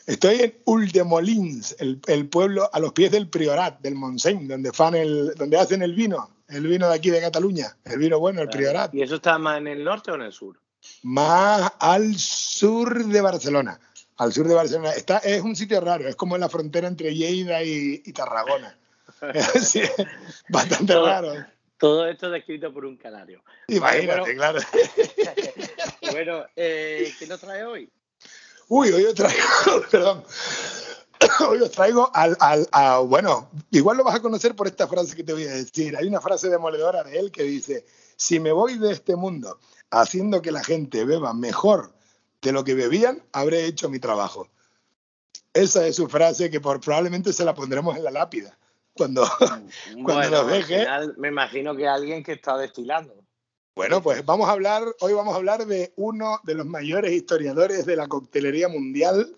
Estoy 0.06 0.36
en 0.42 0.56
Ulldemolins, 0.66 1.76
el, 1.80 2.00
el 2.06 2.30
pueblo 2.30 2.70
a 2.72 2.80
los 2.80 2.94
pies 2.94 3.12
del 3.12 3.28
Priorat, 3.28 3.80
del 3.82 3.96
Montseny, 3.96 4.46
donde, 4.46 4.72
fan 4.72 4.94
el, 4.94 5.34
donde 5.36 5.58
hacen 5.58 5.82
el 5.82 5.96
vino, 5.96 6.30
el 6.48 6.68
vino 6.68 6.88
de 6.88 6.94
aquí 6.94 7.10
de 7.10 7.20
Cataluña, 7.22 7.76
el 7.86 7.98
vino 7.98 8.20
bueno, 8.20 8.42
el 8.44 8.50
Priorat. 8.50 8.94
¿Y 8.94 9.02
eso 9.02 9.16
está 9.16 9.40
más 9.40 9.58
en 9.58 9.66
el 9.68 9.84
norte 9.84 10.12
o 10.12 10.16
en 10.16 10.22
el 10.22 10.32
sur? 10.32 10.60
Más 11.02 11.72
al 11.80 12.14
sur 12.20 13.04
de 13.04 13.22
Barcelona. 13.22 13.80
Al 14.18 14.32
sur 14.34 14.48
de 14.48 14.54
Barcelona. 14.56 14.92
Está, 14.94 15.18
es 15.20 15.42
un 15.42 15.56
sitio 15.56 15.82
raro, 15.82 16.08
es 16.08 16.16
como 16.16 16.36
en 16.36 16.42
la 16.42 16.50
frontera 16.50 16.88
entre 16.88 17.14
Lleida 17.14 17.62
y, 17.64 18.02
y 18.06 18.14
Tarragona. 18.14 18.78
Sí, 19.62 19.82
bastante 20.50 20.94
Todo- 20.94 21.06
raro. 21.06 21.34
Todo 21.78 22.08
esto 22.08 22.30
descrito 22.30 22.74
por 22.74 22.86
un 22.86 22.96
canario. 22.98 23.42
Imagínate, 23.68 24.22
bueno. 24.22 24.34
claro. 24.36 24.60
bueno, 26.12 26.44
eh, 26.56 27.14
¿qué 27.20 27.28
nos 27.28 27.40
trae 27.42 27.66
hoy? 27.66 27.90
Uy, 28.70 28.92
hoy 28.92 29.04
os 29.06 29.14
traigo, 29.14 29.44
perdón, 29.92 30.24
hoy 31.48 31.60
os 31.62 31.72
traigo 31.72 32.10
al, 32.14 32.36
al- 32.40 32.68
a- 32.72 33.00
bueno, 33.00 33.50
igual 33.72 33.98
lo 33.98 34.04
vas 34.06 34.16
a 34.16 34.22
conocer 34.22 34.56
por 34.56 34.68
esta 34.68 34.88
frase 34.88 35.16
que 35.16 35.24
te 35.24 35.34
voy 35.34 35.44
a 35.44 35.52
decir. 35.52 35.96
Hay 35.98 36.08
una 36.08 36.22
frase 36.22 36.50
demoledora 36.50 37.04
de 37.04 37.20
él 37.20 37.32
que 37.32 37.44
dice, 37.44 37.86
si 38.16 38.40
me 38.40 38.52
voy 38.54 38.78
de 38.78 38.92
este 38.94 39.16
mundo 39.16 39.60
haciendo 39.92 40.42
que 40.42 40.52
la 40.52 40.64
gente 40.64 41.04
beba 41.06 41.34
mejor 41.34 41.94
de 42.46 42.52
lo 42.52 42.64
que 42.64 42.76
bebían, 42.76 43.22
habré 43.34 43.66
hecho 43.66 43.90
mi 43.90 44.00
trabajo. 44.00 44.48
Esa 45.54 45.88
es 45.88 45.96
su 45.96 46.08
frase 46.08 46.50
que 46.52 46.62
por, 46.62 46.80
probablemente 46.80 47.34
se 47.34 47.44
la 47.44 47.56
pondremos 47.56 47.98
en 47.98 48.04
la 48.04 48.12
lápida. 48.12 48.58
Cuando, 48.96 49.28
Bueno, 49.98 50.30
nos 50.30 50.42
al 50.44 50.48
deje- 50.52 50.80
final 50.80 51.16
me 51.18 51.28
imagino 51.30 51.76
que 51.76 51.88
alguien 51.88 52.24
que 52.24 52.34
está 52.34 52.56
destilando. 52.58 53.14
Bueno, 53.76 54.02
pues 54.02 54.24
vamos 54.26 54.48
a 54.48 54.54
hablar, 54.54 54.84
hoy 55.02 55.12
vamos 55.14 55.34
a 55.34 55.38
hablar 55.38 55.66
de 55.66 55.92
uno 55.98 56.40
de 56.44 56.54
los 56.54 56.66
mayores 56.66 57.12
historiadores 57.12 57.86
de 57.86 57.96
la 57.98 58.08
coctelería 58.08 58.70
mundial. 58.70 59.36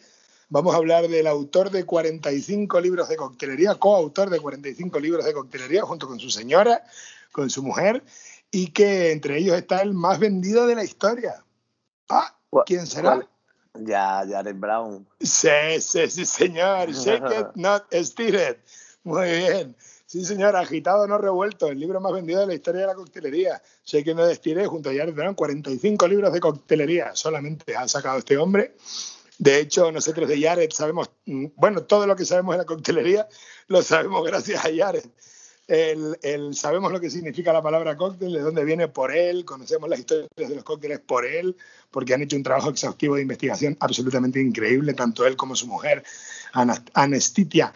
Vamos 0.49 0.75
a 0.75 0.77
hablar 0.77 1.07
del 1.07 1.25
autor 1.25 1.71
de 1.71 1.85
45 1.85 2.79
libros 2.81 3.09
de 3.09 3.15
coctelería, 3.15 3.73
coautor 3.75 4.29
de 4.29 4.39
45 4.39 4.99
libros 4.99 5.25
de 5.25 5.33
coctelería 5.33 5.81
junto 5.83 6.07
con 6.07 6.19
su 6.19 6.29
señora, 6.29 6.83
con 7.31 7.49
su 7.49 7.63
mujer, 7.63 8.03
y 8.51 8.67
que 8.67 9.11
entre 9.11 9.39
ellos 9.39 9.57
está 9.57 9.81
el 9.81 9.93
más 9.93 10.19
vendido 10.19 10.67
de 10.67 10.75
la 10.75 10.83
historia. 10.83 11.43
Ah, 12.07 12.36
¿quién 12.65 12.85
será? 12.87 13.27
Ya, 13.73 14.23
Jared 14.27 14.55
Brown. 14.55 15.07
Sí, 15.19 15.49
sí, 15.79 16.09
sí, 16.09 16.25
señor. 16.25 16.91
Shake 16.91 17.39
it, 17.39 17.47
not 17.55 17.83
stir 17.93 18.35
it. 18.35 18.57
Muy 19.03 19.29
bien. 19.29 19.75
Sí, 20.05 20.23
señor, 20.23 20.55
agitado, 20.55 21.05
no 21.05 21.17
revuelto, 21.17 21.67
el 21.67 21.79
libro 21.79 21.99
más 21.99 22.13
vendido 22.13 22.39
de 22.39 22.47
la 22.47 22.53
historia 22.53 22.81
de 22.81 22.87
la 22.87 22.95
coctelería. 22.95 23.61
Shake 23.85 24.07
it, 24.07 24.15
not 24.15 24.31
stir 24.33 24.59
it, 24.59 24.67
junto 24.67 24.89
a 24.89 24.93
Jared 24.93 25.13
Brown, 25.13 25.35
45 25.35 26.07
libros 26.07 26.33
de 26.33 26.39
coctelería. 26.39 27.15
Solamente 27.15 27.75
ha 27.75 27.87
sacado 27.87 28.17
este 28.17 28.37
hombre. 28.37 28.75
De 29.37 29.59
hecho, 29.59 29.91
nosotros 29.91 30.27
de 30.27 30.41
Jared 30.41 30.71
sabemos, 30.71 31.11
mm, 31.25 31.47
bueno, 31.55 31.83
todo 31.83 32.07
lo 32.07 32.15
que 32.15 32.25
sabemos 32.25 32.55
de 32.55 32.59
la 32.59 32.65
coctelería 32.65 33.27
lo 33.67 33.81
sabemos 33.81 34.25
gracias 34.25 34.65
a 34.65 34.69
Jared. 34.75 35.05
El, 35.67 36.17
el- 36.21 36.55
sabemos 36.55 36.91
lo 36.91 36.99
que 36.99 37.09
significa 37.09 37.51
la 37.53 37.61
palabra 37.61 37.97
cóctel, 37.97 38.31
de 38.33 38.39
dónde 38.41 38.63
viene 38.63 38.87
por 38.87 39.15
él, 39.15 39.43
conocemos 39.45 39.89
las 39.89 39.99
historias 39.99 40.29
de 40.35 40.55
los 40.55 40.63
cócteles 40.63 40.99
por 40.99 41.25
él, 41.25 41.55
porque 41.91 42.13
han 42.13 42.21
hecho 42.21 42.35
un 42.37 42.43
trabajo 42.43 42.69
exhaustivo 42.69 43.15
de 43.15 43.21
investigación 43.23 43.75
absolutamente 43.79 44.39
increíble, 44.41 44.93
tanto 44.93 45.25
él 45.27 45.35
como 45.35 45.55
su 45.55 45.67
mujer, 45.67 46.03
Anestitia. 46.93 47.73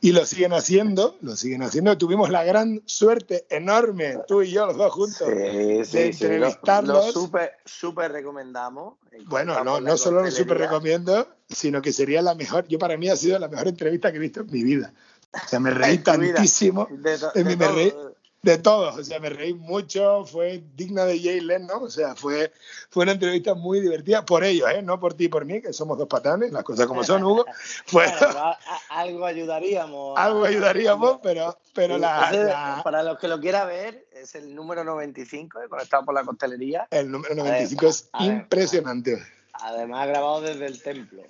Y 0.00 0.12
lo 0.12 0.24
siguen 0.24 0.52
haciendo, 0.52 1.16
lo 1.22 1.34
siguen 1.34 1.62
haciendo. 1.62 1.98
Tuvimos 1.98 2.30
la 2.30 2.44
gran 2.44 2.82
suerte 2.86 3.46
enorme, 3.50 4.18
tú 4.28 4.42
y 4.42 4.52
yo, 4.52 4.64
los 4.66 4.76
dos 4.76 4.92
juntos, 4.92 5.26
Sí, 5.26 5.34
de 5.34 5.84
sí, 5.84 6.12
sí. 6.12 6.24
Lo, 6.24 6.34
entrevistarlos. 6.34 7.06
lo 7.06 7.12
súper 7.12 7.52
súper 7.64 8.12
recomendamos. 8.12 8.94
Bueno, 9.26 9.64
no, 9.64 9.80
no 9.80 9.96
solo 9.96 10.22
lo 10.22 10.30
súper 10.30 10.58
recomiendo, 10.58 11.26
sino 11.48 11.82
que 11.82 11.92
sería 11.92 12.22
la 12.22 12.36
mejor, 12.36 12.68
yo 12.68 12.78
para 12.78 12.96
mí 12.96 13.08
ha 13.08 13.16
sido 13.16 13.40
la 13.40 13.48
mejor 13.48 13.66
entrevista 13.66 14.12
que 14.12 14.18
he 14.18 14.20
visto 14.20 14.40
en 14.42 14.50
mi 14.52 14.62
vida. 14.62 14.92
O 15.32 15.38
sea, 15.48 15.60
me 15.60 15.70
reí 15.70 15.98
tantísimo 15.98 16.86
De, 16.90 17.18
to- 17.18 17.32
de 17.32 17.44
me 17.44 17.56
todo. 17.56 17.74
reí 17.74 17.92
de 18.40 18.56
todos, 18.56 18.96
o 18.96 19.02
sea, 19.04 19.18
me 19.18 19.30
reí 19.30 19.52
mucho, 19.52 20.24
fue 20.24 20.62
digna 20.76 21.04
de 21.04 21.20
Jay 21.20 21.40
Leno, 21.40 21.74
o 21.80 21.90
sea, 21.90 22.14
fue, 22.14 22.52
fue 22.88 23.02
una 23.02 23.10
entrevista 23.12 23.54
muy 23.54 23.80
divertida 23.80 24.24
por 24.24 24.44
ellos, 24.44 24.70
¿eh? 24.70 24.80
no 24.80 25.00
por 25.00 25.14
ti 25.14 25.24
y 25.24 25.28
por 25.28 25.44
mí, 25.44 25.60
que 25.60 25.72
somos 25.72 25.98
dos 25.98 26.06
patanes, 26.06 26.52
las 26.52 26.62
cosas 26.62 26.86
como 26.86 27.02
son, 27.02 27.24
Hugo. 27.24 27.44
Fue, 27.86 28.04
Bueno, 28.06 28.16
pero 28.20 28.38
a- 28.38 28.52
a- 28.52 29.00
algo 29.00 29.26
ayudaríamos. 29.26 30.16
algo 30.16 30.44
ayudaríamos, 30.44 31.18
pero, 31.20 31.58
pero 31.74 31.98
la, 31.98 32.28
Ese, 32.30 32.44
la- 32.44 32.80
Para 32.84 33.02
los 33.02 33.18
que 33.18 33.26
lo 33.26 33.40
quiera 33.40 33.64
ver, 33.64 34.06
es 34.12 34.36
el 34.36 34.54
número 34.54 34.84
95, 34.84 35.60
eh, 35.60 35.68
conectado 35.68 36.04
por 36.04 36.14
la 36.14 36.22
costelería. 36.22 36.86
el 36.92 37.10
número 37.10 37.34
95 37.34 37.86
es 37.88 38.08
a 38.12 38.22
ver, 38.24 38.34
impresionante. 38.36 39.20
Además, 39.52 40.06
grabado 40.06 40.42
desde 40.42 40.64
el 40.66 40.80
templo. 40.80 41.24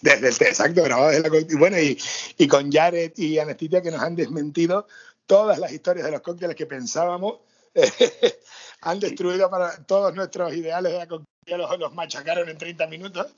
Desde 0.00 0.28
el 0.28 0.34
exacto, 0.34 0.82
grabado 0.82 1.10
desde 1.10 1.28
la 1.28 1.58
bueno, 1.58 1.78
y, 1.78 1.98
y 2.38 2.48
con 2.48 2.70
Jared 2.70 3.12
y 3.16 3.38
Anestitia 3.38 3.82
que 3.82 3.90
nos 3.90 4.02
han 4.02 4.16
desmentido 4.16 4.86
todas 5.26 5.58
las 5.58 5.72
historias 5.72 6.06
de 6.06 6.12
los 6.12 6.20
cócteles 6.20 6.56
que 6.56 6.66
pensábamos. 6.66 7.38
han 8.82 9.00
destruido 9.00 9.50
para 9.50 9.84
todos 9.84 10.14
nuestros 10.14 10.54
ideales 10.54 10.92
de 10.92 10.98
la 10.98 11.06
coctelería, 11.06 11.58
los, 11.58 11.78
los 11.78 11.94
machacaron 11.94 12.48
en 12.48 12.58
30 12.58 12.86
minutos. 12.86 13.34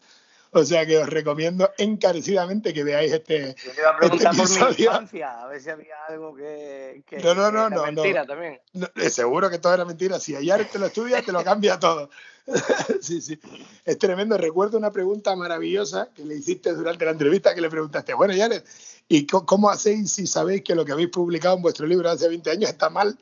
O 0.50 0.64
sea 0.64 0.86
que 0.86 0.96
os 0.96 1.08
recomiendo 1.08 1.70
encarecidamente 1.76 2.72
que 2.72 2.82
veáis 2.82 3.12
este. 3.12 3.54
Yo 3.64 3.72
te 3.72 3.80
iba 3.80 3.90
a 3.90 3.96
preguntar 3.96 4.36
por 4.36 4.48
mi 4.48 4.84
infancia, 4.84 5.42
a 5.42 5.46
ver 5.46 5.60
si 5.60 5.70
había 5.70 6.04
algo 6.08 6.34
que. 6.34 7.02
que 7.06 7.18
No, 7.18 7.34
no, 7.34 7.50
no, 7.50 7.68
no. 7.68 7.84
Mentira 7.84 8.24
también. 8.24 8.60
no, 8.72 8.88
eh, 8.96 9.10
seguro 9.10 9.50
que 9.50 9.58
todo 9.58 9.74
era 9.74 9.84
mentira. 9.84 10.18
Si 10.18 10.34
a 10.34 10.40
Jared 10.42 10.66
te 10.68 10.78
lo 10.78 10.86
estudia, 10.86 11.20
te 11.22 11.32
lo 11.32 11.44
cambia 11.44 11.78
todo. 11.78 12.08
sí, 13.02 13.20
sí. 13.20 13.38
Es 13.84 13.98
tremendo. 13.98 14.38
Recuerdo 14.38 14.78
una 14.78 14.90
pregunta 14.90 15.36
maravillosa 15.36 16.08
que 16.14 16.24
le 16.24 16.36
hiciste 16.36 16.72
durante 16.72 17.04
la 17.04 17.10
entrevista 17.10 17.54
que 17.54 17.60
le 17.60 17.68
preguntaste, 17.68 18.14
bueno, 18.14 18.32
Jared, 18.34 18.62
¿y 19.06 19.26
cómo 19.26 19.68
hacéis 19.68 20.12
si 20.12 20.26
sabéis 20.26 20.62
que 20.62 20.74
lo 20.74 20.84
que 20.84 20.92
habéis 20.92 21.10
publicado 21.10 21.56
en 21.56 21.62
vuestro 21.62 21.86
libro 21.86 22.08
hace 22.08 22.26
20 22.26 22.50
años 22.50 22.70
está 22.70 22.88
mal 22.88 23.18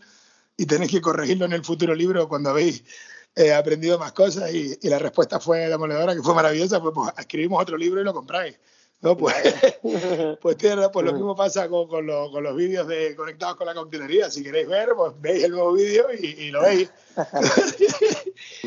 y 0.56 0.66
tenéis 0.66 0.92
que 0.92 1.00
corregirlo 1.00 1.44
en 1.44 1.52
el 1.52 1.64
futuro 1.64 1.94
libro 1.94 2.28
cuando 2.28 2.50
habéis 2.50 2.84
eh, 3.36 3.52
aprendido 3.54 3.98
más 3.98 4.12
cosas? 4.12 4.52
Y, 4.52 4.76
y 4.82 4.88
la 4.88 4.98
respuesta 4.98 5.38
fue 5.38 5.68
demoledora, 5.68 6.14
que 6.14 6.22
fue 6.22 6.34
maravillosa, 6.34 6.80
pues, 6.82 6.92
pues 6.94 7.12
escribimos 7.18 7.62
otro 7.62 7.76
libro 7.76 8.00
y 8.00 8.04
lo 8.04 8.12
compráis. 8.14 8.58
No, 9.02 9.14
pues, 9.14 9.34
pues, 10.40 10.56
tiene- 10.56 10.88
pues 10.88 11.04
lo 11.04 11.12
mismo 11.12 11.36
pasa 11.36 11.68
con, 11.68 11.86
con 11.86 12.06
los- 12.06 12.30
con 12.30 12.42
los 12.42 12.56
vídeos 12.56 12.88
de 12.88 13.14
conectados 13.14 13.56
con 13.56 13.66
la 13.66 13.74
coctelería. 13.74 14.30
Si 14.30 14.42
queréis 14.42 14.66
ver, 14.66 14.88
pues 14.96 15.12
veis 15.20 15.44
el 15.44 15.50
nuevo 15.52 15.74
vídeo 15.74 16.06
y, 16.18 16.26
y 16.26 16.50
lo 16.50 16.62
veis. 16.62 16.90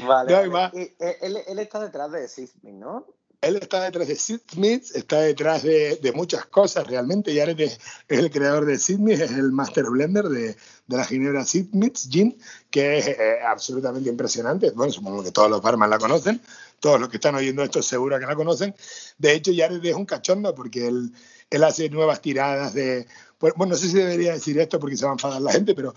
Vale. 0.06 0.32
No 0.32 0.38
hay 0.38 0.48
vale. 0.48 0.50
más. 0.50 0.74
Y, 0.74 0.82
eh, 1.04 1.18
él, 1.22 1.38
él 1.48 1.60
está 1.60 1.80
detrás 1.80 2.12
de 2.12 2.28
Sismic, 2.28 2.74
¿no? 2.76 3.06
Él 3.42 3.56
está 3.56 3.84
detrás 3.84 4.08
de 4.08 4.16
Sid 4.16 4.42
Smith, 4.52 4.84
está 4.94 5.22
detrás 5.22 5.64
de, 5.64 5.96
de 6.02 6.12
muchas 6.12 6.46
cosas 6.48 6.86
realmente. 6.86 7.34
Jared 7.34 7.58
es, 7.60 7.80
es 8.08 8.20
el 8.20 8.30
creador 8.30 8.66
de 8.66 8.78
Sid 8.78 8.98
Smith, 8.98 9.22
es 9.22 9.32
el 9.32 9.54
master 9.54 9.86
blender 9.86 10.26
de, 10.26 10.58
de 10.88 10.98
la 10.98 11.06
ginebra 11.06 11.46
Sid 11.46 11.70
Smith 11.72 11.98
Gin, 12.10 12.38
que 12.70 12.98
es 12.98 13.08
eh, 13.08 13.40
absolutamente 13.48 14.10
impresionante. 14.10 14.72
Bueno, 14.72 14.92
supongo 14.92 15.24
que 15.24 15.32
todos 15.32 15.50
los 15.50 15.62
barman 15.62 15.90
la 15.90 15.98
conocen, 15.98 16.42
todos 16.82 17.00
los 17.00 17.08
que 17.08 17.16
están 17.16 17.36
oyendo 17.36 17.64
esto 17.64 17.82
seguro 17.82 18.20
que 18.20 18.26
la 18.26 18.36
conocen. 18.36 18.76
De 19.18 19.34
hecho, 19.34 19.52
Jared 19.56 19.84
es 19.86 19.96
un 19.96 20.06
cachondo 20.06 20.54
porque 20.54 20.88
él, 20.88 21.14
él 21.50 21.64
hace 21.64 21.90
nuevas 21.90 22.22
tiradas 22.22 22.74
de... 22.74 23.08
Bueno, 23.40 23.68
no 23.68 23.76
sé 23.76 23.88
si 23.88 23.94
debería 23.94 24.34
decir 24.34 24.60
esto 24.60 24.82
porque 24.82 24.98
se 24.98 25.06
va 25.06 25.12
a 25.12 25.14
enfadar 25.14 25.42
la 25.42 25.54
gente, 25.54 25.74
pero 25.76 25.96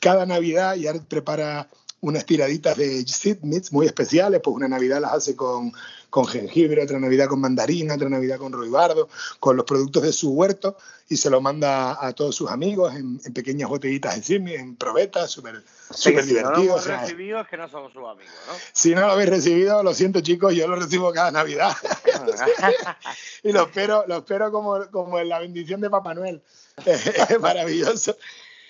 cada 0.00 0.26
Navidad 0.26 0.76
Jared 0.80 1.02
prepara 1.02 1.68
unas 2.00 2.24
tiraditas 2.24 2.76
de 2.76 3.04
Sid 3.04 3.38
Meats 3.42 3.72
muy 3.72 3.86
especiales, 3.86 4.40
pues 4.44 4.54
una 4.54 4.68
Navidad 4.68 5.00
las 5.00 5.14
hace 5.14 5.34
con, 5.34 5.72
con 6.14 6.28
jengibre, 6.28 6.80
otra 6.80 7.00
Navidad 7.00 7.26
con 7.26 7.40
mandarina, 7.40 7.96
otra 7.96 8.08
Navidad 8.08 8.38
con 8.38 8.52
ruibardo, 8.52 9.08
con 9.40 9.56
los 9.56 9.66
productos 9.66 10.04
de 10.04 10.12
su 10.12 10.30
huerto 10.30 10.76
y 11.08 11.16
se 11.16 11.28
lo 11.28 11.40
manda 11.40 11.98
a 12.00 12.12
todos 12.12 12.36
sus 12.36 12.52
amigos 12.52 12.94
en, 12.94 13.20
en 13.24 13.32
pequeñas 13.32 13.68
botellitas 13.68 14.30
Meats, 14.30 14.60
en 14.60 14.76
probetas, 14.76 15.32
súper 15.32 15.64
súper 15.90 16.22
si 16.22 16.34
no 16.34 16.52
lo 16.52 16.60
divertido. 16.60 16.78
hemos 16.78 16.86
recibido 16.86 17.40
es 17.40 17.48
que 17.48 17.56
no 17.56 17.68
somos 17.68 17.92
sus 17.92 18.04
amigos, 18.04 18.32
¿no? 18.46 18.52
si 18.72 18.94
no 18.94 19.00
lo 19.00 19.10
habéis 19.10 19.28
recibido, 19.28 19.82
lo 19.82 19.92
siento 19.92 20.20
chicos, 20.20 20.54
yo 20.54 20.68
lo 20.68 20.76
recibo 20.76 21.12
cada 21.12 21.32
Navidad 21.32 21.72
y 23.42 23.50
lo 23.50 23.62
espero, 23.62 24.04
lo 24.06 24.18
espero 24.18 24.52
como, 24.52 24.88
como 24.92 25.18
en 25.18 25.28
la 25.28 25.40
bendición 25.40 25.80
de 25.80 25.90
Papá 25.90 26.14
Noel. 26.14 26.40
Es 26.86 27.40
maravilloso. 27.40 28.16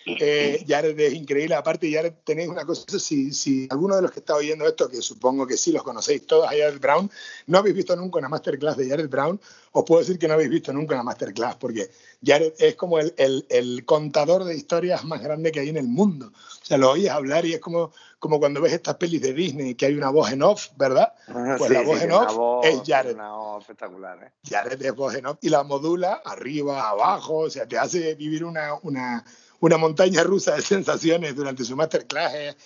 Eh, 0.07 0.65
Jared 0.69 0.99
es 1.01 1.15
increíble. 1.15 1.55
Aparte, 1.55 1.91
Jared, 1.91 2.13
tenéis 2.25 2.49
una 2.49 2.65
cosa, 2.67 2.99
si, 2.99 3.33
si 3.33 3.67
alguno 3.71 3.97
de 3.97 4.03
los 4.03 4.11
que 4.13 4.21
está 4.21 4.35
oyendo 4.35 4.67
esto, 4.67 4.89
que 4.89 5.01
supongo 5.01 5.47
que 5.47 5.57
sí 5.57 5.73
los 5.73 5.83
conocéis 5.83 6.27
todos 6.27 6.45
a 6.47 6.51
Jared 6.51 6.79
Brown, 6.79 7.11
no 7.47 7.59
habéis 7.59 7.75
visto 7.75 7.97
nunca 7.97 8.19
una 8.19 8.29
masterclass 8.29 8.77
de 8.77 8.89
Jared 8.89 9.09
Brown, 9.09 9.41
os 9.73 9.85
puedo 9.85 10.01
decir 10.01 10.19
que 10.19 10.29
no 10.29 10.35
habéis 10.35 10.51
visto 10.51 10.73
nunca 10.73 10.95
una 10.95 11.03
masterclass, 11.05 11.57
porque 11.57 11.91
Jared 12.25 12.53
es 12.59 12.75
como 12.77 12.99
el, 12.99 13.15
el, 13.17 13.47
el 13.49 13.85
contador 13.87 14.45
de 14.45 14.55
historias 14.55 15.05
más 15.05 15.23
grande 15.23 15.51
que 15.53 15.61
hay 15.61 15.71
en 15.71 15.79
el 15.79 15.89
mundo. 15.89 16.33
O 16.63 16.65
sea, 16.67 16.77
lo 16.79 16.91
oyes 16.93 17.11
hablar 17.11 17.45
y 17.47 17.55
es 17.55 17.61
como, 17.61 17.91
como 18.19 18.39
cuando 18.39 18.61
ves 18.61 18.73
estas 18.75 18.97
pelis 18.97 19.21
de 19.23 19.33
Disney, 19.33 19.75
que 19.75 19.87
hay 19.87 19.95
una 19.95 20.11
voz 20.11 20.31
en 20.33 20.43
off, 20.43 20.69
¿verdad? 20.77 21.13
Pues 21.59 21.71
la 21.71 21.81
voz 21.83 21.95
en 22.03 22.09
tiene 22.09 22.15
off 22.15 22.37
voz- 22.37 22.67
es 22.67 22.83
Jared. 22.87 23.15
Una 23.15 23.33
voz 23.33 23.63
espectacular, 23.63 24.23
¿eh? 24.23 24.31
Jared 24.49 24.83
es 24.83 24.95
voz 24.95 25.15
en 25.15 25.27
off 25.27 25.39
y 25.41 25.49
la 25.49 25.63
modula 25.63 26.21
arriba, 26.25 26.89
abajo, 26.91 27.39
o 27.39 27.51
sea, 27.51 27.67
te 27.67 27.77
hace 27.79 28.15
vivir 28.15 28.45
una, 28.45 28.75
una, 28.83 29.25
una 29.65 29.77
montaña 29.79 30.23
rusa 30.23 30.55
de 30.55 30.63
sensaciones 30.63 31.35
durante 31.35 31.65
su 31.65 31.75
masterclass. 31.77 32.33
eh. 32.35 32.57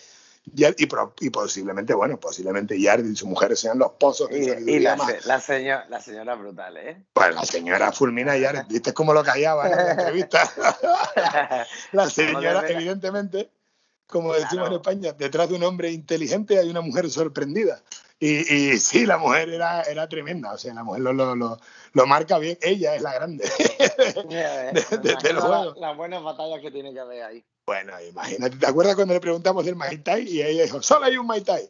Y, 0.56 0.86
pro- 0.86 1.12
y 1.20 1.28
posiblemente, 1.28 1.92
bueno, 1.92 2.18
posiblemente 2.18 2.74
Jared 2.80 3.04
y 3.04 3.14
su 3.14 3.26
mujer 3.26 3.54
sean 3.54 3.78
los 3.78 3.92
pozos 4.00 4.30
de 4.30 4.38
Y, 4.38 4.42
y 4.44 4.48
sabiduría 4.48 4.96
la, 4.96 5.16
la, 5.26 5.40
señora, 5.40 5.86
la 5.90 6.00
señora 6.00 6.34
brutal, 6.36 6.76
¿eh? 6.78 7.04
Pues 7.12 7.34
la 7.34 7.44
señora 7.44 7.92
fulmina 7.92 8.32
a 8.32 8.40
Jared, 8.40 8.62
¿viste 8.66 8.94
cómo 8.94 9.12
lo 9.12 9.22
callaba 9.22 9.68
en 9.68 9.76
la 9.76 9.90
entrevista? 9.90 10.50
la 11.92 12.08
señora, 12.08 12.64
evidentemente, 12.66 13.50
como 14.08 14.32
decimos 14.32 14.50
Claro. 14.52 14.66
en 14.68 14.72
España, 14.74 15.12
detrás 15.12 15.48
de 15.48 15.54
un 15.54 15.62
hombre 15.62 15.92
inteligente 15.92 16.58
hay 16.58 16.68
una 16.68 16.80
mujer 16.80 17.08
sorprendida. 17.10 17.80
Y, 18.20 18.52
y 18.72 18.78
sí, 18.78 19.06
la 19.06 19.16
mujer 19.16 19.48
era, 19.50 19.82
era 19.82 20.08
tremenda, 20.08 20.52
o 20.52 20.58
sea, 20.58 20.74
la 20.74 20.82
mujer 20.82 21.02
lo, 21.02 21.12
lo, 21.12 21.36
lo, 21.36 21.56
lo 21.92 22.06
marca 22.08 22.38
bien, 22.38 22.58
ella 22.62 22.96
es 22.96 23.02
la 23.02 23.14
grande. 23.14 23.48
Ya 24.28 24.72
ves, 24.72 24.90
De- 24.90 24.98
de- 24.98 25.16
del 25.22 25.36
la- 25.36 25.40
juego. 25.40 25.74
Las 25.78 25.96
buenas 25.96 26.22
batallas 26.24 26.60
que 26.60 26.70
tiene 26.72 26.92
que 26.92 26.98
haber 27.00 27.22
ahí. 27.22 27.44
Bueno, 27.66 27.92
imagínate, 28.02 28.56
¿te 28.56 28.66
acuerdas 28.66 28.94
cuando 28.96 29.14
le 29.14 29.20
preguntamos 29.20 29.64
del 29.64 29.76
Mai 29.76 29.98
Tai? 29.98 30.26
Y 30.26 30.42
ella 30.42 30.64
dijo, 30.64 30.82
solo 30.82 31.04
hay 31.04 31.16
un 31.16 31.26
Mai 31.26 31.42
Tai. 31.42 31.68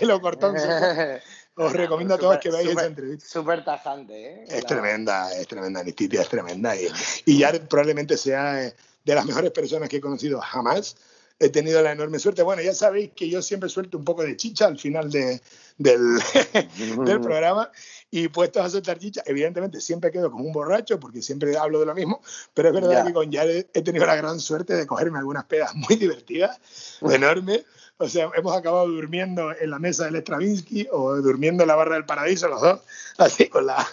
y 0.00 0.04
lo 0.04 0.20
cortó 0.20 0.54
en. 0.54 0.56
Os 1.56 1.72
recomiendo 1.72 2.14
a 2.14 2.18
todos 2.18 2.38
que 2.38 2.50
veáis 2.50 2.70
esa 2.70 2.86
entrevista. 2.86 3.26
Súper 3.28 3.64
tajante, 3.64 4.14
¿eh? 4.34 4.44
Es 4.48 4.62
La- 4.62 4.68
tremenda, 4.68 5.32
es 5.34 5.46
tremenda, 5.46 5.80
Anistitia 5.80 6.22
es 6.22 6.28
tremenda. 6.28 6.74
Y, 6.76 6.88
y 7.26 7.40
Jared 7.42 7.62
probablemente 7.68 8.16
sea 8.16 8.64
eh, 8.64 8.74
de 9.04 9.14
las 9.14 9.24
mejores 9.26 9.50
personas 9.50 9.88
que 9.88 9.96
he 9.96 10.00
conocido 10.00 10.40
jamás. 10.40 10.96
He 11.42 11.48
tenido 11.48 11.80
la 11.82 11.92
enorme 11.92 12.18
suerte. 12.18 12.42
Bueno, 12.42 12.60
ya 12.60 12.74
sabéis 12.74 13.12
que 13.16 13.28
yo 13.30 13.40
siempre 13.40 13.70
suelto 13.70 13.96
un 13.96 14.04
poco 14.04 14.22
de 14.22 14.36
chicha 14.36 14.66
al 14.66 14.78
final 14.78 15.10
de, 15.10 15.40
del, 15.78 16.18
del 17.04 17.20
programa. 17.20 17.70
Y 18.10 18.28
puestos 18.28 18.62
a 18.64 18.68
soltar 18.68 18.98
chicha, 18.98 19.22
evidentemente 19.24 19.80
siempre 19.80 20.10
quedo 20.10 20.30
como 20.30 20.44
un 20.44 20.52
borracho 20.52 21.00
porque 21.00 21.22
siempre 21.22 21.56
hablo 21.56 21.80
de 21.80 21.86
lo 21.86 21.94
mismo. 21.94 22.20
Pero 22.54 22.68
es 22.68 22.74
verdad 22.74 22.90
Ya. 22.90 23.04
que 23.06 23.12
con 23.14 23.32
Jared 23.32 23.66
he 23.72 23.82
tenido 23.82 24.04
la 24.04 24.16
gran 24.16 24.38
suerte 24.38 24.74
de 24.74 24.86
cogerme 24.86 25.18
algunas 25.18 25.44
pedas 25.44 25.74
muy 25.74 25.96
divertidas, 25.96 26.58
enormes. 27.00 27.64
O 27.98 28.08
sea, 28.08 28.30
hemos 28.34 28.56
acabado 28.56 28.88
durmiendo 28.88 29.52
en 29.58 29.70
la 29.70 29.78
mesa 29.78 30.06
del 30.06 30.16
Stravinsky 30.22 30.88
o 30.90 31.16
durmiendo 31.16 31.62
en 31.64 31.68
la 31.68 31.74
barra 31.76 31.94
del 31.96 32.06
paraíso, 32.06 32.48
los 32.48 32.60
dos, 32.60 32.80
así 33.18 33.48
con 33.48 33.66
la, 33.66 33.86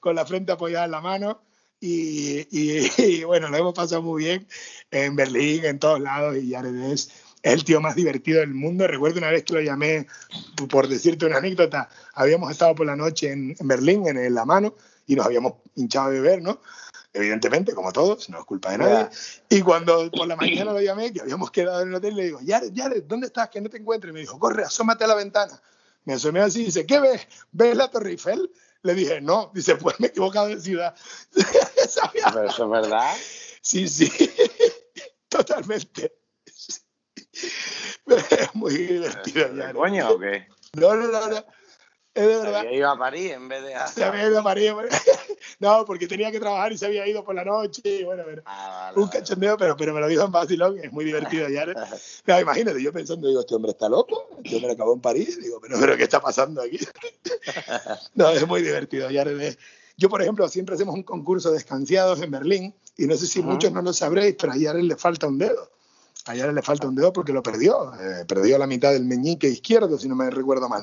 con 0.00 0.14
la 0.16 0.26
frente 0.26 0.52
apoyada 0.52 0.86
en 0.86 0.90
la 0.90 1.00
mano. 1.00 1.42
Y, 1.80 2.46
y- 2.50 2.90
y, 2.98 3.24
bueno, 3.24 3.48
lo 3.48 3.56
hemos 3.56 3.74
pasado 3.74 4.02
muy 4.02 4.24
bien 4.24 4.46
en 4.90 5.16
Berlín, 5.16 5.64
en 5.64 5.78
todos 5.78 6.00
lados. 6.00 6.36
Y 6.36 6.52
Jared 6.52 6.74
es, 6.92 7.10
el 7.42 7.64
tío 7.64 7.80
más 7.80 7.96
divertido 7.96 8.40
del 8.40 8.54
mundo. 8.54 8.86
Recuerdo 8.86 9.18
una 9.18 9.30
vez 9.30 9.44
que 9.44 9.54
lo 9.54 9.60
llamé, 9.60 10.06
por 10.68 10.88
decirte 10.88 11.26
una 11.26 11.38
anécdota, 11.38 11.88
habíamos 12.14 12.50
estado 12.50 12.74
por 12.74 12.86
la 12.86 12.96
noche 12.96 13.32
en, 13.32 13.56
en 13.58 13.68
Berlín, 13.68 14.06
en, 14.06 14.34
La 14.34 14.44
Mano, 14.44 14.74
y 15.06 15.16
nos 15.16 15.26
habíamos 15.26 15.54
hinchado 15.74 16.08
a 16.08 16.10
beber, 16.10 16.42
¿no? 16.42 16.60
Evidentemente, 17.12 17.74
como 17.74 17.92
todos, 17.92 18.28
no 18.30 18.38
es 18.38 18.44
culpa 18.44 18.70
de 18.70 18.78
nadie. 18.78 19.08
Y 19.48 19.62
cuando 19.62 20.08
por 20.12 20.28
la 20.28 20.36
mañana 20.36 20.72
lo 20.72 20.80
llamé, 20.80 21.12
que 21.12 21.20
habíamos 21.20 21.50
quedado 21.50 21.82
en 21.82 21.88
el 21.88 21.94
hotel, 21.94 22.14
le 22.14 22.24
digo, 22.24 22.40
Jared, 22.46 22.72
Jared, 22.74 23.02
¿dónde 23.04 23.26
estás? 23.26 23.48
Que 23.48 23.60
no 23.60 23.68
te 23.68 23.78
encuentro. 23.78 24.10
Y 24.10 24.12
me 24.12 24.20
dijo, 24.20 24.38
corre, 24.38 24.62
asómate 24.62 25.02
a 25.04 25.08
la 25.08 25.16
ventana. 25.16 25.60
Me 26.04 26.12
asomé 26.14 26.40
así 26.40 26.62
y 26.62 26.64
dice, 26.66 26.86
¿qué 26.86 27.00
ves? 27.00 27.26
¿Ves 27.50 27.76
la 27.76 27.90
Torre 27.90 28.10
Eiffel? 28.10 28.50
Le 28.82 28.94
dije, 28.94 29.20
no. 29.20 29.50
Dice, 29.54 29.76
pues 29.76 29.98
me 30.00 30.06
he 30.06 30.10
equivocado 30.10 30.48
de 30.48 30.60
ciudad. 30.60 30.94
Pero 31.32 32.48
eso 32.48 32.64
es 32.64 32.70
verdad. 32.70 33.14
Sí, 33.60 33.88
sí. 33.88 34.10
Totalmente. 35.28 36.14
Es 38.06 38.54
muy 38.54 38.76
divertido. 38.76 39.50
¿De 39.50 39.62
Jared. 39.62 39.76
coño 39.76 40.10
o 40.10 40.18
qué? 40.18 40.48
No, 40.74 40.96
no, 40.96 41.06
no, 41.06 41.28
no. 41.28 41.44
Es 42.14 42.26
de 42.26 42.34
Se 42.34 42.40
verdad. 42.40 42.60
había 42.60 42.72
ido 42.72 42.90
a 42.90 42.98
París 42.98 43.30
en 43.32 43.48
vez 43.48 43.62
de 43.62 43.74
a... 43.74 43.86
Se 43.86 44.04
había 44.04 44.26
ido 44.26 44.40
a 44.40 44.42
París. 44.42 44.72
No, 45.58 45.84
porque 45.86 46.06
tenía 46.06 46.30
que 46.30 46.40
trabajar 46.40 46.72
y 46.72 46.78
se 46.78 46.86
había 46.86 47.06
ido 47.06 47.22
por 47.24 47.34
la 47.34 47.44
noche. 47.44 47.80
Y 47.84 48.04
bueno, 48.04 48.22
pero 48.26 48.42
Ah, 48.46 48.90
vale, 48.92 48.98
un 49.00 49.08
vale. 49.08 49.18
cachondeo, 49.20 49.56
pero, 49.56 49.76
pero 49.76 49.92
me 49.94 50.00
lo 50.00 50.08
dijo 50.08 50.24
en 50.24 50.32
vacilón. 50.32 50.78
Es 50.82 50.90
muy 50.92 51.04
divertido, 51.04 51.46
Jared. 51.52 51.74
No, 52.26 52.40
imagínate, 52.40 52.82
yo 52.82 52.92
pensando, 52.92 53.28
digo, 53.28 53.40
este 53.40 53.54
hombre 53.54 53.72
está 53.72 53.88
loco. 53.88 54.28
Este 54.42 54.56
hombre 54.56 54.72
acabó 54.72 54.94
en 54.94 55.00
París. 55.00 55.38
Digo, 55.40 55.58
pero, 55.60 55.78
pero 55.78 55.96
¿qué 55.96 56.04
está 56.04 56.20
pasando 56.20 56.62
aquí? 56.62 56.78
No, 58.14 58.30
es 58.30 58.46
muy 58.46 58.62
divertido, 58.62 59.08
es- 59.08 59.58
Yo, 59.96 60.08
por 60.08 60.22
ejemplo, 60.22 60.48
siempre 60.48 60.74
hacemos 60.74 60.94
un 60.94 61.02
concurso 61.02 61.50
de 61.52 61.58
escanciados 61.58 62.20
en 62.22 62.30
Berlín. 62.30 62.74
Y 62.96 63.06
no 63.06 63.16
sé 63.16 63.26
si 63.26 63.40
Ajá. 63.40 63.48
muchos 63.48 63.72
no 63.72 63.82
lo 63.82 63.92
sabréis, 63.92 64.36
pero 64.38 64.52
a 64.52 64.56
Jared 64.58 64.82
le 64.82 64.96
falta 64.96 65.26
un 65.26 65.38
dedo. 65.38 65.70
A 66.26 66.36
Jared 66.36 66.52
le 66.54 66.62
falta 66.62 66.86
un 66.86 66.94
dedo 66.94 67.12
porque 67.12 67.32
lo 67.32 67.42
perdió. 67.42 67.92
Eh, 67.94 68.24
perdió 68.26 68.58
la 68.58 68.66
mitad 68.66 68.92
del 68.92 69.04
meñique 69.04 69.48
izquierdo, 69.48 69.98
si 69.98 70.08
no 70.08 70.14
me 70.16 70.28
recuerdo 70.30 70.68
mal. 70.68 70.82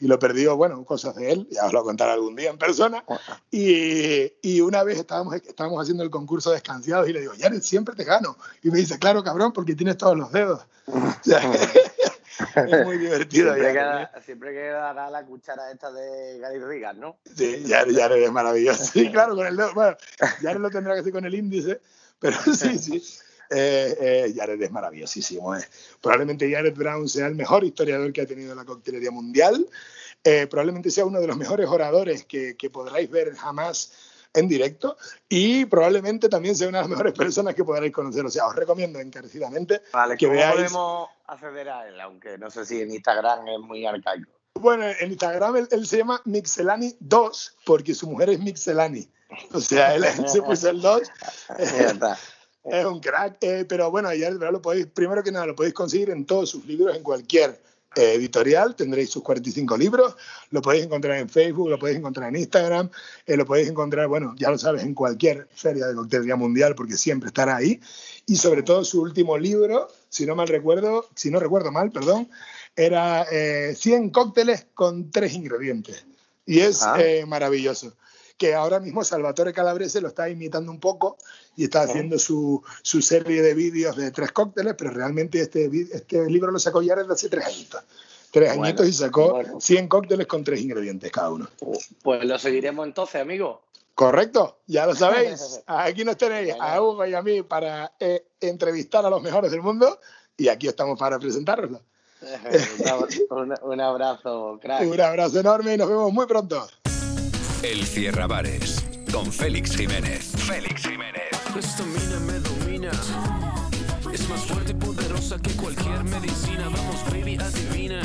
Y 0.00 0.06
lo 0.06 0.18
perdió, 0.18 0.56
bueno, 0.56 0.82
cosas 0.84 1.14
de 1.14 1.30
él, 1.30 1.48
ya 1.50 1.66
os 1.66 1.72
lo 1.72 1.84
contaré 1.84 2.12
algún 2.12 2.34
día 2.34 2.50
en 2.50 2.58
persona. 2.58 3.04
Y, 3.50 4.32
y 4.42 4.60
una 4.60 4.82
vez 4.82 4.98
estábamos, 4.98 5.34
estábamos 5.34 5.82
haciendo 5.82 6.02
el 6.02 6.10
concurso 6.10 6.50
de 6.50 6.56
escanciados 6.56 7.08
y 7.08 7.12
le 7.12 7.20
digo, 7.20 7.34
Jared, 7.38 7.60
siempre 7.60 7.94
te 7.94 8.04
gano. 8.04 8.36
Y 8.62 8.70
me 8.70 8.78
dice, 8.78 8.98
claro, 8.98 9.22
cabrón, 9.22 9.52
porque 9.52 9.74
tienes 9.74 9.98
todos 9.98 10.16
los 10.16 10.32
dedos. 10.32 10.62
O 10.86 11.22
sea, 11.22 11.40
es 12.56 12.84
muy 12.86 12.98
divertido. 12.98 13.54
Siempre, 13.54 13.72
queda, 13.72 14.12
siempre 14.24 14.52
quedará 14.52 15.10
la 15.10 15.24
cuchara 15.24 15.70
esta 15.70 15.90
de 15.92 16.38
Gary 16.38 16.58
Reagan, 16.58 17.00
¿no? 17.00 17.18
Sí, 17.36 17.64
Jared, 17.68 17.94
Jared 17.96 18.22
es 18.22 18.32
maravilloso. 18.32 18.84
Sí, 18.84 19.10
claro, 19.10 19.36
con 19.36 19.46
el 19.46 19.56
dedo. 19.56 19.74
Bueno, 19.74 19.96
Jared 20.40 20.60
lo 20.60 20.70
tendrá 20.70 20.94
que 20.94 21.00
hacer 21.00 21.12
con 21.12 21.24
el 21.24 21.34
índice, 21.34 21.80
pero 22.18 22.36
sí, 22.54 22.78
sí. 22.78 23.02
Eh, 23.50 23.96
eh, 24.00 24.32
Jared 24.36 24.62
es 24.62 24.70
maravillosísimo. 24.70 25.56
eh. 25.56 25.64
Probablemente 26.00 26.50
Jared 26.50 26.74
Brown 26.74 27.08
sea 27.08 27.26
el 27.26 27.34
mejor 27.34 27.64
historiador 27.64 28.12
que 28.12 28.20
ha 28.22 28.26
tenido 28.26 28.54
la 28.54 28.64
coctelería 28.64 29.10
mundial. 29.10 29.66
Eh, 30.22 30.46
probablemente 30.46 30.90
sea 30.90 31.04
uno 31.04 31.20
de 31.20 31.26
los 31.26 31.36
mejores 31.36 31.66
oradores 31.68 32.24
que, 32.24 32.56
que 32.56 32.70
podráis 32.70 33.10
ver 33.10 33.34
jamás 33.34 33.92
en 34.32 34.46
directo 34.46 34.96
y 35.28 35.64
probablemente 35.64 36.28
también 36.28 36.54
sea 36.54 36.68
una 36.68 36.78
de 36.78 36.82
las 36.82 36.90
mejores 36.90 37.14
personas 37.14 37.54
que 37.54 37.64
podréis 37.64 37.92
conocer. 37.92 38.24
O 38.24 38.30
sea, 38.30 38.46
os 38.46 38.54
recomiendo 38.54 39.00
encarecidamente 39.00 39.82
Vale, 39.92 40.16
que 40.16 40.26
¿cómo 40.26 40.38
veáis. 40.38 40.54
podemos 40.54 41.08
acceder 41.26 41.68
a 41.70 41.88
él? 41.88 42.00
Aunque 42.00 42.38
no 42.38 42.50
sé 42.50 42.64
si 42.64 42.80
en 42.80 42.92
Instagram 42.92 43.48
es 43.48 43.58
muy 43.60 43.84
arcaico. 43.86 44.30
Bueno, 44.54 44.84
en 44.86 45.10
Instagram 45.10 45.56
él, 45.56 45.68
él 45.72 45.86
se 45.86 45.96
llama 45.98 46.20
Mixelani 46.26 46.94
2 47.00 47.56
porque 47.64 47.94
su 47.94 48.08
mujer 48.08 48.30
es 48.30 48.38
Mixelani. 48.40 49.08
O 49.52 49.60
sea, 49.60 49.94
él, 49.94 50.04
él 50.04 50.28
se 50.28 50.42
puso 50.42 50.68
el 50.70 50.80
2. 50.80 51.02
Es 52.64 52.84
un 52.84 53.00
crack, 53.00 53.38
eh, 53.40 53.64
pero 53.68 53.90
bueno, 53.90 54.12
ya 54.14 54.30
¿verdad? 54.30 54.52
lo 54.52 54.60
podéis, 54.60 54.86
primero 54.86 55.22
que 55.22 55.32
nada, 55.32 55.46
lo 55.46 55.54
podéis 55.56 55.74
conseguir 55.74 56.10
en 56.10 56.26
todos 56.26 56.50
sus 56.50 56.64
libros, 56.66 56.94
en 56.94 57.02
cualquier 57.02 57.60
eh, 57.96 58.12
editorial, 58.14 58.76
tendréis 58.76 59.10
sus 59.10 59.22
45 59.22 59.76
libros, 59.78 60.14
lo 60.50 60.60
podéis 60.62 60.84
encontrar 60.84 61.16
en 61.18 61.28
Facebook, 61.28 61.70
lo 61.70 61.78
podéis 61.78 61.98
encontrar 61.98 62.28
en 62.28 62.36
Instagram, 62.36 62.90
eh, 63.26 63.36
lo 63.36 63.46
podéis 63.46 63.68
encontrar, 63.68 64.06
bueno, 64.08 64.34
ya 64.36 64.50
lo 64.50 64.58
sabes, 64.58 64.82
en 64.84 64.94
cualquier 64.94 65.48
feria 65.54 65.86
de 65.86 65.94
coctelería 65.94 66.36
mundial, 66.36 66.74
porque 66.74 66.96
siempre 66.96 67.28
estará 67.28 67.56
ahí, 67.56 67.80
y 68.26 68.36
sobre 68.36 68.62
todo 68.62 68.84
su 68.84 69.00
último 69.00 69.38
libro, 69.38 69.88
si 70.08 70.26
no 70.26 70.36
mal 70.36 70.46
recuerdo, 70.48 71.08
si 71.16 71.30
no 71.30 71.40
recuerdo 71.40 71.72
mal, 71.72 71.90
perdón, 71.90 72.28
era 72.76 73.26
eh, 73.32 73.74
100 73.74 74.10
cócteles 74.10 74.66
con 74.74 75.10
tres 75.10 75.32
ingredientes, 75.32 76.04
y 76.46 76.60
es 76.60 76.82
Ah. 76.82 76.94
eh, 77.00 77.24
maravilloso 77.26 77.96
que 78.40 78.54
ahora 78.54 78.80
mismo 78.80 79.04
Salvatore 79.04 79.52
Calabrese 79.52 80.00
lo 80.00 80.08
está 80.08 80.30
imitando 80.30 80.72
un 80.72 80.80
poco 80.80 81.18
y 81.56 81.64
está 81.64 81.82
haciendo 81.82 82.18
su, 82.18 82.64
su 82.80 83.02
serie 83.02 83.42
de 83.42 83.52
vídeos 83.52 83.96
de 83.96 84.10
tres 84.12 84.32
cócteles, 84.32 84.76
pero 84.78 84.92
realmente 84.92 85.42
este, 85.42 85.70
este 85.92 86.24
libro 86.24 86.50
lo 86.50 86.58
sacó 86.58 86.80
ya 86.80 86.96
desde 86.96 87.12
hace 87.12 87.28
tres 87.28 87.44
añitos. 87.44 87.82
Tres 88.30 88.48
Bueno, 88.48 88.64
añitos 88.64 88.88
y 88.88 88.94
sacó 88.94 89.32
bueno. 89.32 89.60
100 89.60 89.88
cócteles 89.88 90.26
con 90.26 90.42
tres 90.42 90.62
ingredientes 90.62 91.12
cada 91.12 91.32
uno. 91.32 91.50
Pues 92.02 92.24
lo 92.24 92.38
seguiremos 92.38 92.86
entonces, 92.86 93.20
amigo. 93.20 93.60
¿Correcto? 93.94 94.60
Ya 94.66 94.86
lo 94.86 94.94
sabéis. 94.94 95.60
Aquí 95.66 96.02
nos 96.06 96.16
tenéis 96.16 96.54
a. 96.58 96.80
Hugo 96.80 97.04
y 97.04 97.12
a 97.12 97.20
mí 97.20 97.42
para 97.42 97.92
eh, 98.00 98.24
entrevistar 98.40 99.04
a 99.04 99.10
los 99.10 99.20
mejores 99.20 99.50
del 99.50 99.60
mundo 99.60 100.00
y 100.38 100.48
aquí 100.48 100.66
estamos 100.66 100.98
para 100.98 101.18
presentaroslo. 101.18 101.82
un, 103.30 103.54
un 103.60 103.80
abrazo, 103.82 104.58
crack. 104.62 104.88
Un 104.88 104.98
abrazo 104.98 105.40
enorme 105.40 105.74
y 105.74 105.76
nos 105.76 105.90
vemos 105.90 106.10
muy 106.10 106.24
pronto. 106.24 106.66
El 107.62 107.84
Cierra 107.84 108.26
Bares 108.26 108.88
con 109.12 109.30
Félix 109.30 109.76
Jiménez. 109.76 110.32
Félix 110.48 110.82
Jiménez. 110.82 111.30
Esta 111.54 111.82
mina 111.84 112.18
me 112.20 112.38
domina. 112.40 112.90
Es 114.10 114.26
más 114.30 114.46
fuerte 114.46 114.72
y 114.72 114.74
poderosa 114.76 115.36
que 115.42 115.54
cualquier 115.60 116.02
medicina. 116.04 116.70
Vamos, 116.74 117.04
baby, 117.10 117.36
adivina. 117.36 118.00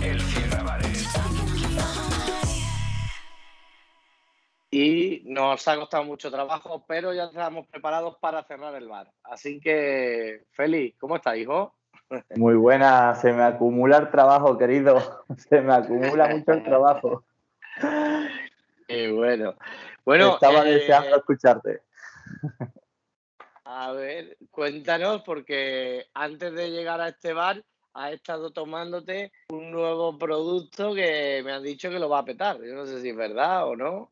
El 0.00 0.20
Cierra 0.20 0.62
Bares. 0.62 1.08
Y 4.70 5.22
nos 5.24 5.66
ha 5.66 5.76
costado 5.76 6.04
mucho 6.04 6.30
trabajo, 6.30 6.84
pero 6.86 7.12
ya 7.12 7.24
estamos 7.24 7.66
preparados 7.66 8.16
para 8.20 8.44
cerrar 8.44 8.76
el 8.76 8.86
bar. 8.86 9.10
Así 9.24 9.58
que, 9.58 10.44
Félix, 10.52 10.96
¿cómo 11.00 11.16
estás, 11.16 11.36
hijo? 11.36 11.74
Muy 12.36 12.54
buena, 12.54 13.16
se 13.16 13.32
me 13.32 13.42
acumula 13.42 13.96
el 13.96 14.10
trabajo, 14.10 14.56
querido. 14.56 15.24
Se 15.48 15.60
me 15.60 15.74
acumula 15.74 16.28
mucho 16.28 16.52
el 16.52 16.62
trabajo. 16.62 17.24
Qué 18.88 19.10
bueno. 19.12 19.54
Bueno, 20.04 20.34
Estaba 20.34 20.66
eh, 20.66 20.74
deseando 20.74 21.16
escucharte. 21.16 21.82
A 23.64 23.92
ver, 23.92 24.36
cuéntanos, 24.50 25.22
porque 25.22 26.06
antes 26.14 26.52
de 26.52 26.70
llegar 26.70 27.00
a 27.00 27.08
este 27.08 27.32
bar 27.32 27.62
has 27.94 28.12
estado 28.12 28.50
tomándote 28.50 29.32
un 29.50 29.70
nuevo 29.70 30.18
producto 30.18 30.94
que 30.94 31.42
me 31.44 31.52
han 31.52 31.62
dicho 31.62 31.90
que 31.90 31.98
lo 31.98 32.08
va 32.08 32.18
a 32.18 32.24
petar. 32.24 32.58
Yo 32.62 32.74
no 32.74 32.86
sé 32.86 33.00
si 33.00 33.10
es 33.10 33.16
verdad 33.16 33.66
o 33.66 33.76
no. 33.76 34.10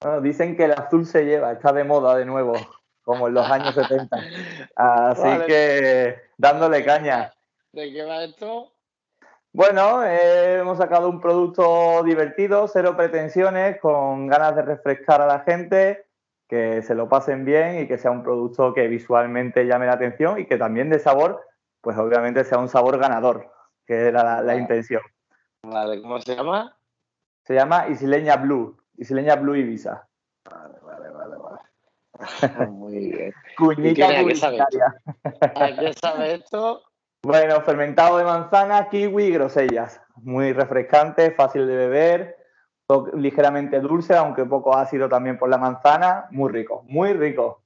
Bueno, 0.00 0.20
dicen 0.20 0.56
que 0.56 0.64
el 0.64 0.72
azul 0.72 1.06
se 1.06 1.24
lleva, 1.24 1.52
está 1.52 1.72
de 1.72 1.84
moda 1.84 2.16
de 2.16 2.24
nuevo, 2.24 2.54
como 3.02 3.28
en 3.28 3.34
los 3.34 3.48
años 3.50 3.74
70. 3.74 4.16
Así 4.76 5.22
Vale. 5.22 5.46
que 5.46 6.16
dándole 6.36 6.84
caña. 6.84 7.32
¿De 7.72 7.92
qué 7.92 8.02
va 8.02 8.24
esto? 8.24 8.72
Bueno, 9.62 10.04
eh, 10.04 10.58
hemos 10.60 10.78
sacado 10.78 11.08
un 11.08 11.20
producto 11.20 12.04
divertido, 12.04 12.68
cero 12.68 12.96
pretensiones, 12.96 13.80
con 13.80 14.28
ganas 14.28 14.54
de 14.54 14.62
refrescar 14.62 15.20
a 15.20 15.26
la 15.26 15.40
gente, 15.40 16.06
que 16.48 16.80
se 16.82 16.94
lo 16.94 17.08
pasen 17.08 17.44
bien 17.44 17.80
y 17.80 17.88
que 17.88 17.98
sea 17.98 18.12
un 18.12 18.22
producto 18.22 18.72
que 18.72 18.86
visualmente 18.86 19.66
llame 19.66 19.86
la 19.86 19.94
atención 19.94 20.38
y 20.38 20.46
que 20.46 20.58
también 20.58 20.90
de 20.90 21.00
sabor, 21.00 21.44
pues 21.80 21.98
obviamente 21.98 22.44
sea 22.44 22.58
un 22.58 22.68
sabor 22.68 22.98
ganador, 23.00 23.50
que 23.84 23.96
era 24.06 24.22
la, 24.22 24.34
la 24.36 24.52
Vale. 24.52 24.60
intención. 24.60 25.02
Vale, 25.64 26.00
¿cómo 26.02 26.20
se 26.20 26.36
llama? 26.36 26.78
Se 27.42 27.54
llama 27.54 27.88
Isleña 27.88 28.36
Blue, 28.36 28.80
Isleña 28.96 29.34
Blue 29.34 29.56
Ibiza. 29.56 30.06
Vale, 30.48 30.78
vale, 30.84 31.36
vale. 31.36 31.58
Muy 32.70 33.08
bien. 33.10 33.32
Cuñita 33.56 34.06
qué- 34.06 34.16
a 34.18 34.24
qué 34.24 34.34
sabe? 34.36 34.58
publicitaria. 34.58 34.94
¿A 35.56 35.66
qué 35.80 35.92
sabe 35.94 36.34
esto? 36.34 36.82
Bueno, 37.22 37.60
fermentado 37.62 38.18
de 38.18 38.24
manzana, 38.24 38.88
kiwi 38.88 39.24
y 39.24 39.30
grosellas. 39.32 40.00
Muy 40.16 40.52
refrescante, 40.52 41.32
fácil 41.32 41.66
de 41.66 41.76
beber, 41.76 42.36
ligeramente 43.14 43.80
dulce, 43.80 44.14
aunque 44.14 44.44
poco 44.44 44.76
ácido 44.76 45.08
también 45.08 45.38
por 45.38 45.48
la 45.48 45.58
manzana. 45.58 46.26
Muy 46.30 46.52
rico, 46.52 46.84
muy 46.86 47.12
rico. 47.12 47.62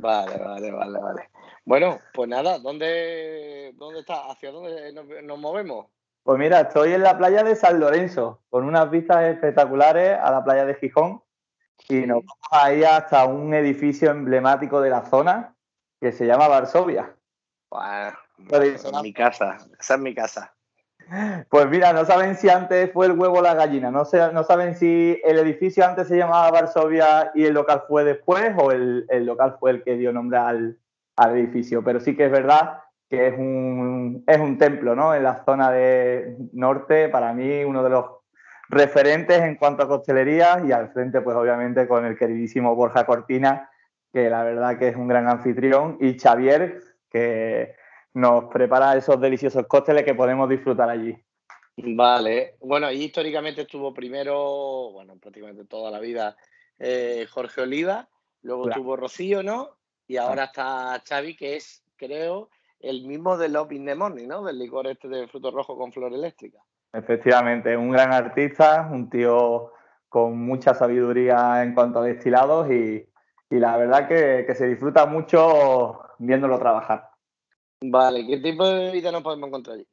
Vale, 0.00 0.36
vale, 0.38 0.72
vale, 0.72 0.98
vale. 0.98 1.30
Bueno, 1.64 1.98
pues 2.12 2.28
nada, 2.28 2.58
¿dónde, 2.58 3.72
dónde 3.76 4.00
está? 4.00 4.30
¿Hacia 4.30 4.50
dónde 4.50 4.92
nos, 4.92 5.06
nos 5.22 5.38
movemos? 5.38 5.86
Pues 6.22 6.38
mira, 6.38 6.62
estoy 6.62 6.92
en 6.92 7.02
la 7.02 7.16
playa 7.16 7.44
de 7.44 7.54
San 7.54 7.78
Lorenzo, 7.78 8.42
con 8.50 8.64
unas 8.64 8.90
vistas 8.90 9.24
espectaculares 9.24 10.18
a 10.20 10.30
la 10.32 10.42
playa 10.42 10.64
de 10.64 10.74
Gijón. 10.74 11.22
Y 11.88 12.00
nos 12.00 12.18
vamos 12.18 12.48
ahí 12.50 12.82
hasta 12.82 13.26
un 13.26 13.54
edificio 13.54 14.10
emblemático 14.10 14.80
de 14.80 14.90
la 14.90 15.04
zona 15.04 15.54
que 16.00 16.10
se 16.10 16.26
llama 16.26 16.48
Varsovia. 16.48 17.14
Bueno, 17.70 18.18
Es 18.38 19.02
mi 19.02 19.12
casa, 19.12 19.58
esa 19.78 19.94
es 19.94 20.00
mi 20.00 20.14
casa. 20.14 20.54
Pues 21.48 21.68
mira, 21.68 21.92
no 21.92 22.04
saben 22.04 22.34
si 22.34 22.48
antes 22.48 22.92
fue 22.92 23.06
el 23.06 23.12
huevo 23.12 23.38
o 23.38 23.42
la 23.42 23.54
gallina, 23.54 23.92
no, 23.92 24.04
sé, 24.04 24.32
no 24.32 24.42
saben 24.42 24.74
si 24.74 25.20
el 25.24 25.38
edificio 25.38 25.86
antes 25.86 26.08
se 26.08 26.16
llamaba 26.16 26.50
Varsovia 26.50 27.30
y 27.34 27.44
el 27.44 27.54
local 27.54 27.84
fue 27.86 28.02
después 28.02 28.52
o 28.56 28.72
el, 28.72 29.06
el 29.08 29.24
local 29.24 29.56
fue 29.60 29.70
el 29.70 29.84
que 29.84 29.96
dio 29.96 30.12
nombre 30.12 30.38
al, 30.38 30.78
al 31.16 31.36
edificio, 31.36 31.84
pero 31.84 32.00
sí 32.00 32.16
que 32.16 32.26
es 32.26 32.32
verdad 32.32 32.80
que 33.08 33.28
es 33.28 33.38
un, 33.38 34.24
es 34.26 34.38
un 34.38 34.58
templo, 34.58 34.96
¿no? 34.96 35.14
En 35.14 35.22
la 35.22 35.44
zona 35.44 35.70
de 35.70 36.36
norte, 36.52 37.08
para 37.08 37.32
mí 37.32 37.62
uno 37.64 37.84
de 37.84 37.90
los 37.90 38.06
referentes 38.68 39.40
en 39.42 39.54
cuanto 39.54 39.84
a 39.84 39.88
costelería 39.88 40.60
y 40.66 40.72
al 40.72 40.92
frente, 40.92 41.20
pues 41.20 41.36
obviamente 41.36 41.86
con 41.86 42.04
el 42.04 42.18
queridísimo 42.18 42.74
Borja 42.74 43.06
Cortina, 43.06 43.70
que 44.12 44.28
la 44.28 44.42
verdad 44.42 44.76
que 44.76 44.88
es 44.88 44.96
un 44.96 45.06
gran 45.06 45.28
anfitrión, 45.28 45.98
y 46.00 46.18
Xavier, 46.18 46.80
que 47.10 47.76
nos 48.16 48.44
prepara 48.44 48.96
esos 48.96 49.20
deliciosos 49.20 49.66
cócteles 49.66 50.02
que 50.02 50.14
podemos 50.14 50.48
disfrutar 50.48 50.88
allí. 50.88 51.14
Vale, 51.76 52.56
bueno, 52.60 52.90
y 52.90 53.04
históricamente 53.04 53.60
estuvo 53.62 53.92
primero, 53.92 54.90
bueno, 54.92 55.18
prácticamente 55.18 55.66
toda 55.66 55.90
la 55.90 56.00
vida, 56.00 56.34
eh, 56.78 57.26
Jorge 57.30 57.60
Oliva, 57.60 58.08
luego 58.40 58.62
Claro. 58.62 58.80
estuvo 58.80 58.96
Rocío, 58.96 59.42
¿no? 59.42 59.76
Y 60.08 60.16
ahora 60.16 60.44
está 60.44 61.02
Xavi, 61.06 61.36
que 61.36 61.56
es, 61.56 61.84
creo, 61.96 62.48
el 62.80 63.06
mismo 63.06 63.36
de 63.36 63.50
Love 63.50 63.72
in 63.72 63.84
the 63.84 63.94
Morning, 63.94 64.28
¿no? 64.28 64.42
Del 64.42 64.58
licor 64.58 64.86
este 64.86 65.08
de 65.08 65.28
fruto 65.28 65.50
rojo 65.50 65.76
con 65.76 65.92
flor 65.92 66.14
eléctrica. 66.14 66.60
Efectivamente, 66.94 67.76
un 67.76 67.90
gran 67.90 68.14
artista, 68.14 68.88
un 68.90 69.10
tío 69.10 69.72
con 70.08 70.38
mucha 70.38 70.72
sabiduría 70.72 71.62
en 71.62 71.74
cuanto 71.74 71.98
a 71.98 72.04
destilados 72.04 72.70
y, 72.70 73.06
y 73.50 73.56
la 73.58 73.76
verdad 73.76 74.08
que, 74.08 74.44
que 74.46 74.54
se 74.54 74.68
disfruta 74.68 75.04
mucho 75.04 76.00
viéndolo 76.18 76.58
trabajar. 76.58 77.10
Vale, 77.82 78.26
¿qué 78.26 78.38
tipo 78.38 78.66
de 78.66 78.86
bebida 78.86 79.12
nos 79.12 79.22
podemos 79.22 79.48
encontrar 79.48 79.76
allí? 79.76 79.86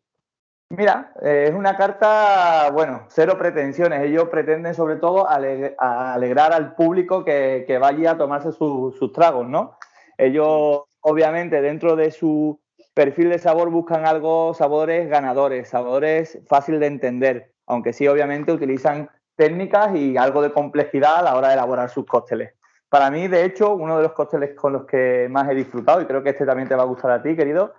Mira, 0.70 1.14
eh, 1.22 1.48
es 1.50 1.54
una 1.54 1.78
carta, 1.78 2.72
bueno, 2.72 3.06
cero 3.10 3.36
pretensiones. 3.38 4.02
Ellos 4.02 4.30
pretenden 4.30 4.74
sobre 4.74 4.96
todo 4.96 5.28
alegrar 5.30 6.54
al 6.54 6.74
público 6.76 7.24
que, 7.24 7.64
que 7.68 7.78
vaya 7.78 8.12
a 8.12 8.18
tomarse 8.18 8.52
su- 8.52 8.96
sus 8.98 9.12
tragos, 9.12 9.48
¿no? 9.48 9.78
Ellos, 10.18 10.84
obviamente, 11.02 11.62
dentro 11.62 11.96
de 11.96 12.10
su 12.12 12.60
perfil 12.96 13.30
de 13.30 13.40
sabor 13.40 13.70
buscan 13.70 14.06
algo, 14.06 14.54
sabores 14.54 15.10
ganadores, 15.10 15.70
sabores 15.70 16.40
fácil 16.48 16.80
de 16.80 16.88
entender, 16.88 17.54
aunque 17.68 17.94
sí, 17.94 18.08
obviamente, 18.08 18.52
utilizan 18.52 19.10
técnicas 19.36 19.96
y 19.96 20.18
algo 20.18 20.42
de 20.42 20.52
complejidad 20.54 21.18
a 21.18 21.22
la 21.22 21.36
hora 21.36 21.50
de 21.50 21.56
elaborar 21.56 21.90
sus 21.90 22.06
cócteles. 22.06 22.54
Para 22.94 23.10
mí, 23.10 23.28
de 23.28 23.44
hecho, 23.44 23.74
uno 23.74 23.98
de 23.98 24.04
los 24.04 24.12
cócteles 24.12 24.54
con 24.54 24.72
los 24.72 24.86
que 24.86 25.26
más 25.28 25.50
he 25.50 25.56
disfrutado, 25.56 26.00
y 26.00 26.06
creo 26.06 26.22
que 26.22 26.30
este 26.30 26.46
también 26.46 26.70
te 26.70 26.76
va 26.76 26.84
a 26.84 26.86
gustar 26.86 27.10
a 27.10 27.24
ti, 27.24 27.36
querido, 27.36 27.74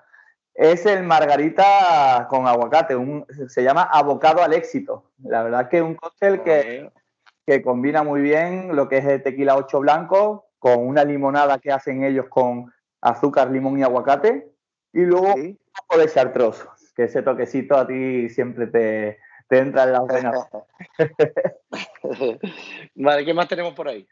es 0.53 0.87
el 0.87 1.05
margarita 1.05 2.27
con 2.29 2.49
aguacate. 2.49 2.97
un- 2.97 3.25
se 3.47 3.63
llama 3.63 3.85
abocado 3.85 4.43
al 4.43 4.53
éxito. 4.55 5.13
La 5.23 5.45
verdad 5.45 5.69
que 5.69 5.77
es 5.77 5.83
un 5.85 5.95
cóctel 5.95 6.43
que, 6.43 6.91
que 7.47 7.63
combina 7.63 8.03
muy 8.03 8.23
bien 8.23 8.75
lo 8.75 8.89
que 8.89 8.97
es 8.99 9.05
el 9.07 9.23
tequila 9.23 9.55
8 9.55 9.79
blanco 9.79 10.49
con 10.59 10.85
una 10.85 11.05
limonada 11.05 11.61
que 11.61 11.71
hacen 11.71 12.03
ellos 12.03 12.27
con 12.29 12.73
azúcar, 13.01 13.53
limón 13.53 13.79
y 13.79 13.85
aguacate. 13.85 14.51
Y 14.93 15.03
luego 15.03 15.35
Sí. 15.37 15.51
un 15.51 15.59
poco 15.87 16.01
de 16.01 16.09
chartreuse, 16.09 16.65
que 16.97 17.05
ese 17.05 17.23
toquecito 17.23 17.77
a 17.77 17.87
ti 17.87 18.29
siempre 18.31 18.67
te, 18.67 19.21
te 19.49 19.59
entra 19.59 19.85
en 19.85 19.93
las 19.93 20.07
venas. 20.09 20.49
vale, 22.97 23.25
¿qué 23.25 23.33
más 23.33 23.47
tenemos 23.47 23.75
por 23.75 23.87
ahí? 23.87 24.05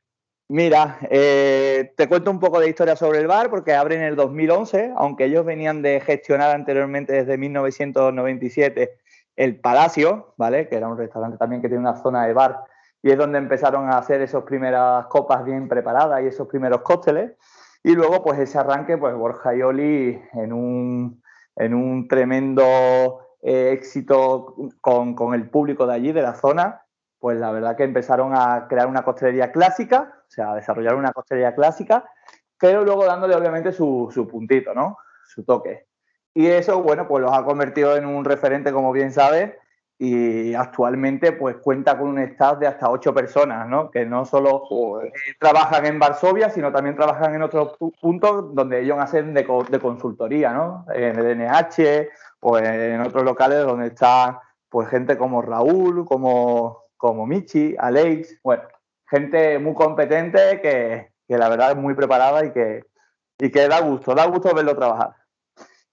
Mira, 0.48 0.98
eh, 1.10 1.94
te 1.96 2.08
cuento 2.08 2.30
un 2.30 2.38
poco 2.38 2.60
de 2.60 2.68
historia 2.68 2.96
sobre 2.96 3.20
el 3.20 3.26
bar 3.26 3.48
porque 3.48 3.74
abre 3.74 3.96
en 3.96 4.02
el 4.02 4.16
2011, 4.16 4.92
aunque 4.96 5.24
ellos 5.24 5.44
venían 5.46 5.80
de 5.82 6.00
gestionar 6.00 6.54
anteriormente 6.54 7.12
desde 7.12 7.38
1997 7.38 8.98
el 9.36 9.60
Palacio, 9.60 10.34
¿vale? 10.36 10.68
Que 10.68 10.76
era 10.76 10.88
un 10.88 10.98
restaurante 10.98 11.38
también 11.38 11.62
que 11.62 11.68
tiene 11.68 11.80
una 11.80 11.96
zona 11.96 12.26
de 12.26 12.34
bar 12.34 12.64
y 13.02 13.10
es 13.10 13.18
donde 13.18 13.38
empezaron 13.38 13.90
a 13.90 13.98
hacer 13.98 14.20
esas 14.22 14.44
primeras 14.44 15.06
copas 15.06 15.44
bien 15.44 15.68
preparadas 15.68 16.22
y 16.22 16.26
esos 16.26 16.46
primeros 16.46 16.82
cócteles. 16.82 17.32
Y 17.82 17.94
luego, 17.94 18.22
pues 18.22 18.38
ese 18.38 18.58
arranque, 18.58 18.96
pues 18.96 19.14
Borja 19.14 19.54
y 19.56 19.62
Oli 19.62 20.22
en 20.34 20.52
un, 20.52 21.22
en 21.56 21.74
un 21.74 22.06
tremendo 22.06 23.26
eh, 23.42 23.72
éxito 23.72 24.54
con, 24.80 25.14
con 25.14 25.34
el 25.34 25.50
público 25.50 25.86
de 25.86 25.94
allí, 25.94 26.12
de 26.12 26.22
la 26.22 26.34
zona, 26.34 26.82
pues 27.18 27.38
la 27.38 27.50
verdad 27.50 27.76
que 27.76 27.82
empezaron 27.82 28.34
a 28.36 28.66
crear 28.68 28.86
una 28.86 29.02
costelería 29.02 29.50
clásica, 29.50 30.21
sea, 30.32 30.54
desarrollar 30.54 30.94
una 30.94 31.12
costelería 31.12 31.54
clásica, 31.54 32.04
pero 32.58 32.84
luego 32.84 33.04
dándole 33.04 33.34
obviamente 33.34 33.72
su, 33.72 34.08
su 34.12 34.26
puntito, 34.26 34.74
¿no? 34.74 34.98
Su 35.26 35.44
toque. 35.44 35.86
Y 36.34 36.46
eso, 36.46 36.82
bueno, 36.82 37.06
pues 37.06 37.22
los 37.22 37.32
ha 37.32 37.44
convertido 37.44 37.96
en 37.96 38.06
un 38.06 38.24
referente, 38.24 38.72
como 38.72 38.92
bien 38.92 39.12
sabes, 39.12 39.52
y 39.98 40.54
actualmente 40.54 41.30
pues 41.32 41.56
cuenta 41.58 41.96
con 41.96 42.08
un 42.08 42.18
staff 42.20 42.58
de 42.58 42.66
hasta 42.66 42.90
ocho 42.90 43.14
personas, 43.14 43.68
¿no? 43.68 43.90
Que 43.90 44.04
no 44.04 44.24
solo 44.24 44.62
eh, 45.02 45.12
trabajan 45.38 45.86
en 45.86 45.98
Varsovia, 45.98 46.50
sino 46.50 46.72
también 46.72 46.96
trabajan 46.96 47.34
en 47.34 47.42
otros 47.42 47.78
pu- 47.78 47.92
puntos 48.00 48.52
donde 48.54 48.80
ellos 48.80 48.98
hacen 48.98 49.32
de, 49.34 49.44
co- 49.46 49.62
de 49.64 49.78
consultoría, 49.78 50.52
¿no? 50.52 50.86
En 50.92 51.16
el 51.18 51.40
NH 51.40 52.08
o 52.40 52.58
en 52.58 53.00
otros 53.02 53.22
locales 53.22 53.64
donde 53.64 53.88
está 53.88 54.40
pues 54.68 54.88
gente 54.88 55.16
como 55.18 55.42
Raúl, 55.42 56.04
como, 56.06 56.84
como 56.96 57.26
Michi, 57.26 57.76
Alex, 57.78 58.40
bueno, 58.42 58.62
gente 59.12 59.58
muy 59.58 59.74
competente 59.74 60.60
que, 60.62 61.12
que 61.28 61.36
la 61.36 61.50
verdad 61.50 61.72
es 61.72 61.76
muy 61.76 61.94
preparada 61.94 62.46
y 62.46 62.50
que, 62.50 62.84
y 63.38 63.50
que 63.50 63.68
da 63.68 63.80
gusto, 63.80 64.14
da 64.14 64.24
gusto 64.24 64.54
verlo 64.54 64.74
trabajar. 64.74 65.14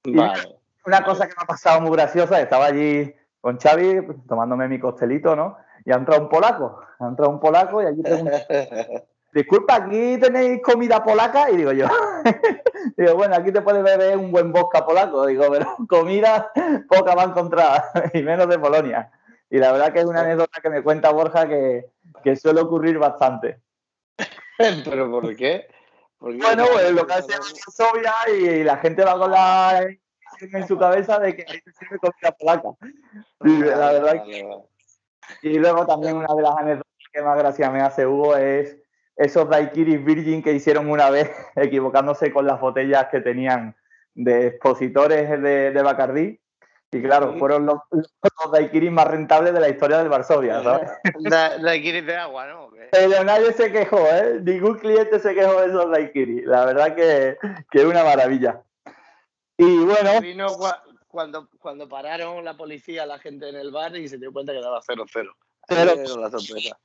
Vale. 0.05 0.57
Una 0.85 1.03
cosa 1.03 1.27
que 1.27 1.35
me 1.35 1.43
ha 1.43 1.47
pasado 1.47 1.81
muy 1.81 1.91
graciosa, 1.91 2.39
estaba 2.39 2.67
allí 2.67 3.13
con 3.41 3.59
Xavi 3.59 4.07
tomándome 4.27 4.69
mi 4.69 4.79
costelito, 4.79 5.35
¿no? 5.35 5.57
Y 5.83 5.91
ha 5.91 5.95
entrado 5.95 6.21
un 6.21 6.29
polaco, 6.29 6.79
ha 6.97 7.07
entrado 7.07 7.31
un 7.31 7.41
polaco 7.41 7.83
y 7.83 7.87
allí 7.87 8.01
pregunta, 8.01 8.39
disculpa, 9.33 9.75
¿aquí 9.75 10.17
tenéis 10.17 10.61
comida 10.63 11.03
polaca? 11.03 11.51
Y 11.51 11.57
digo 11.57 11.73
yo, 11.73 11.87
digo, 12.97 13.15
bueno, 13.15 13.35
aquí 13.35 13.51
te 13.51 13.61
puedes 13.61 13.83
beber 13.83 14.17
un 14.17 14.31
buen 14.31 14.53
vodka 14.53 14.85
polaco, 14.85 15.25
digo, 15.25 15.45
pero 15.51 15.75
comida 15.89 16.51
poca 16.87 17.15
va 17.15 17.23
a 17.23 17.25
encontrar, 17.25 17.83
y 18.13 18.21
menos 18.23 18.47
de 18.47 18.57
Polonia. 18.57 19.11
Y 19.49 19.57
la 19.57 19.73
verdad 19.73 19.91
que 19.91 19.99
es 19.99 20.05
una 20.05 20.21
anécdota 20.21 20.61
que 20.61 20.69
me 20.69 20.83
cuenta 20.83 21.11
Borja 21.11 21.47
que, 21.47 21.89
que 22.23 22.35
suele 22.35 22.61
ocurrir 22.61 22.97
bastante. 22.97 23.61
¿Pero 24.57 25.09
por 25.09 25.35
qué? 25.35 25.67
¿Por 26.17 26.33
qué? 26.33 26.37
Bueno, 26.37 26.65
pues 26.71 26.85
el 26.85 26.95
local 26.95 27.23
se 27.23 27.31
llama 27.31 27.45
Varsovia 27.45 28.13
y 28.35 28.63
la 28.63 28.77
gente 28.77 29.03
va 29.03 29.17
con 29.17 29.31
la 29.31 29.87
en 30.41 30.67
su 30.67 30.77
cabeza 30.77 31.19
de 31.19 31.35
que 31.35 31.45
ahí 31.47 31.59
se 31.63 31.71
sirve 31.73 31.99
comida 31.99 32.31
polaca. 32.37 32.69
Y 33.43 33.57
la 33.57 33.93
verdad 33.93 34.23
que 34.25 34.43
vale. 34.43 34.63
Y 35.41 35.59
luego 35.59 35.85
también 35.85 36.17
una 36.17 36.33
de 36.33 36.41
las 36.41 36.57
anécdotas 36.57 37.07
que 37.11 37.21
más 37.21 37.37
gracia 37.37 37.69
me 37.69 37.81
hace 37.81 38.05
Hugo 38.05 38.35
es 38.35 38.77
esos 39.15 39.49
daiquiris 39.49 40.03
virgin 40.03 40.41
que 40.41 40.53
hicieron 40.53 40.89
una 40.89 41.09
vez 41.09 41.29
equivocándose 41.55 42.31
con 42.31 42.47
las 42.47 42.59
botellas 42.59 43.07
que 43.11 43.21
tenían 43.21 43.75
de 44.13 44.47
expositores 44.47 45.29
de, 45.29 45.71
de 45.71 45.81
Bacardí. 45.81 46.39
Y 46.91 47.01
claro, 47.03 47.33
Sí. 47.33 47.39
fueron 47.39 47.67
los, 47.67 47.77
los 47.91 48.51
daiquiris 48.51 48.91
más 48.91 49.07
rentables 49.07 49.53
de 49.53 49.59
la 49.59 49.69
historia 49.69 49.99
del 49.99 50.09
Varsovia, 50.09 50.63
¿sabes? 50.63 50.89
Da- 51.31 51.57
daiquiris 51.59 52.05
de 52.05 52.15
agua, 52.15 52.47
¿no? 52.47 52.69
Pero 52.91 53.23
nadie 53.23 53.53
se 53.53 53.71
quejó, 53.71 53.99
¿eh? 54.07 54.39
Ningún 54.41 54.79
cliente 54.79 55.19
se 55.19 55.35
quejó 55.35 55.61
de 55.61 55.67
esos 55.67 55.91
daiquiris. 55.91 56.45
La 56.45 56.65
verdad 56.65 56.95
que, 56.95 57.37
que 57.69 57.79
es 57.79 57.85
una 57.85 58.03
maravilla. 58.03 58.63
Y 59.57 59.77
bueno, 59.85 60.19
Vino 60.21 60.47
cuando, 61.07 61.47
cuando 61.59 61.87
pararon 61.87 62.43
la 62.43 62.57
policía, 62.57 63.05
la 63.05 63.19
gente 63.19 63.49
en 63.49 63.55
el 63.55 63.71
bar 63.71 63.95
y 63.95 64.07
se 64.07 64.17
dio 64.17 64.31
cuenta 64.33 64.53
que 64.53 64.61
daba 64.61 64.81
0-0. 64.81 65.05
Cero. 65.11 65.35
Esa 65.67 65.83
era 65.83 65.93
la 65.95 66.29
sorpresa. 66.31 66.77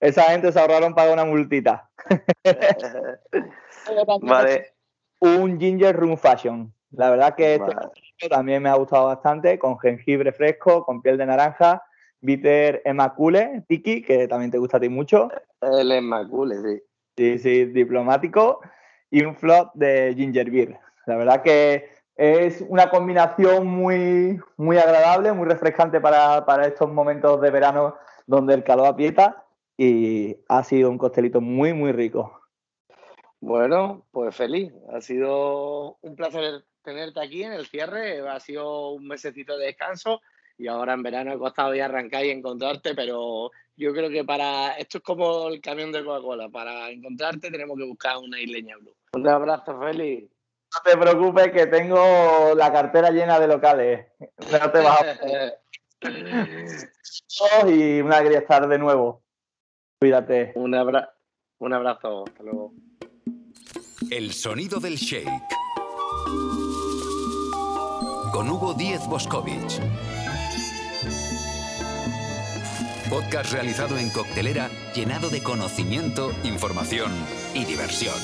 esa 0.00 0.22
gente 0.24 0.52
se 0.52 0.60
ahorraron 0.60 0.94
pagar 0.94 1.14
una 1.14 1.24
multita. 1.24 1.88
vale. 4.20 4.74
Un 5.20 5.58
ginger 5.58 5.96
room 5.96 6.18
fashion. 6.18 6.72
La 6.90 7.10
verdad 7.10 7.34
que 7.34 7.56
vale. 7.58 7.74
También 8.28 8.62
me 8.62 8.68
ha 8.68 8.74
gustado 8.74 9.06
bastante, 9.06 9.58
con 9.58 9.78
jengibre 9.78 10.32
fresco, 10.32 10.84
con 10.84 11.02
piel 11.02 11.18
de 11.18 11.26
naranja, 11.26 11.82
bitter 12.20 12.82
emacule, 12.84 13.64
tiki, 13.68 14.02
que 14.02 14.26
también 14.26 14.50
te 14.50 14.58
gusta 14.58 14.78
a 14.78 14.80
ti 14.80 14.88
mucho, 14.88 15.28
Él 15.60 15.92
es 15.92 16.02
Macule, 16.02 16.56
sí. 16.56 16.82
sí, 17.16 17.38
sí, 17.38 17.64
diplomático, 17.66 18.60
y 19.10 19.24
un 19.24 19.36
flot 19.36 19.70
de 19.74 20.14
ginger 20.16 20.50
beer. 20.50 20.78
La 21.06 21.16
verdad 21.16 21.42
que 21.42 21.88
es 22.16 22.64
una 22.68 22.88
combinación 22.88 23.66
muy, 23.66 24.40
muy 24.56 24.78
agradable, 24.78 25.32
muy 25.32 25.46
refrescante 25.46 26.00
para, 26.00 26.44
para 26.46 26.66
estos 26.66 26.90
momentos 26.90 27.40
de 27.40 27.50
verano 27.50 27.96
donde 28.26 28.54
el 28.54 28.64
calor 28.64 28.86
aprieta 28.86 29.44
y 29.76 30.36
ha 30.48 30.64
sido 30.64 30.90
un 30.90 30.98
costelito 30.98 31.40
muy, 31.40 31.74
muy 31.74 31.92
rico. 31.92 32.40
Bueno, 33.40 34.06
pues 34.10 34.34
feliz. 34.34 34.72
Ha 34.92 35.00
sido 35.00 35.98
un 36.00 36.16
placer 36.16 36.64
tenerte 36.86 37.20
aquí 37.20 37.42
en 37.42 37.52
el 37.52 37.66
cierre. 37.66 38.26
Ha 38.26 38.40
sido 38.40 38.92
un 38.92 39.06
mesecito 39.06 39.58
de 39.58 39.66
descanso 39.66 40.22
y 40.56 40.68
ahora 40.68 40.94
en 40.94 41.02
verano 41.02 41.32
ha 41.32 41.38
costado 41.38 41.74
ya 41.74 41.84
arrancar 41.84 42.24
y 42.24 42.30
encontrarte, 42.30 42.94
pero 42.94 43.50
yo 43.76 43.92
creo 43.92 44.08
que 44.08 44.24
para 44.24 44.72
esto 44.78 44.98
es 44.98 45.04
como 45.04 45.48
el 45.48 45.60
camión 45.60 45.92
de 45.92 46.02
Coca-Cola. 46.02 46.48
Para 46.48 46.88
encontrarte 46.88 47.50
tenemos 47.50 47.76
que 47.76 47.84
buscar 47.84 48.16
una 48.16 48.40
isleña 48.40 48.76
blue. 48.78 48.94
Un 49.12 49.28
abrazo, 49.28 49.78
Félix. 49.78 50.30
No 50.74 50.80
te 50.90 50.96
preocupes 50.98 51.52
que 51.52 51.66
tengo 51.66 52.54
la 52.56 52.72
cartera 52.72 53.10
llena 53.10 53.38
de 53.38 53.46
locales. 53.48 54.06
No 54.18 54.70
te 54.70 54.78
vas 54.80 55.02
a 55.02 55.56
y 57.68 58.00
una 58.00 58.16
alegría 58.18 58.38
estar 58.40 58.66
de 58.68 58.78
nuevo. 58.78 59.22
Cuídate. 59.98 60.52
un, 60.54 60.74
abra- 60.74 61.14
un 61.58 61.72
abrazo. 61.72 62.24
Hasta 62.26 62.42
luego. 62.42 62.72
El 64.10 64.32
sonido 64.32 64.78
del 64.80 64.96
shake. 64.96 65.55
Con 68.36 68.50
Hugo 68.50 68.74
Díez 68.74 69.06
Boscovich. 69.06 69.80
Podcast 73.08 73.50
realizado 73.50 73.96
en 73.96 74.10
coctelera, 74.10 74.68
llenado 74.94 75.30
de 75.30 75.42
conocimiento, 75.42 76.34
información 76.44 77.10
y 77.54 77.64
diversión. 77.64 78.14